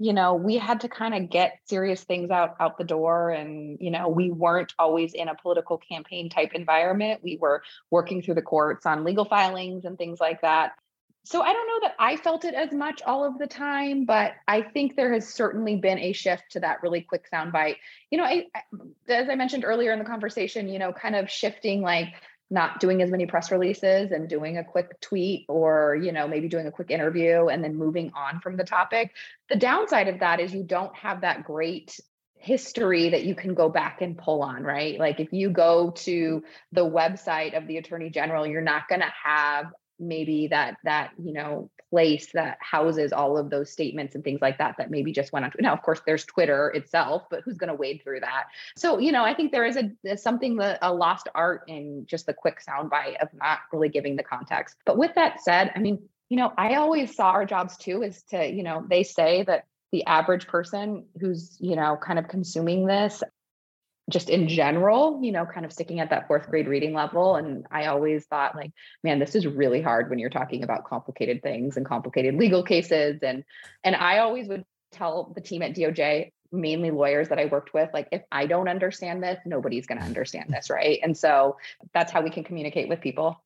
you 0.00 0.12
know 0.12 0.34
we 0.34 0.56
had 0.56 0.80
to 0.80 0.88
kind 0.88 1.14
of 1.14 1.28
get 1.28 1.58
serious 1.66 2.04
things 2.04 2.30
out 2.30 2.54
out 2.60 2.78
the 2.78 2.84
door 2.84 3.30
and 3.30 3.78
you 3.80 3.90
know 3.90 4.08
we 4.08 4.30
weren't 4.30 4.72
always 4.78 5.12
in 5.12 5.28
a 5.28 5.34
political 5.34 5.76
campaign 5.76 6.30
type 6.30 6.52
environment 6.54 7.20
we 7.22 7.36
were 7.36 7.62
working 7.90 8.22
through 8.22 8.34
the 8.34 8.42
courts 8.42 8.86
on 8.86 9.02
legal 9.02 9.24
filings 9.24 9.84
and 9.84 9.98
things 9.98 10.20
like 10.20 10.40
that 10.40 10.72
so 11.28 11.42
i 11.42 11.52
don't 11.52 11.66
know 11.66 11.88
that 11.88 11.94
i 11.98 12.16
felt 12.16 12.44
it 12.44 12.54
as 12.54 12.72
much 12.72 13.02
all 13.02 13.24
of 13.24 13.38
the 13.38 13.46
time 13.46 14.04
but 14.04 14.32
i 14.46 14.62
think 14.62 14.96
there 14.96 15.12
has 15.12 15.28
certainly 15.28 15.76
been 15.76 15.98
a 15.98 16.12
shift 16.12 16.44
to 16.50 16.60
that 16.60 16.82
really 16.82 17.02
quick 17.02 17.28
soundbite 17.30 17.76
you 18.10 18.18
know 18.18 18.24
I, 18.24 18.46
as 19.08 19.28
i 19.28 19.34
mentioned 19.34 19.64
earlier 19.64 19.92
in 19.92 19.98
the 19.98 20.04
conversation 20.04 20.68
you 20.68 20.78
know 20.78 20.92
kind 20.92 21.14
of 21.14 21.30
shifting 21.30 21.82
like 21.82 22.14
not 22.50 22.80
doing 22.80 23.02
as 23.02 23.10
many 23.10 23.26
press 23.26 23.50
releases 23.50 24.10
and 24.10 24.28
doing 24.28 24.56
a 24.56 24.64
quick 24.64 25.00
tweet 25.00 25.44
or 25.48 25.98
you 26.02 26.12
know 26.12 26.26
maybe 26.26 26.48
doing 26.48 26.66
a 26.66 26.70
quick 26.70 26.90
interview 26.90 27.48
and 27.48 27.62
then 27.62 27.76
moving 27.76 28.10
on 28.14 28.40
from 28.40 28.56
the 28.56 28.64
topic. 28.64 29.14
The 29.50 29.56
downside 29.56 30.08
of 30.08 30.20
that 30.20 30.40
is 30.40 30.54
you 30.54 30.62
don't 30.62 30.94
have 30.96 31.20
that 31.20 31.44
great 31.44 32.00
history 32.36 33.10
that 33.10 33.24
you 33.24 33.34
can 33.34 33.54
go 33.54 33.68
back 33.68 34.00
and 34.00 34.16
pull 34.16 34.42
on 34.42 34.62
right? 34.62 34.98
Like 34.98 35.20
if 35.20 35.32
you 35.32 35.50
go 35.50 35.90
to 35.90 36.42
the 36.72 36.84
website 36.84 37.56
of 37.56 37.66
the 37.66 37.76
attorney 37.76 38.10
general 38.10 38.46
you're 38.46 38.62
not 38.62 38.88
going 38.88 39.00
to 39.00 39.12
have 39.24 39.66
maybe 39.98 40.48
that 40.48 40.76
that 40.84 41.10
you 41.22 41.32
know 41.32 41.70
place 41.90 42.32
that 42.32 42.58
houses 42.60 43.12
all 43.12 43.38
of 43.38 43.48
those 43.48 43.70
statements 43.70 44.14
and 44.14 44.22
things 44.22 44.40
like 44.42 44.58
that 44.58 44.74
that 44.76 44.90
maybe 44.90 45.10
just 45.10 45.32
went 45.32 45.44
on 45.44 45.52
now 45.58 45.72
of 45.72 45.82
course 45.82 46.00
there's 46.06 46.24
twitter 46.24 46.68
itself 46.70 47.24
but 47.30 47.40
who's 47.44 47.56
going 47.56 47.68
to 47.68 47.74
wade 47.74 48.00
through 48.02 48.20
that? 48.20 48.44
So 48.76 48.98
you 48.98 49.12
know 49.12 49.24
i 49.24 49.34
think 49.34 49.52
there 49.52 49.66
is 49.66 49.78
a 49.78 50.16
something 50.16 50.56
that 50.56 50.78
a 50.82 50.92
lost 50.92 51.28
art 51.34 51.62
in 51.66 52.04
just 52.06 52.26
the 52.26 52.34
quick 52.34 52.60
soundbite 52.66 53.16
of 53.20 53.28
not 53.34 53.60
really 53.72 53.88
giving 53.88 54.16
the 54.16 54.22
context. 54.22 54.76
But 54.84 54.98
with 54.98 55.14
that 55.14 55.42
said 55.42 55.72
i 55.74 55.78
mean 55.78 56.00
you 56.28 56.36
know 56.36 56.52
i 56.56 56.74
always 56.74 57.14
saw 57.14 57.30
our 57.30 57.46
jobs 57.46 57.76
too 57.76 58.02
is 58.02 58.22
to 58.24 58.46
you 58.46 58.62
know 58.62 58.84
they 58.88 59.02
say 59.02 59.42
that 59.44 59.64
the 59.92 60.04
average 60.04 60.46
person 60.46 61.06
who's 61.20 61.56
you 61.60 61.76
know 61.76 61.96
kind 62.00 62.18
of 62.18 62.28
consuming 62.28 62.86
this 62.86 63.22
just 64.08 64.30
in 64.30 64.48
general, 64.48 65.20
you 65.22 65.32
know, 65.32 65.44
kind 65.44 65.66
of 65.66 65.72
sticking 65.72 66.00
at 66.00 66.10
that 66.10 66.26
fourth 66.26 66.48
grade 66.48 66.68
reading 66.68 66.94
level. 66.94 67.36
And 67.36 67.66
I 67.70 67.86
always 67.86 68.24
thought, 68.26 68.56
like, 68.56 68.72
man, 69.04 69.18
this 69.18 69.34
is 69.34 69.46
really 69.46 69.82
hard 69.82 70.08
when 70.08 70.18
you're 70.18 70.30
talking 70.30 70.64
about 70.64 70.84
complicated 70.84 71.42
things 71.42 71.76
and 71.76 71.84
complicated 71.84 72.34
legal 72.34 72.62
cases. 72.62 73.20
And 73.22 73.44
and 73.84 73.94
I 73.94 74.18
always 74.18 74.48
would 74.48 74.64
tell 74.92 75.32
the 75.34 75.40
team 75.40 75.62
at 75.62 75.74
DOJ, 75.74 76.32
mainly 76.50 76.90
lawyers 76.90 77.28
that 77.28 77.38
I 77.38 77.46
worked 77.46 77.74
with, 77.74 77.90
like, 77.92 78.08
if 78.10 78.22
I 78.32 78.46
don't 78.46 78.68
understand 78.68 79.22
this, 79.22 79.38
nobody's 79.44 79.86
going 79.86 80.00
to 80.00 80.06
understand 80.06 80.46
this, 80.48 80.70
right? 80.70 80.98
And 81.02 81.16
so 81.16 81.58
that's 81.92 82.10
how 82.10 82.22
we 82.22 82.30
can 82.30 82.44
communicate 82.44 82.88
with 82.88 83.00
people 83.00 83.42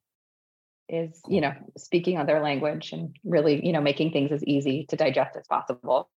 is 0.88 1.22
you 1.29 1.40
know 1.40 1.53
speaking 1.79 2.18
on 2.18 2.27
their 2.27 2.42
language 2.42 2.92
and 2.92 3.16
really 3.25 3.64
you 3.64 3.72
know 3.72 3.81
making 3.81 4.11
things 4.11 4.33
as 4.33 4.44
easy 4.44 4.85
to 4.88 4.96
digest 4.96 5.37
as 5.37 5.46
possible 5.46 6.11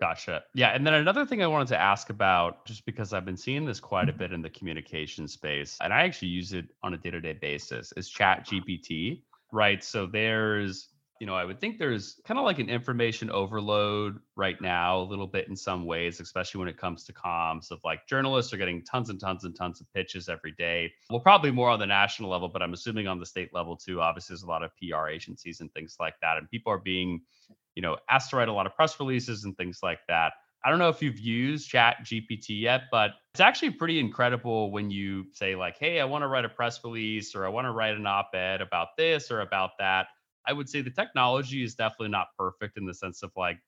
Gotcha. 0.00 0.44
Yeah. 0.54 0.68
And 0.68 0.86
then 0.86 0.94
another 0.94 1.26
thing 1.26 1.42
I 1.42 1.48
wanted 1.48 1.68
to 1.68 1.80
ask 1.80 2.08
about, 2.10 2.64
just 2.66 2.86
because 2.86 3.12
I've 3.12 3.24
been 3.24 3.36
seeing 3.36 3.64
this 3.64 3.80
quite 3.80 4.08
a 4.08 4.12
mm-hmm. 4.12 4.18
bit 4.18 4.32
in 4.32 4.42
the 4.42 4.50
communication 4.50 5.26
space, 5.26 5.76
and 5.82 5.92
I 5.92 6.02
actually 6.02 6.28
use 6.28 6.52
it 6.52 6.66
on 6.82 6.94
a 6.94 6.96
day 6.96 7.10
to 7.10 7.20
day 7.20 7.32
basis, 7.32 7.92
is 7.96 8.08
Chat 8.08 8.46
GPT, 8.46 9.22
right? 9.52 9.82
So 9.82 10.06
there's, 10.06 10.90
you 11.20 11.26
know, 11.26 11.34
I 11.34 11.44
would 11.44 11.60
think 11.60 11.78
there's 11.78 12.20
kind 12.24 12.38
of 12.38 12.44
like 12.44 12.60
an 12.60 12.70
information 12.70 13.28
overload 13.28 14.20
right 14.36 14.60
now, 14.60 15.00
a 15.00 15.02
little 15.02 15.26
bit 15.26 15.48
in 15.48 15.56
some 15.56 15.84
ways, 15.84 16.20
especially 16.20 16.60
when 16.60 16.68
it 16.68 16.76
comes 16.76 17.02
to 17.06 17.12
comms 17.12 17.72
of 17.72 17.80
like 17.84 18.06
journalists 18.06 18.52
are 18.52 18.56
getting 18.56 18.84
tons 18.84 19.10
and 19.10 19.18
tons 19.18 19.42
and 19.42 19.56
tons 19.56 19.80
of 19.80 19.92
pitches 19.92 20.28
every 20.28 20.52
day. 20.52 20.92
Well, 21.10 21.18
probably 21.18 21.50
more 21.50 21.70
on 21.70 21.80
the 21.80 21.86
national 21.86 22.30
level, 22.30 22.48
but 22.48 22.62
I'm 22.62 22.72
assuming 22.72 23.08
on 23.08 23.18
the 23.18 23.26
state 23.26 23.52
level 23.52 23.76
too. 23.76 24.00
Obviously, 24.00 24.34
there's 24.34 24.44
a 24.44 24.46
lot 24.46 24.62
of 24.62 24.70
PR 24.76 25.08
agencies 25.08 25.60
and 25.60 25.72
things 25.72 25.96
like 25.98 26.14
that. 26.22 26.38
And 26.38 26.48
people 26.48 26.72
are 26.72 26.78
being 26.78 27.20
you 27.78 27.82
know, 27.82 27.96
asked 28.10 28.30
to 28.30 28.36
write 28.36 28.48
a 28.48 28.52
lot 28.52 28.66
of 28.66 28.74
press 28.74 28.98
releases 28.98 29.44
and 29.44 29.56
things 29.56 29.78
like 29.84 30.00
that. 30.08 30.32
I 30.64 30.68
don't 30.68 30.80
know 30.80 30.88
if 30.88 31.00
you've 31.00 31.20
used 31.20 31.68
Chat 31.68 31.98
GPT 32.04 32.60
yet, 32.60 32.82
but 32.90 33.12
it's 33.32 33.40
actually 33.40 33.70
pretty 33.70 34.00
incredible 34.00 34.72
when 34.72 34.90
you 34.90 35.26
say, 35.32 35.54
like, 35.54 35.76
hey, 35.78 36.00
I 36.00 36.04
want 36.04 36.22
to 36.22 36.26
write 36.26 36.44
a 36.44 36.48
press 36.48 36.80
release 36.82 37.36
or 37.36 37.46
I 37.46 37.48
want 37.50 37.66
to 37.66 37.70
write 37.70 37.94
an 37.94 38.04
op 38.04 38.30
ed 38.34 38.60
about 38.62 38.88
this 38.96 39.30
or 39.30 39.42
about 39.42 39.70
that. 39.78 40.08
I 40.44 40.54
would 40.54 40.68
say 40.68 40.80
the 40.80 40.90
technology 40.90 41.62
is 41.62 41.76
definitely 41.76 42.08
not 42.08 42.26
perfect 42.36 42.78
in 42.78 42.84
the 42.84 42.94
sense 42.94 43.22
of 43.22 43.30
like, 43.36 43.60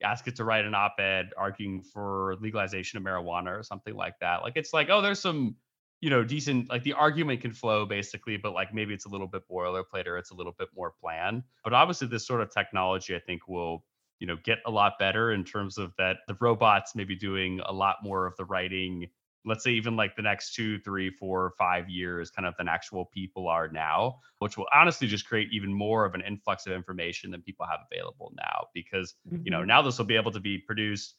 ask 0.00 0.28
it 0.28 0.36
to 0.36 0.44
write 0.44 0.64
an 0.64 0.76
op 0.76 1.00
ed 1.00 1.30
arguing 1.36 1.82
for 1.82 2.36
legalization 2.40 2.98
of 2.98 3.02
marijuana 3.02 3.58
or 3.58 3.64
something 3.64 3.96
like 3.96 4.14
that. 4.20 4.42
Like, 4.42 4.52
it's 4.54 4.72
like, 4.72 4.90
oh, 4.90 5.02
there's 5.02 5.18
some 5.18 5.56
you 6.00 6.10
know, 6.10 6.22
decent 6.22 6.68
like 6.68 6.82
the 6.82 6.92
argument 6.92 7.40
can 7.40 7.52
flow 7.52 7.86
basically, 7.86 8.36
but 8.36 8.52
like 8.52 8.74
maybe 8.74 8.92
it's 8.94 9.06
a 9.06 9.08
little 9.08 9.26
bit 9.26 9.42
boilerplate 9.50 10.06
or 10.06 10.18
it's 10.18 10.30
a 10.30 10.34
little 10.34 10.54
bit 10.58 10.68
more 10.76 10.92
planned. 11.00 11.42
But 11.64 11.72
obviously, 11.72 12.08
this 12.08 12.26
sort 12.26 12.42
of 12.42 12.52
technology, 12.52 13.14
I 13.14 13.20
think, 13.20 13.48
will 13.48 13.84
you 14.18 14.26
know 14.26 14.36
get 14.44 14.58
a 14.66 14.70
lot 14.70 14.94
better 14.98 15.32
in 15.32 15.44
terms 15.44 15.78
of 15.78 15.92
that 15.98 16.18
the 16.28 16.36
robots 16.40 16.94
maybe 16.94 17.14
doing 17.14 17.60
a 17.66 17.72
lot 17.72 17.96
more 18.02 18.26
of 18.26 18.34
the 18.36 18.44
writing 18.44 19.06
let's 19.44 19.62
say 19.62 19.70
even 19.70 19.94
like 19.94 20.16
the 20.16 20.22
next 20.22 20.54
two 20.54 20.78
three 20.80 21.10
four 21.10 21.52
five 21.58 21.88
years 21.88 22.30
kind 22.30 22.46
of 22.46 22.54
than 22.56 22.68
actual 22.68 23.06
people 23.06 23.48
are 23.48 23.68
now 23.68 24.18
which 24.38 24.56
will 24.56 24.66
honestly 24.74 25.06
just 25.06 25.26
create 25.26 25.48
even 25.52 25.72
more 25.72 26.04
of 26.04 26.14
an 26.14 26.22
influx 26.22 26.66
of 26.66 26.72
information 26.72 27.30
than 27.30 27.42
people 27.42 27.66
have 27.66 27.80
available 27.90 28.32
now 28.36 28.66
because 28.74 29.14
mm-hmm. 29.30 29.42
you 29.44 29.50
know 29.50 29.58
mm-hmm. 29.58 29.68
now 29.68 29.82
this 29.82 29.98
will 29.98 30.06
be 30.06 30.16
able 30.16 30.32
to 30.32 30.40
be 30.40 30.58
produced 30.58 31.14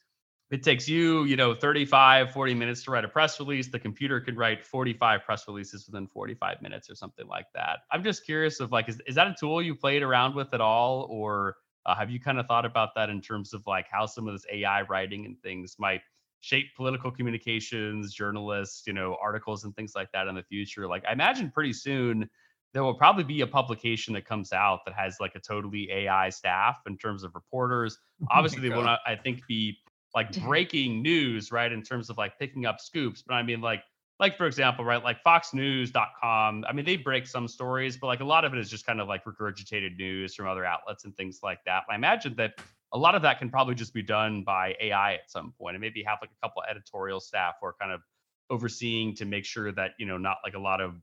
it 0.50 0.64
takes 0.64 0.88
you, 0.88 1.26
you 1.26 1.36
know, 1.36 1.54
35, 1.54 2.32
40 2.32 2.54
minutes 2.54 2.84
to 2.84 2.92
write 2.92 3.04
a 3.04 3.08
press 3.08 3.40
release. 3.40 3.68
The 3.68 3.80
computer 3.80 4.22
can 4.22 4.36
write 4.36 4.66
45 4.66 5.24
press 5.24 5.46
releases 5.48 5.86
within 5.88 6.08
45 6.08 6.62
minutes 6.62 6.90
or 6.90 6.96
something 6.96 7.28
like 7.28 7.48
that. 7.54 7.80
I'm 7.92 8.04
just 8.04 8.26
curious 8.26 8.62
of 8.62 8.72
like, 8.72 8.88
is, 8.88 9.02
is 9.06 9.16
that 9.16 9.28
a 9.28 9.36
tool 9.38 9.62
you 9.62 9.76
played 9.76 10.04
around 10.04 10.36
with 10.36 10.54
at 10.54 10.62
all? 10.62 11.08
Or 11.10 11.58
uh, 11.86 11.96
have 11.96 12.10
you 12.10 12.20
kind 12.20 12.40
of 12.40 12.46
thought 12.48 12.66
about 12.66 12.96
that 12.96 13.10
in 13.10 13.22
terms 13.22 13.54
of 13.54 13.62
like 13.68 13.88
how 13.92 14.06
some 14.06 14.28
of 14.28 14.34
this 14.34 14.46
AI 14.52 14.84
writing 14.84 15.26
and 15.26 15.38
things 15.42 15.76
might 15.80 16.02
shape 16.40 16.68
political 16.78 17.12
communications, 17.12 18.14
journalists, 18.14 18.88
you 18.88 18.94
know, 18.94 19.18
articles 19.22 19.66
and 19.66 19.76
things 19.76 19.94
like 19.96 20.12
that 20.14 20.28
in 20.28 20.36
the 20.36 20.44
future? 20.44 20.88
Like, 20.88 21.04
I 21.06 21.12
imagine 21.12 21.52
pretty 21.52 21.74
soon 21.74 22.30
there 22.74 22.84
will 22.84 22.94
probably 22.94 23.24
be 23.24 23.42
a 23.42 23.48
publication 23.48 24.14
that 24.14 24.26
comes 24.26 24.54
out 24.54 24.82
that 24.86 24.94
has 24.94 25.18
like 25.20 25.36
a 25.36 25.40
totally 25.40 25.92
AI 25.92 26.30
staff 26.30 26.78
in 26.88 26.98
terms 26.98 27.24
of 27.24 27.36
reporters. 27.36 27.98
Oh 28.24 28.28
Obviously, 28.32 28.60
oh 28.60 28.62
they 28.62 28.76
will 28.76 28.84
not, 28.84 29.00
I 29.06 29.16
think, 29.16 29.42
be 29.48 29.78
like 30.18 30.44
breaking 30.44 31.04
news, 31.04 31.52
right? 31.52 31.72
In 31.72 31.84
terms 31.84 32.10
of 32.10 32.18
like 32.18 32.40
picking 32.40 32.66
up 32.66 32.80
scoops. 32.80 33.22
But 33.22 33.36
I 33.36 33.44
mean, 33.44 33.62
like, 33.62 33.84
like 34.20 34.36
for 34.36 34.48
example, 34.48 34.84
right, 34.84 35.04
like 35.04 35.24
FoxNews.com. 35.24 36.66
I 36.68 36.74
mean, 36.74 36.86
they 36.86 36.98
break 36.98 37.28
some 37.28 37.48
stories, 37.48 37.98
but 37.98 38.08
like 38.08 38.22
a 38.22 38.26
lot 38.26 38.44
of 38.44 38.52
it 38.52 38.60
is 38.60 38.68
just 38.68 38.84
kind 38.84 39.00
of 39.00 39.08
like 39.08 39.24
regurgitated 39.26 39.96
news 39.96 40.34
from 40.34 40.48
other 40.48 40.66
outlets 40.66 41.06
and 41.06 41.16
things 41.16 41.42
like 41.44 41.60
that. 41.68 41.84
And 41.88 41.94
I 41.94 41.96
imagine 41.96 42.34
that 42.38 42.60
a 42.94 42.98
lot 42.98 43.14
of 43.14 43.22
that 43.22 43.38
can 43.38 43.52
probably 43.52 43.76
just 43.76 43.94
be 43.94 44.02
done 44.02 44.42
by 44.44 44.76
AI 44.82 45.14
at 45.14 45.30
some 45.30 45.54
point, 45.56 45.76
and 45.76 45.82
maybe 45.82 46.02
have 46.02 46.18
like 46.20 46.32
a 46.32 46.48
couple 46.48 46.64
editorial 46.68 47.20
staff 47.20 47.54
who 47.62 47.68
are 47.68 47.76
kind 47.80 47.92
of 47.92 48.02
overseeing 48.50 49.14
to 49.18 49.26
make 49.26 49.46
sure 49.46 49.72
that 49.72 49.92
you 50.00 50.08
know 50.08 50.18
not 50.18 50.38
like 50.44 50.56
a 50.56 50.60
lot 50.60 50.82
of 50.82 50.96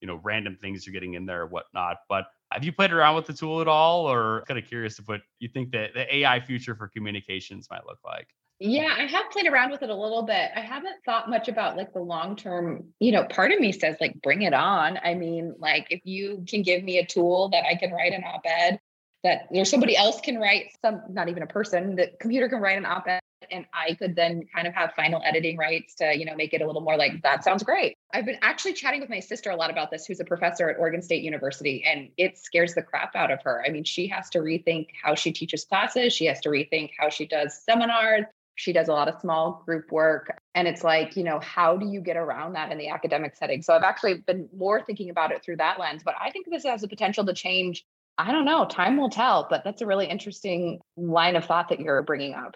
you 0.00 0.06
know 0.06 0.20
random 0.22 0.56
things 0.62 0.86
you're 0.86 0.92
getting 0.92 1.14
in 1.14 1.26
there 1.26 1.42
or 1.42 1.46
whatnot. 1.48 1.96
But 2.08 2.26
have 2.52 2.62
you 2.62 2.70
played 2.72 2.92
around 2.92 3.16
with 3.16 3.26
the 3.26 3.32
tool 3.32 3.60
at 3.60 3.66
all, 3.66 4.08
or 4.08 4.44
kind 4.46 4.60
of 4.60 4.64
curious 4.64 5.00
of 5.00 5.08
what 5.08 5.22
you 5.40 5.48
think 5.48 5.72
that 5.72 5.92
the 5.94 6.14
AI 6.14 6.38
future 6.38 6.76
for 6.76 6.86
communications 6.86 7.66
might 7.68 7.84
look 7.84 7.98
like? 8.04 8.28
Yeah, 8.62 8.94
I 8.94 9.06
have 9.06 9.30
played 9.30 9.46
around 9.46 9.70
with 9.70 9.82
it 9.82 9.88
a 9.88 9.94
little 9.94 10.22
bit. 10.22 10.50
I 10.54 10.60
haven't 10.60 10.96
thought 11.06 11.30
much 11.30 11.48
about 11.48 11.78
like 11.78 11.94
the 11.94 12.00
long 12.00 12.36
term, 12.36 12.88
you 12.98 13.10
know, 13.10 13.24
part 13.24 13.52
of 13.52 13.58
me 13.58 13.72
says 13.72 13.96
like 14.02 14.20
bring 14.20 14.42
it 14.42 14.52
on. 14.52 14.98
I 15.02 15.14
mean, 15.14 15.54
like 15.58 15.86
if 15.88 16.02
you 16.04 16.44
can 16.46 16.62
give 16.62 16.84
me 16.84 16.98
a 16.98 17.06
tool 17.06 17.48
that 17.50 17.64
I 17.64 17.74
can 17.76 17.90
write 17.90 18.12
an 18.12 18.22
op-ed 18.22 18.78
that 19.24 19.48
there's 19.50 19.70
somebody 19.70 19.96
else 19.96 20.20
can 20.20 20.38
write 20.38 20.72
some 20.82 21.02
not 21.08 21.30
even 21.30 21.42
a 21.42 21.46
person, 21.46 21.96
the 21.96 22.10
computer 22.20 22.50
can 22.50 22.60
write 22.60 22.76
an 22.76 22.84
op-ed 22.84 23.20
and 23.50 23.64
I 23.72 23.94
could 23.94 24.14
then 24.14 24.46
kind 24.54 24.68
of 24.68 24.74
have 24.74 24.92
final 24.94 25.22
editing 25.24 25.56
rights 25.56 25.94
to, 25.96 26.14
you 26.14 26.26
know, 26.26 26.36
make 26.36 26.52
it 26.52 26.60
a 26.60 26.66
little 26.66 26.82
more 26.82 26.98
like 26.98 27.22
that 27.22 27.42
sounds 27.42 27.62
great. 27.62 27.94
I've 28.12 28.26
been 28.26 28.38
actually 28.42 28.74
chatting 28.74 29.00
with 29.00 29.08
my 29.08 29.20
sister 29.20 29.50
a 29.50 29.56
lot 29.56 29.70
about 29.70 29.90
this, 29.90 30.04
who's 30.04 30.20
a 30.20 30.24
professor 30.24 30.68
at 30.68 30.78
Oregon 30.78 31.00
State 31.00 31.22
University, 31.22 31.82
and 31.84 32.10
it 32.18 32.36
scares 32.36 32.74
the 32.74 32.82
crap 32.82 33.16
out 33.16 33.30
of 33.30 33.40
her. 33.42 33.64
I 33.66 33.70
mean, 33.70 33.84
she 33.84 34.06
has 34.08 34.28
to 34.30 34.40
rethink 34.40 34.88
how 35.02 35.14
she 35.14 35.32
teaches 35.32 35.64
classes, 35.64 36.12
she 36.12 36.26
has 36.26 36.40
to 36.40 36.50
rethink 36.50 36.90
how 36.98 37.08
she 37.08 37.26
does 37.26 37.58
seminars, 37.64 38.26
she 38.60 38.74
does 38.74 38.88
a 38.88 38.92
lot 38.92 39.08
of 39.08 39.18
small 39.22 39.62
group 39.64 39.90
work. 39.90 40.38
And 40.54 40.68
it's 40.68 40.84
like, 40.84 41.16
you 41.16 41.24
know, 41.24 41.40
how 41.40 41.78
do 41.78 41.86
you 41.86 42.02
get 42.02 42.18
around 42.18 42.52
that 42.52 42.70
in 42.70 42.76
the 42.76 42.88
academic 42.88 43.34
setting? 43.34 43.62
So 43.62 43.74
I've 43.74 43.82
actually 43.82 44.18
been 44.18 44.50
more 44.54 44.82
thinking 44.82 45.08
about 45.08 45.32
it 45.32 45.42
through 45.42 45.56
that 45.56 45.80
lens. 45.80 46.02
But 46.04 46.14
I 46.20 46.30
think 46.30 46.46
this 46.50 46.64
has 46.64 46.82
the 46.82 46.88
potential 46.88 47.24
to 47.24 47.32
change. 47.32 47.86
I 48.18 48.32
don't 48.32 48.44
know, 48.44 48.66
time 48.66 48.98
will 48.98 49.08
tell, 49.08 49.46
but 49.48 49.64
that's 49.64 49.80
a 49.80 49.86
really 49.86 50.04
interesting 50.04 50.80
line 50.98 51.36
of 51.36 51.46
thought 51.46 51.70
that 51.70 51.80
you're 51.80 52.02
bringing 52.02 52.34
up. 52.34 52.54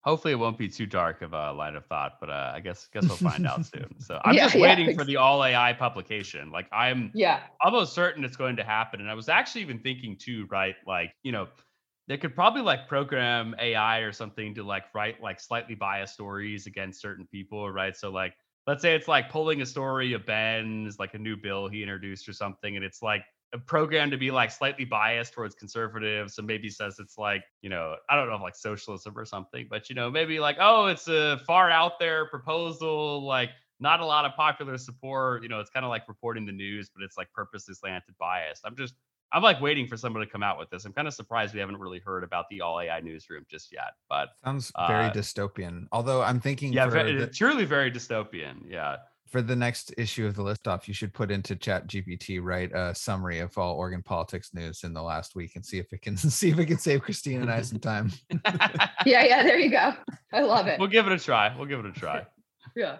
Hopefully, 0.00 0.32
it 0.32 0.36
won't 0.36 0.56
be 0.56 0.68
too 0.68 0.86
dark 0.86 1.20
of 1.20 1.34
a 1.34 1.52
line 1.52 1.76
of 1.76 1.84
thought, 1.84 2.12
but 2.20 2.30
uh, 2.30 2.52
I 2.54 2.60
guess 2.60 2.88
guess 2.90 3.06
we'll 3.06 3.16
find 3.16 3.46
out 3.46 3.66
soon. 3.66 3.94
So 3.98 4.20
I'm 4.24 4.34
yeah, 4.34 4.44
just 4.44 4.54
waiting 4.54 4.90
yeah. 4.90 4.96
for 4.96 5.04
the 5.04 5.16
all 5.16 5.44
AI 5.44 5.74
publication. 5.74 6.50
Like 6.50 6.68
I'm 6.72 7.10
yeah 7.14 7.40
almost 7.62 7.94
certain 7.94 8.24
it's 8.24 8.36
going 8.36 8.56
to 8.56 8.64
happen. 8.64 9.00
And 9.00 9.10
I 9.10 9.14
was 9.14 9.28
actually 9.28 9.62
even 9.62 9.78
thinking 9.78 10.16
too, 10.16 10.46
right? 10.50 10.74
Like 10.86 11.12
you 11.22 11.32
know, 11.32 11.48
they 12.08 12.18
could 12.18 12.34
probably 12.34 12.62
like 12.62 12.86
program 12.88 13.54
AI 13.58 13.98
or 13.98 14.12
something 14.12 14.54
to 14.54 14.62
like 14.62 14.84
write 14.94 15.22
like 15.22 15.40
slightly 15.40 15.74
biased 15.74 16.14
stories 16.14 16.66
against 16.66 17.00
certain 17.00 17.26
people, 17.26 17.70
right? 17.70 17.96
So 17.96 18.10
like 18.10 18.34
let's 18.66 18.82
say 18.82 18.94
it's 18.94 19.08
like 19.08 19.30
pulling 19.30 19.62
a 19.62 19.66
story 19.66 20.12
of 20.12 20.26
Ben's 20.26 20.98
like 20.98 21.14
a 21.14 21.18
new 21.18 21.36
bill 21.36 21.68
he 21.68 21.82
introduced 21.82 22.28
or 22.28 22.32
something, 22.32 22.76
and 22.76 22.84
it's 22.84 23.02
like 23.02 23.22
uh, 23.54 23.58
programmed 23.66 24.12
to 24.12 24.18
be 24.18 24.30
like 24.30 24.50
slightly 24.50 24.84
biased 24.84 25.32
towards 25.32 25.54
conservatives. 25.54 26.34
So 26.34 26.42
maybe 26.42 26.68
says 26.68 26.98
it's 26.98 27.16
like, 27.16 27.44
you 27.62 27.70
know, 27.70 27.96
I 28.10 28.16
don't 28.16 28.28
know 28.28 28.36
like 28.36 28.56
socialism 28.56 29.16
or 29.16 29.24
something, 29.24 29.66
but 29.70 29.88
you 29.88 29.94
know, 29.94 30.10
maybe 30.10 30.38
like, 30.38 30.56
oh, 30.60 30.86
it's 30.86 31.08
a 31.08 31.40
far 31.46 31.70
out 31.70 31.98
there 31.98 32.26
proposal, 32.26 33.24
like 33.24 33.50
not 33.80 34.00
a 34.00 34.06
lot 34.06 34.24
of 34.24 34.34
popular 34.36 34.78
support. 34.78 35.42
You 35.42 35.48
know, 35.48 35.60
it's 35.60 35.70
kind 35.70 35.84
of 35.84 35.90
like 35.90 36.06
reporting 36.08 36.44
the 36.44 36.52
news, 36.52 36.90
but 36.94 37.02
it's 37.02 37.16
like 37.16 37.32
purposely 37.32 37.74
slanted 37.74 38.14
biased. 38.18 38.62
I'm 38.64 38.76
just 38.76 38.94
I'm 39.32 39.42
like 39.42 39.60
waiting 39.60 39.86
for 39.86 39.96
someone 39.96 40.24
to 40.24 40.30
come 40.30 40.42
out 40.42 40.58
with 40.58 40.70
this. 40.70 40.84
I'm 40.84 40.92
kind 40.92 41.08
of 41.08 41.14
surprised 41.14 41.54
we 41.54 41.60
haven't 41.60 41.78
really 41.78 41.98
heard 41.98 42.22
about 42.22 42.46
the 42.50 42.60
all 42.60 42.80
AI 42.80 43.00
newsroom 43.00 43.44
just 43.50 43.72
yet. 43.72 43.94
But 44.08 44.28
sounds 44.44 44.70
very 44.86 45.06
uh, 45.06 45.12
dystopian. 45.12 45.86
Although 45.90 46.22
I'm 46.22 46.40
thinking, 46.40 46.72
yeah, 46.72 46.86
very, 46.86 47.16
the, 47.16 47.26
truly 47.26 47.64
very 47.64 47.90
dystopian. 47.90 48.58
Yeah. 48.68 48.98
For 49.26 49.42
the 49.42 49.56
next 49.56 49.92
issue 49.98 50.26
of 50.26 50.36
the 50.36 50.42
liftoff, 50.44 50.86
you 50.86 50.94
should 50.94 51.12
put 51.12 51.32
into 51.32 51.56
Chat 51.56 51.88
GPT 51.88 52.40
write 52.40 52.70
a 52.72 52.94
summary 52.94 53.40
of 53.40 53.58
all 53.58 53.74
Oregon 53.74 54.02
politics 54.02 54.50
news 54.54 54.84
in 54.84 54.92
the 54.92 55.02
last 55.02 55.34
week 55.34 55.56
and 55.56 55.66
see 55.66 55.78
if 55.78 55.92
it 55.92 56.02
can 56.02 56.16
see 56.16 56.50
if 56.50 56.58
it 56.60 56.66
can 56.66 56.78
save 56.78 57.02
Kristina 57.02 57.42
and 57.42 57.50
I 57.50 57.62
some 57.62 57.80
time. 57.80 58.12
yeah, 58.30 58.90
yeah, 59.24 59.42
there 59.42 59.58
you 59.58 59.70
go. 59.70 59.94
I 60.32 60.42
love 60.42 60.68
it. 60.68 60.78
We'll 60.78 60.88
give 60.88 61.06
it 61.08 61.12
a 61.12 61.18
try. 61.18 61.52
We'll 61.56 61.66
give 61.66 61.80
it 61.80 61.86
a 61.86 61.92
try. 61.92 62.24
yeah. 62.76 62.98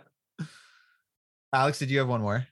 Alex, 1.52 1.78
did 1.78 1.90
you 1.90 2.00
have 2.00 2.08
one 2.08 2.22
more? 2.22 2.44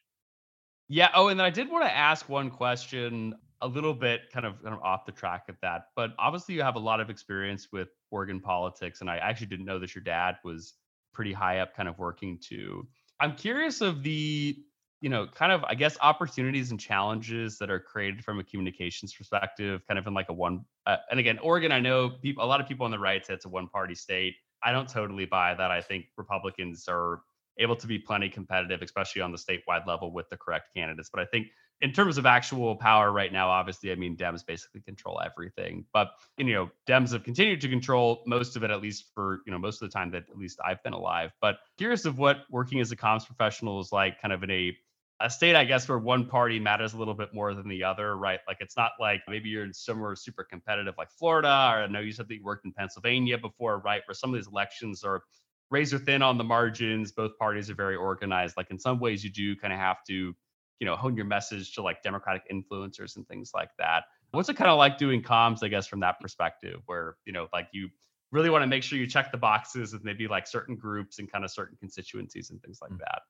Yeah. 0.88 1.08
Oh, 1.14 1.28
and 1.28 1.40
then 1.40 1.46
I 1.46 1.50
did 1.50 1.68
want 1.68 1.84
to 1.84 1.96
ask 1.96 2.28
one 2.28 2.50
question 2.50 3.34
a 3.62 3.68
little 3.68 3.94
bit 3.94 4.22
kind 4.32 4.44
of, 4.44 4.62
kind 4.62 4.74
of 4.74 4.82
off 4.82 5.06
the 5.06 5.12
track 5.12 5.44
of 5.48 5.56
that, 5.62 5.86
but 5.96 6.10
obviously 6.18 6.54
you 6.54 6.62
have 6.62 6.76
a 6.76 6.80
lot 6.80 7.00
of 7.00 7.08
experience 7.08 7.68
with 7.72 7.88
Oregon 8.10 8.40
politics, 8.40 9.00
and 9.00 9.08
I 9.08 9.16
actually 9.18 9.46
didn't 9.46 9.64
know 9.64 9.78
that 9.78 9.94
your 9.94 10.04
dad 10.04 10.36
was 10.44 10.74
pretty 11.14 11.32
high 11.32 11.60
up, 11.60 11.74
kind 11.74 11.88
of 11.88 11.98
working 11.98 12.38
too. 12.42 12.86
I'm 13.20 13.36
curious 13.36 13.80
of 13.80 14.02
the, 14.02 14.56
you 15.00 15.08
know, 15.08 15.26
kind 15.26 15.52
of 15.52 15.62
I 15.64 15.74
guess 15.74 15.96
opportunities 16.00 16.70
and 16.72 16.80
challenges 16.80 17.58
that 17.58 17.70
are 17.70 17.80
created 17.80 18.24
from 18.24 18.40
a 18.40 18.44
communications 18.44 19.14
perspective, 19.14 19.82
kind 19.86 19.98
of 19.98 20.06
in 20.06 20.14
like 20.14 20.28
a 20.28 20.32
one. 20.32 20.64
Uh, 20.86 20.96
and 21.10 21.20
again, 21.20 21.38
Oregon, 21.38 21.70
I 21.70 21.80
know 21.80 22.10
people, 22.10 22.44
a 22.44 22.46
lot 22.46 22.60
of 22.60 22.66
people 22.66 22.84
on 22.84 22.90
the 22.90 22.98
right 22.98 23.24
say 23.24 23.34
it's 23.34 23.44
a 23.44 23.48
one-party 23.48 23.94
state. 23.94 24.34
I 24.64 24.72
don't 24.72 24.88
totally 24.88 25.24
buy 25.24 25.54
that. 25.54 25.70
I 25.70 25.80
think 25.80 26.06
Republicans 26.16 26.86
are 26.88 27.22
able 27.58 27.76
to 27.76 27.86
be 27.86 27.98
plenty 27.98 28.28
competitive, 28.28 28.82
especially 28.82 29.22
on 29.22 29.30
the 29.30 29.38
statewide 29.38 29.86
level 29.86 30.12
with 30.12 30.28
the 30.30 30.36
correct 30.36 30.68
candidates. 30.74 31.10
But 31.12 31.20
I 31.20 31.26
think 31.26 31.48
in 31.82 31.92
terms 31.92 32.16
of 32.16 32.24
actual 32.26 32.76
power 32.76 33.10
right 33.10 33.32
now, 33.32 33.50
obviously, 33.50 33.90
I 33.90 33.96
mean, 33.96 34.16
Dems 34.16 34.46
basically 34.46 34.80
control 34.82 35.20
everything. 35.24 35.84
But 35.92 36.12
you 36.38 36.54
know, 36.54 36.70
Dems 36.88 37.12
have 37.12 37.24
continued 37.24 37.60
to 37.62 37.68
control 37.68 38.22
most 38.26 38.56
of 38.56 38.62
it, 38.62 38.70
at 38.70 38.80
least 38.80 39.06
for 39.14 39.40
you 39.44 39.52
know 39.52 39.58
most 39.58 39.82
of 39.82 39.90
the 39.90 39.92
time 39.92 40.10
that 40.12 40.24
at 40.30 40.38
least 40.38 40.60
I've 40.64 40.82
been 40.84 40.92
alive. 40.94 41.32
But 41.40 41.56
curious 41.76 42.04
of 42.04 42.18
what 42.18 42.38
working 42.50 42.80
as 42.80 42.92
a 42.92 42.96
comms 42.96 43.26
professional 43.26 43.80
is 43.80 43.90
like, 43.92 44.22
kind 44.22 44.32
of 44.32 44.42
in 44.44 44.50
a 44.50 44.76
a 45.20 45.30
state, 45.30 45.54
I 45.54 45.64
guess, 45.64 45.88
where 45.88 45.98
one 45.98 46.26
party 46.26 46.58
matters 46.58 46.94
a 46.94 46.98
little 46.98 47.14
bit 47.14 47.32
more 47.32 47.54
than 47.54 47.68
the 47.68 47.84
other, 47.84 48.16
right? 48.16 48.40
Like 48.48 48.56
it's 48.60 48.76
not 48.76 48.92
like 48.98 49.22
maybe 49.28 49.48
you're 49.48 49.64
in 49.64 49.72
somewhere 49.72 50.16
super 50.16 50.44
competitive 50.44 50.94
like 50.98 51.10
Florida, 51.10 51.48
or 51.48 51.82
I 51.82 51.86
know 51.86 52.00
you 52.00 52.12
said 52.12 52.28
that 52.28 52.34
you 52.34 52.42
worked 52.44 52.64
in 52.64 52.72
Pennsylvania 52.72 53.38
before, 53.38 53.78
right? 53.78 54.02
Where 54.06 54.14
some 54.14 54.30
of 54.30 54.36
these 54.36 54.48
elections 54.48 55.04
are 55.04 55.22
razor 55.70 55.98
thin 55.98 56.22
on 56.22 56.38
the 56.38 56.44
margins. 56.44 57.12
Both 57.12 57.38
parties 57.38 57.70
are 57.70 57.74
very 57.74 57.96
organized. 57.96 58.56
Like 58.56 58.70
in 58.70 58.78
some 58.78 58.98
ways, 58.98 59.22
you 59.22 59.30
do 59.30 59.56
kind 59.56 59.72
of 59.72 59.78
have 59.78 59.98
to 60.08 60.34
you 60.82 60.86
know 60.86 60.96
hone 60.96 61.16
your 61.16 61.24
message 61.24 61.72
to 61.76 61.80
like 61.80 62.02
democratic 62.02 62.42
influencers 62.50 63.14
and 63.14 63.26
things 63.28 63.52
like 63.54 63.70
that. 63.78 64.02
What's 64.32 64.48
it 64.48 64.56
kind 64.56 64.68
of 64.68 64.78
like 64.78 64.98
doing 64.98 65.22
comms 65.22 65.62
i 65.62 65.68
guess 65.68 65.86
from 65.86 66.00
that 66.00 66.18
perspective 66.18 66.80
where 66.86 67.14
you 67.24 67.32
know 67.32 67.46
like 67.52 67.68
you 67.72 67.88
really 68.32 68.50
want 68.50 68.62
to 68.62 68.66
make 68.66 68.82
sure 68.82 68.98
you 68.98 69.06
check 69.06 69.30
the 69.30 69.38
boxes 69.38 69.92
with 69.92 70.02
maybe 70.02 70.26
like 70.26 70.44
certain 70.48 70.74
groups 70.74 71.20
and 71.20 71.30
kind 71.30 71.44
of 71.44 71.52
certain 71.52 71.76
constituencies 71.78 72.50
and 72.50 72.60
things 72.62 72.80
like 72.82 72.90
mm. 72.90 72.98
that? 72.98 73.22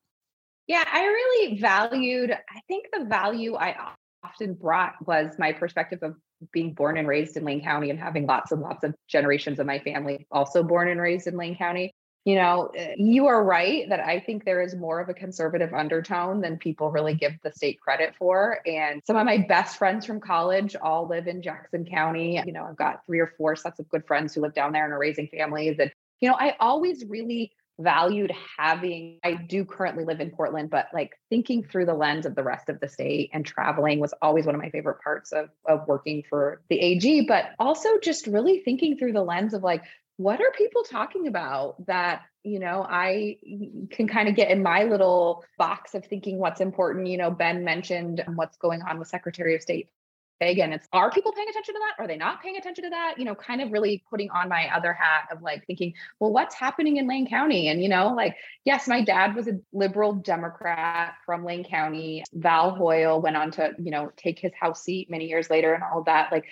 Yeah 0.65 0.83
i 0.91 1.05
really 1.05 1.59
valued 1.59 2.31
i 2.31 2.59
think 2.67 2.87
the 2.91 3.05
value 3.05 3.53
i 3.55 3.93
often 4.23 4.55
brought 4.55 4.95
was 5.05 5.35
my 5.37 5.51
perspective 5.51 5.99
of 6.01 6.15
being 6.51 6.73
born 6.73 6.97
and 6.97 7.07
raised 7.07 7.37
in 7.37 7.45
Lane 7.45 7.61
County 7.61 7.89
and 7.89 7.99
having 7.99 8.25
lots 8.25 8.51
and 8.51 8.61
lots 8.61 8.83
of 8.83 8.95
generations 9.07 9.59
of 9.59 9.67
my 9.67 9.79
family 9.79 10.25
also 10.31 10.63
born 10.63 10.87
and 10.87 10.99
raised 10.99 11.27
in 11.27 11.37
Lane 11.37 11.55
County 11.55 11.93
you 12.25 12.35
know, 12.35 12.71
eh, 12.75 12.95
you 12.97 13.27
are 13.27 13.43
right 13.43 13.87
that 13.89 13.99
I 13.99 14.19
think 14.19 14.45
there 14.45 14.61
is 14.61 14.75
more 14.75 15.01
of 15.01 15.09
a 15.09 15.13
conservative 15.13 15.73
undertone 15.73 16.39
than 16.39 16.57
people 16.57 16.89
really 16.89 17.15
give 17.15 17.33
the 17.43 17.51
state 17.51 17.81
credit 17.81 18.15
for. 18.17 18.59
And 18.65 19.01
some 19.05 19.17
of 19.17 19.25
my 19.25 19.39
best 19.39 19.77
friends 19.77 20.05
from 20.05 20.21
college 20.21 20.75
all 20.75 21.07
live 21.07 21.27
in 21.27 21.41
Jackson 21.41 21.85
County. 21.85 22.41
You 22.45 22.53
know, 22.53 22.63
I've 22.63 22.77
got 22.77 23.05
three 23.05 23.19
or 23.19 23.33
four 23.37 23.55
sets 23.55 23.79
of 23.79 23.89
good 23.89 24.05
friends 24.07 24.33
who 24.33 24.41
live 24.41 24.53
down 24.53 24.71
there 24.71 24.85
and 24.85 24.93
are 24.93 24.99
raising 24.99 25.27
families. 25.27 25.77
And, 25.79 25.91
you 26.21 26.29
know, 26.29 26.35
I 26.39 26.55
always 26.59 27.03
really 27.05 27.51
valued 27.79 28.31
having 28.57 29.17
I 29.23 29.33
do 29.33 29.65
currently 29.65 30.05
live 30.05 30.21
in 30.21 30.29
Portland 30.29 30.69
but 30.69 30.89
like 30.93 31.17
thinking 31.31 31.63
through 31.63 31.87
the 31.87 31.93
lens 31.95 32.27
of 32.27 32.35
the 32.35 32.43
rest 32.43 32.69
of 32.69 32.79
the 32.79 32.87
state 32.87 33.31
and 33.33 33.43
traveling 33.43 33.99
was 33.99 34.13
always 34.21 34.45
one 34.45 34.53
of 34.53 34.61
my 34.61 34.69
favorite 34.69 35.01
parts 35.03 35.31
of 35.31 35.49
of 35.65 35.87
working 35.87 36.23
for 36.29 36.61
the 36.69 36.79
AG 36.79 37.25
but 37.27 37.45
also 37.57 37.97
just 37.97 38.27
really 38.27 38.59
thinking 38.59 38.95
through 38.95 39.13
the 39.13 39.23
lens 39.23 39.55
of 39.55 39.63
like 39.63 39.83
what 40.17 40.39
are 40.39 40.51
people 40.57 40.83
talking 40.83 41.27
about 41.27 41.85
that 41.87 42.21
you 42.43 42.59
know 42.59 42.85
i 42.87 43.37
mm, 43.47 43.89
can 43.89 44.07
kind 44.07 44.29
of 44.29 44.35
get 44.35 44.51
in 44.51 44.61
my 44.61 44.83
little 44.83 45.43
box 45.57 45.95
of 45.95 46.05
thinking 46.05 46.37
what's 46.37 46.61
important 46.61 47.07
you 47.07 47.17
know 47.17 47.31
ben 47.31 47.63
mentioned 47.63 48.23
um, 48.27 48.35
what's 48.35 48.57
going 48.57 48.81
on 48.81 48.99
with 48.99 49.07
secretary 49.07 49.55
of 49.55 49.61
state 49.61 49.89
Again, 50.49 50.73
It's 50.73 50.87
are 50.91 51.11
people 51.11 51.31
paying 51.31 51.49
attention 51.49 51.75
to 51.75 51.79
that? 51.79 52.03
Are 52.03 52.07
they 52.07 52.17
not 52.17 52.41
paying 52.41 52.57
attention 52.57 52.83
to 52.85 52.89
that? 52.91 53.15
You 53.17 53.25
know, 53.25 53.35
kind 53.35 53.61
of 53.61 53.71
really 53.71 54.03
putting 54.09 54.29
on 54.31 54.49
my 54.49 54.67
other 54.75 54.93
hat 54.93 55.27
of 55.31 55.41
like 55.41 55.65
thinking, 55.65 55.93
well, 56.19 56.31
what's 56.31 56.55
happening 56.55 56.97
in 56.97 57.07
Lane 57.07 57.27
County? 57.27 57.69
And, 57.69 57.81
you 57.81 57.89
know, 57.89 58.13
like, 58.13 58.35
yes, 58.65 58.87
my 58.87 59.01
dad 59.01 59.35
was 59.35 59.47
a 59.47 59.59
liberal 59.71 60.13
Democrat 60.13 61.13
from 61.25 61.45
Lane 61.45 61.63
County. 61.63 62.23
Val 62.33 62.75
Hoyle 62.75 63.21
went 63.21 63.37
on 63.37 63.51
to, 63.51 63.73
you 63.79 63.91
know, 63.91 64.11
take 64.17 64.39
his 64.39 64.51
House 64.59 64.83
seat 64.83 65.09
many 65.09 65.27
years 65.27 65.49
later 65.49 65.73
and 65.73 65.83
all 65.83 66.03
that. 66.03 66.31
Like, 66.31 66.45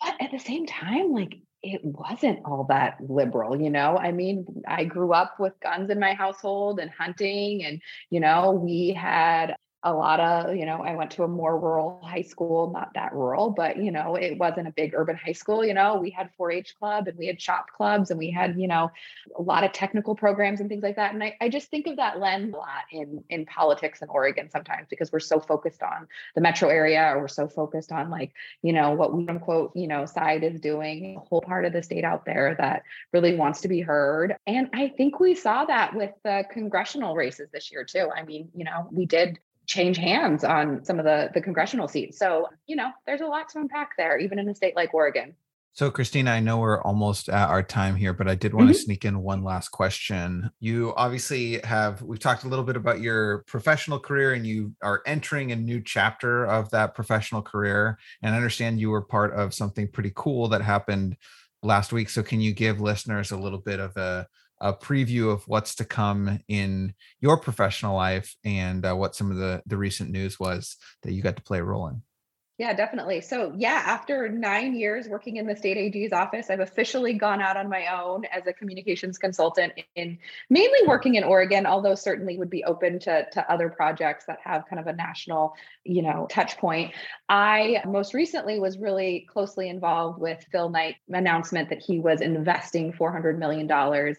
but 0.00 0.14
at 0.20 0.30
the 0.30 0.38
same 0.38 0.66
time, 0.66 1.12
like 1.12 1.38
it 1.62 1.84
wasn't 1.84 2.40
all 2.44 2.64
that 2.68 2.98
liberal, 3.08 3.60
you 3.60 3.70
know. 3.70 3.96
I 3.96 4.12
mean, 4.12 4.46
I 4.66 4.84
grew 4.84 5.12
up 5.12 5.40
with 5.40 5.58
guns 5.60 5.90
in 5.90 5.98
my 5.98 6.14
household 6.14 6.80
and 6.80 6.90
hunting, 6.90 7.64
and 7.64 7.80
you 8.10 8.20
know, 8.20 8.52
we 8.52 8.90
had 8.90 9.56
a 9.86 9.94
lot 9.94 10.18
of, 10.18 10.56
you 10.56 10.66
know, 10.66 10.82
I 10.82 10.96
went 10.96 11.12
to 11.12 11.22
a 11.22 11.28
more 11.28 11.56
rural 11.60 12.00
high 12.02 12.22
school, 12.22 12.72
not 12.72 12.92
that 12.94 13.12
rural, 13.12 13.50
but, 13.50 13.76
you 13.76 13.92
know, 13.92 14.16
it 14.16 14.36
wasn't 14.36 14.66
a 14.66 14.72
big 14.72 14.94
urban 14.96 15.14
high 15.14 15.32
school. 15.32 15.64
You 15.64 15.74
know, 15.74 15.96
we 15.96 16.10
had 16.10 16.28
4 16.36 16.50
H 16.50 16.74
club 16.76 17.06
and 17.06 17.16
we 17.16 17.28
had 17.28 17.40
shop 17.40 17.66
clubs 17.70 18.10
and 18.10 18.18
we 18.18 18.28
had, 18.28 18.58
you 18.58 18.66
know, 18.66 18.90
a 19.38 19.42
lot 19.42 19.62
of 19.62 19.70
technical 19.70 20.16
programs 20.16 20.58
and 20.58 20.68
things 20.68 20.82
like 20.82 20.96
that. 20.96 21.14
And 21.14 21.22
I, 21.22 21.36
I 21.40 21.48
just 21.48 21.70
think 21.70 21.86
of 21.86 21.96
that 21.96 22.18
lens 22.18 22.52
a 22.52 22.56
lot 22.56 22.82
in, 22.90 23.22
in 23.30 23.46
politics 23.46 24.02
in 24.02 24.08
Oregon 24.08 24.50
sometimes 24.50 24.88
because 24.90 25.12
we're 25.12 25.20
so 25.20 25.38
focused 25.38 25.84
on 25.84 26.08
the 26.34 26.40
metro 26.40 26.68
area 26.68 27.12
or 27.14 27.20
we're 27.20 27.28
so 27.28 27.46
focused 27.46 27.92
on 27.92 28.10
like, 28.10 28.32
you 28.62 28.72
know, 28.72 28.90
what 28.90 29.14
we 29.14 29.28
unquote, 29.28 29.70
you 29.76 29.86
know, 29.86 30.04
side 30.04 30.42
is 30.42 30.60
doing, 30.60 31.16
a 31.16 31.20
whole 31.20 31.42
part 31.42 31.64
of 31.64 31.72
the 31.72 31.82
state 31.84 32.02
out 32.02 32.24
there 32.24 32.56
that 32.58 32.82
really 33.12 33.36
wants 33.36 33.60
to 33.60 33.68
be 33.68 33.82
heard. 33.82 34.34
And 34.48 34.68
I 34.72 34.88
think 34.88 35.20
we 35.20 35.36
saw 35.36 35.64
that 35.66 35.94
with 35.94 36.10
the 36.24 36.44
congressional 36.50 37.14
races 37.14 37.50
this 37.52 37.70
year 37.70 37.84
too. 37.84 38.08
I 38.12 38.24
mean, 38.24 38.48
you 38.52 38.64
know, 38.64 38.88
we 38.90 39.06
did 39.06 39.38
change 39.66 39.96
hands 39.96 40.44
on 40.44 40.84
some 40.84 40.98
of 40.98 41.04
the 41.04 41.30
the 41.34 41.40
congressional 41.40 41.88
seats. 41.88 42.18
So, 42.18 42.48
you 42.66 42.76
know, 42.76 42.90
there's 43.06 43.20
a 43.20 43.26
lot 43.26 43.48
to 43.50 43.58
unpack 43.58 43.90
there, 43.96 44.18
even 44.18 44.38
in 44.38 44.48
a 44.48 44.54
state 44.54 44.76
like 44.76 44.94
Oregon. 44.94 45.34
So, 45.76 45.90
Kristina, 45.90 46.28
I 46.28 46.40
know 46.40 46.56
we're 46.56 46.80
almost 46.80 47.28
at 47.28 47.50
our 47.50 47.62
time 47.62 47.96
here, 47.96 48.14
but 48.14 48.26
I 48.26 48.34
did 48.34 48.54
want 48.54 48.70
mm-hmm. 48.70 48.72
to 48.72 48.78
sneak 48.78 49.04
in 49.04 49.22
one 49.22 49.44
last 49.44 49.68
question. 49.68 50.50
You 50.58 50.94
obviously 50.96 51.60
have, 51.64 52.00
we've 52.00 52.18
talked 52.18 52.44
a 52.44 52.48
little 52.48 52.64
bit 52.64 52.76
about 52.76 53.02
your 53.02 53.44
professional 53.46 54.00
career 54.00 54.32
and 54.32 54.46
you 54.46 54.72
are 54.82 55.02
entering 55.04 55.52
a 55.52 55.56
new 55.56 55.82
chapter 55.82 56.46
of 56.46 56.70
that 56.70 56.94
professional 56.94 57.42
career. 57.42 57.98
And 58.22 58.32
I 58.32 58.38
understand 58.38 58.80
you 58.80 58.88
were 58.88 59.02
part 59.02 59.34
of 59.34 59.52
something 59.52 59.86
pretty 59.86 60.12
cool 60.14 60.48
that 60.48 60.62
happened 60.62 61.18
last 61.62 61.92
week. 61.92 62.08
So, 62.08 62.22
can 62.22 62.40
you 62.40 62.54
give 62.54 62.80
listeners 62.80 63.30
a 63.30 63.36
little 63.36 63.58
bit 63.58 63.78
of 63.78 63.94
a 63.98 64.26
a 64.60 64.72
preview 64.72 65.30
of 65.30 65.46
what's 65.46 65.74
to 65.76 65.84
come 65.84 66.40
in 66.48 66.94
your 67.20 67.38
professional 67.38 67.96
life 67.96 68.34
and 68.44 68.84
uh, 68.84 68.94
what 68.94 69.14
some 69.14 69.30
of 69.30 69.36
the 69.36 69.62
the 69.66 69.76
recent 69.76 70.10
news 70.10 70.40
was 70.40 70.76
that 71.02 71.12
you 71.12 71.22
got 71.22 71.36
to 71.36 71.42
play 71.42 71.58
a 71.58 71.64
role 71.64 71.88
in. 71.88 72.02
Yeah, 72.58 72.72
definitely. 72.72 73.20
So, 73.20 73.52
yeah, 73.54 73.82
after 73.84 74.30
nine 74.30 74.74
years 74.74 75.08
working 75.08 75.36
in 75.36 75.46
the 75.46 75.54
state 75.54 75.76
AG's 75.76 76.14
office, 76.14 76.48
I've 76.48 76.60
officially 76.60 77.12
gone 77.12 77.42
out 77.42 77.58
on 77.58 77.68
my 77.68 77.94
own 77.94 78.24
as 78.24 78.46
a 78.46 78.52
communications 78.54 79.18
consultant 79.18 79.74
in 79.94 80.18
mainly 80.48 80.78
working 80.86 81.16
in 81.16 81.24
Oregon, 81.24 81.66
although 81.66 81.94
certainly 81.94 82.38
would 82.38 82.48
be 82.48 82.64
open 82.64 82.98
to, 83.00 83.26
to 83.30 83.52
other 83.52 83.68
projects 83.68 84.24
that 84.24 84.38
have 84.42 84.64
kind 84.70 84.80
of 84.80 84.86
a 84.86 84.94
national, 84.94 85.54
you 85.84 86.00
know, 86.00 86.26
touch 86.30 86.56
point. 86.56 86.94
I 87.28 87.82
most 87.84 88.14
recently 88.14 88.58
was 88.58 88.78
really 88.78 89.26
closely 89.30 89.68
involved 89.68 90.18
with 90.18 90.42
Phil 90.50 90.70
Knight's 90.70 90.98
announcement 91.10 91.68
that 91.68 91.82
he 91.82 92.00
was 92.00 92.22
investing 92.22 92.94
$400 92.94 93.36
million 93.36 93.70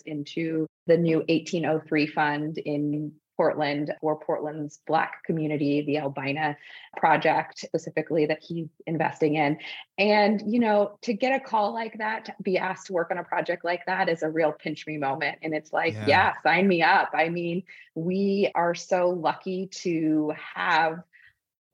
into 0.05 0.67
the 0.85 0.97
new 0.97 1.17
1803 1.27 2.05
fund 2.05 2.59
in 2.59 3.13
Portland 3.37 3.93
for 4.01 4.19
Portland's 4.19 4.79
Black 4.87 5.23
community, 5.23 5.83
the 5.83 5.99
Albina 5.99 6.57
project 6.97 7.59
specifically 7.59 8.25
that 8.25 8.39
he's 8.41 8.67
investing 8.87 9.35
in. 9.35 9.59
And, 9.97 10.41
you 10.51 10.59
know, 10.59 10.97
to 11.03 11.13
get 11.13 11.39
a 11.39 11.39
call 11.39 11.73
like 11.73 11.99
that, 11.99 12.25
to 12.25 12.35
be 12.41 12.57
asked 12.57 12.87
to 12.87 12.93
work 12.93 13.11
on 13.11 13.19
a 13.19 13.23
project 13.23 13.63
like 13.63 13.85
that 13.85 14.09
is 14.09 14.23
a 14.23 14.29
real 14.29 14.51
pinch 14.51 14.85
me 14.87 14.97
moment. 14.97 15.37
And 15.43 15.53
it's 15.53 15.71
like, 15.71 15.93
yeah. 15.93 16.07
yeah, 16.07 16.33
sign 16.43 16.67
me 16.67 16.81
up. 16.81 17.11
I 17.13 17.29
mean, 17.29 17.63
we 17.93 18.51
are 18.55 18.75
so 18.75 19.09
lucky 19.11 19.67
to 19.83 20.33
have 20.55 21.03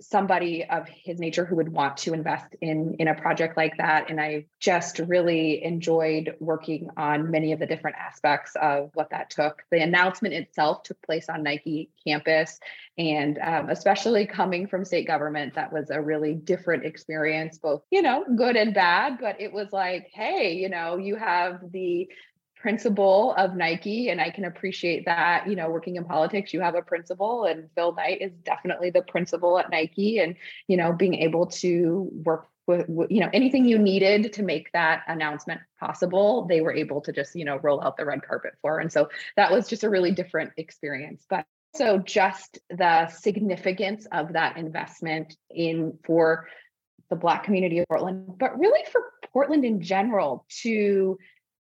somebody 0.01 0.65
of 0.65 0.87
his 0.87 1.19
nature 1.19 1.45
who 1.45 1.55
would 1.55 1.69
want 1.69 1.97
to 1.97 2.13
invest 2.13 2.55
in 2.61 2.95
in 2.99 3.07
a 3.07 3.15
project 3.15 3.55
like 3.57 3.77
that. 3.77 4.09
And 4.09 4.19
i 4.19 4.45
just 4.59 4.99
really 4.99 5.63
enjoyed 5.63 6.35
working 6.39 6.89
on 6.97 7.29
many 7.31 7.51
of 7.51 7.59
the 7.59 7.65
different 7.65 7.97
aspects 7.97 8.55
of 8.61 8.89
what 8.93 9.09
that 9.11 9.29
took. 9.29 9.63
The 9.71 9.81
announcement 9.81 10.33
itself 10.33 10.83
took 10.83 11.01
place 11.01 11.29
on 11.29 11.43
nike 11.43 11.89
campus. 12.05 12.59
And 12.97 13.39
um, 13.39 13.69
especially 13.69 14.27
coming 14.27 14.67
from 14.67 14.85
state 14.85 15.07
government 15.07 15.55
that 15.55 15.73
was 15.73 15.89
a 15.89 16.01
really 16.01 16.35
different 16.35 16.85
experience 16.85 17.57
both 17.57 17.81
you 17.89 18.01
know 18.01 18.23
good 18.35 18.55
and 18.55 18.73
bad 18.73 19.17
but 19.19 19.41
it 19.41 19.51
was 19.51 19.71
like 19.71 20.09
hey 20.13 20.53
you 20.53 20.69
know 20.69 20.97
you 20.97 21.15
have 21.15 21.59
the 21.71 22.07
principal 22.63 23.33
of 23.33 23.57
Nike, 23.57 24.07
and 24.07 24.21
I 24.21 24.29
can 24.29 24.45
appreciate 24.45 25.05
that. 25.05 25.47
You 25.47 25.57
know, 25.57 25.69
working 25.69 25.97
in 25.97 26.05
politics, 26.05 26.53
you 26.53 26.61
have 26.61 26.75
a 26.75 26.81
principal, 26.81 27.43
and 27.43 27.69
Phil 27.75 27.93
Knight 27.93 28.21
is 28.21 28.31
definitely 28.45 28.89
the 28.89 29.01
principal 29.01 29.59
at 29.59 29.69
Nike, 29.69 30.19
and 30.19 30.35
you 30.67 30.77
know, 30.77 30.93
being 30.93 31.15
able 31.15 31.47
to 31.47 32.09
work 32.23 32.47
with, 32.65 32.87
you 33.09 33.19
know 33.19 33.29
anything 33.33 33.65
you 33.65 33.77
needed 33.77 34.31
to 34.31 34.43
make 34.43 34.71
that 34.71 35.03
announcement 35.07 35.59
possible, 35.77 36.45
they 36.45 36.61
were 36.61 36.73
able 36.73 37.01
to 37.01 37.11
just 37.11 37.35
you 37.35 37.43
know 37.43 37.59
roll 37.61 37.83
out 37.83 37.97
the 37.97 38.05
red 38.05 38.23
carpet 38.23 38.53
for, 38.61 38.79
and 38.79 38.91
so 38.91 39.09
that 39.35 39.51
was 39.51 39.67
just 39.67 39.83
a 39.83 39.89
really 39.89 40.11
different 40.11 40.51
experience, 40.57 41.25
but. 41.29 41.45
So 41.75 41.97
just 41.97 42.59
the 42.69 43.07
significance 43.07 44.05
of 44.11 44.33
that 44.33 44.57
investment 44.57 45.35
in 45.49 45.97
for 46.05 46.47
the 47.09 47.15
Black 47.15 47.43
community 47.43 47.79
of 47.79 47.87
Portland, 47.87 48.37
but 48.37 48.59
really 48.59 48.85
for 48.91 49.01
Portland 49.33 49.65
in 49.65 49.81
general 49.81 50.45
to 50.61 51.17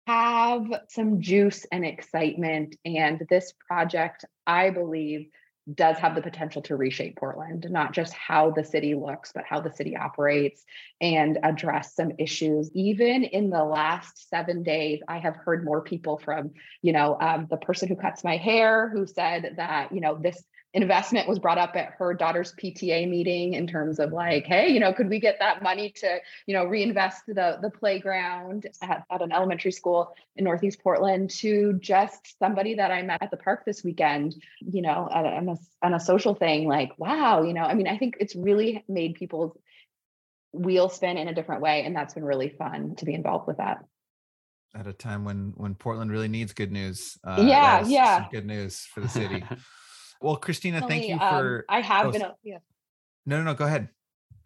have 0.07 0.65
some 0.87 1.21
juice 1.21 1.65
and 1.71 1.85
excitement. 1.85 2.75
And 2.85 3.25
this 3.29 3.53
project, 3.67 4.23
I 4.47 4.69
believe, 4.69 5.27
does 5.75 5.97
have 5.97 6.15
the 6.15 6.21
potential 6.21 6.61
to 6.61 6.77
reshape 6.77 7.17
Portland, 7.17 7.67
not 7.69 7.91
just 7.91 8.13
how 8.13 8.51
the 8.51 8.63
city 8.63 8.95
looks, 8.95 9.33
but 9.35 9.43
how 9.43 9.59
the 9.59 9.73
city 9.73 9.97
operates 9.97 10.63
and 11.01 11.37
address 11.43 11.93
some 11.93 12.13
issues. 12.17 12.71
Even 12.73 13.25
in 13.25 13.49
the 13.49 13.65
last 13.65 14.29
seven 14.29 14.63
days, 14.63 15.01
I 15.09 15.19
have 15.19 15.35
heard 15.35 15.65
more 15.65 15.81
people 15.81 16.19
from, 16.23 16.51
you 16.81 16.93
know, 16.93 17.17
um, 17.19 17.47
the 17.49 17.57
person 17.57 17.89
who 17.89 17.97
cuts 17.97 18.23
my 18.23 18.37
hair 18.37 18.87
who 18.87 19.05
said 19.05 19.55
that, 19.57 19.91
you 19.91 19.99
know, 19.99 20.17
this 20.17 20.41
investment 20.77 21.27
was 21.27 21.39
brought 21.39 21.57
up 21.57 21.75
at 21.75 21.93
her 21.97 22.13
daughter's 22.13 22.53
PTA 22.53 23.09
meeting 23.09 23.55
in 23.55 23.65
terms 23.65 23.97
of 23.97 24.13
like, 24.13 24.45
hey, 24.45 24.69
you 24.69 24.79
know, 24.79 24.93
could 24.93 25.09
we 25.09 25.19
get 25.19 25.39
that 25.39 25.63
money 25.63 25.89
to, 25.89 26.19
you 26.45 26.53
know, 26.53 26.65
reinvest 26.65 27.25
the 27.25 27.57
the 27.61 27.71
playground 27.71 28.67
at, 28.83 29.03
at 29.09 29.21
an 29.23 29.31
elementary 29.31 29.71
school 29.71 30.15
in 30.35 30.43
Northeast 30.43 30.79
Portland 30.83 31.31
to 31.31 31.73
just 31.79 32.37
somebody 32.37 32.75
that 32.75 32.91
I 32.91 33.01
met 33.01 33.23
at 33.23 33.31
the 33.31 33.37
park 33.37 33.65
this 33.65 33.83
weekend, 33.83 34.35
you 34.59 34.83
know, 34.83 35.09
on 35.11 35.49
a, 35.49 35.57
on 35.81 35.93
a 35.95 35.99
social 35.99 36.35
thing, 36.35 36.67
like, 36.67 36.91
wow, 36.99 37.41
you 37.41 37.53
know, 37.53 37.63
I 37.63 37.73
mean, 37.73 37.87
I 37.87 37.97
think 37.97 38.17
it's 38.19 38.35
really 38.35 38.83
made 38.87 39.15
people's 39.15 39.57
wheel 40.53 40.89
spin 40.89 41.17
in 41.17 41.27
a 41.27 41.33
different 41.33 41.61
way. 41.61 41.83
And 41.85 41.95
that's 41.95 42.13
been 42.13 42.23
really 42.23 42.49
fun 42.49 42.95
to 42.97 43.05
be 43.05 43.15
involved 43.15 43.47
with 43.47 43.57
that 43.57 43.83
at 44.75 44.85
a 44.85 44.93
time 44.93 45.25
when 45.25 45.53
when 45.55 45.73
Portland 45.73 46.11
really 46.11 46.27
needs 46.27 46.53
good 46.53 46.71
news. 46.71 47.17
Uh, 47.23 47.43
yeah, 47.47 47.83
yeah, 47.87 48.27
good 48.29 48.45
news 48.45 48.81
for 48.93 49.01
the 49.01 49.09
city. 49.19 49.43
Well, 50.21 50.37
Kristina, 50.37 50.87
thank 50.87 51.07
you 51.07 51.13
um, 51.13 51.19
for. 51.19 51.65
Um, 51.69 51.75
I 51.77 51.81
have 51.81 52.07
oh, 52.07 52.11
been. 52.11 52.21
A, 52.21 52.35
yeah. 52.43 52.57
No, 53.25 53.37
no, 53.37 53.43
no. 53.43 53.53
Go 53.53 53.65
ahead. 53.65 53.89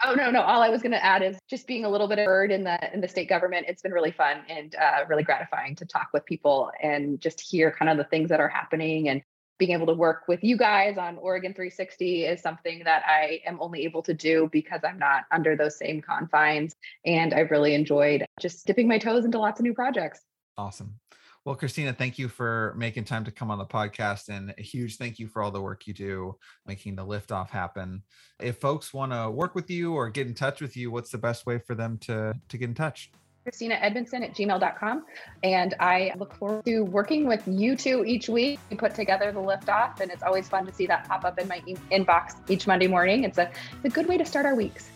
Oh 0.04 0.16
no, 0.16 0.32
no. 0.32 0.42
All 0.42 0.62
I 0.62 0.70
was 0.70 0.82
going 0.82 0.94
to 0.94 1.04
add 1.04 1.22
is 1.22 1.38
just 1.48 1.68
being 1.68 1.86
a 1.86 1.90
little 1.90 2.08
bit 2.08 2.18
of 2.18 2.26
bird 2.26 2.52
in 2.52 2.64
the 2.64 2.94
in 2.94 3.02
the 3.02 3.08
state 3.08 3.30
government. 3.30 3.68
It's 3.70 3.82
been 3.82 3.92
really 3.92 4.12
fun 4.12 4.38
and 4.50 4.76
uh, 4.76 5.06
really 5.08 5.24
gratifying 5.24 5.76
to 5.76 5.86
talk 5.86 6.10
with 6.14 6.26
people 6.26 6.72
and 6.82 7.22
just 7.22 7.40
hear 7.40 7.72
kind 7.72 7.90
of 7.90 7.98
the 7.98 8.04
things 8.06 8.30
that 8.30 8.40
are 8.40 8.50
happening 8.50 9.10
and 9.10 9.22
being 9.62 9.74
able 9.74 9.86
to 9.86 9.94
work 9.94 10.24
with 10.28 10.44
you 10.44 10.58
guys 10.58 10.98
on 10.98 11.18
Oregon 11.18 11.54
360 11.54 12.26
is 12.26 12.42
something 12.42 12.82
that 12.84 13.04
I 13.06 13.42
am 13.46 13.60
only 13.62 13.84
able 13.84 14.02
to 14.02 14.14
do 14.16 14.50
because 14.52 14.82
I'm 14.84 14.98
not 14.98 15.26
under 15.30 15.56
those 15.56 15.78
same 15.78 16.02
confines. 16.02 16.76
And 17.06 17.32
I've 17.32 17.52
really 17.52 17.76
enjoyed 17.76 18.26
just 18.40 18.66
dipping 18.66 18.88
my 18.88 18.98
toes 18.98 19.24
into 19.24 19.38
lots 19.38 19.60
of 19.60 19.64
new 19.64 19.76
projects. 19.76 20.22
Awesome. 20.58 20.96
Well, 21.44 21.56
Kristina, 21.56 21.98
thank 21.98 22.20
you 22.20 22.28
for 22.28 22.76
making 22.78 23.06
time 23.06 23.24
to 23.26 23.32
come 23.32 23.50
on 23.50 23.58
the 23.58 23.66
podcast 23.66 24.30
and 24.30 24.54
a 24.60 24.62
huge 24.62 24.98
thank 24.98 25.18
you 25.18 25.28
for 25.28 25.42
all 25.42 25.50
the 25.50 25.62
work 25.62 25.88
you 25.88 25.94
do 25.94 26.36
making 26.68 26.96
the 26.96 27.06
liftoff 27.06 27.50
happen. 27.50 28.04
If 28.40 28.58
folks 28.58 28.94
want 28.94 29.12
to 29.12 29.32
work 29.32 29.56
with 29.56 29.68
you 29.72 29.94
or 29.96 30.10
get 30.12 30.28
in 30.28 30.36
touch 30.36 30.62
with 30.62 30.78
you, 30.78 30.92
what's 30.92 31.10
the 31.10 31.18
best 31.18 31.48
way 31.48 31.58
for 31.58 31.74
them 31.74 31.98
to, 32.02 32.36
to 32.48 32.58
get 32.58 32.70
in 32.70 32.76
touch? 32.76 33.12
Kristina 33.44 33.82
Edmunson 33.82 34.24
at 34.24 34.36
gmail.com. 34.36 35.04
And 35.44 35.74
I 35.80 36.14
look 36.16 36.36
forward 36.36 36.64
to 36.66 36.82
working 36.82 37.26
with 37.26 37.42
you 37.48 37.76
two 37.76 38.06
each 38.06 38.30
week. 38.30 38.60
We 38.70 38.78
put 38.78 38.94
together 38.94 39.32
the 39.32 39.40
liftoff, 39.40 40.00
and 40.00 40.12
it's 40.12 40.22
always 40.22 40.48
fun 40.48 40.68
to 40.68 40.74
see 40.74 40.86
that 40.86 41.08
pop 41.08 41.26
up 41.26 41.40
in 41.40 41.48
my 41.48 41.64
e- 41.66 41.76
inbox 41.92 42.36
each 42.52 42.68
Monday 42.68 42.88
morning. 42.88 43.24
It's 43.24 43.40
a, 43.40 43.50
it's 43.84 43.86
a 43.86 43.90
good 43.90 44.08
way 44.08 44.20
to 44.20 44.26
start 44.26 44.46
our 44.46 44.54
weeks. 44.54 44.92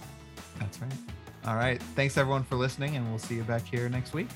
That's 0.60 0.80
right. 0.80 0.93
All 1.48 1.56
right. 1.56 1.82
Thanks 1.96 2.18
everyone 2.18 2.43
for 2.43 2.56
listening, 2.56 2.96
and 2.96 3.10
we'll 3.10 3.18
see 3.18 3.34
you 3.34 3.43
back 3.43 3.66
here 3.66 3.89
next 3.89 4.14
week. 4.14 4.28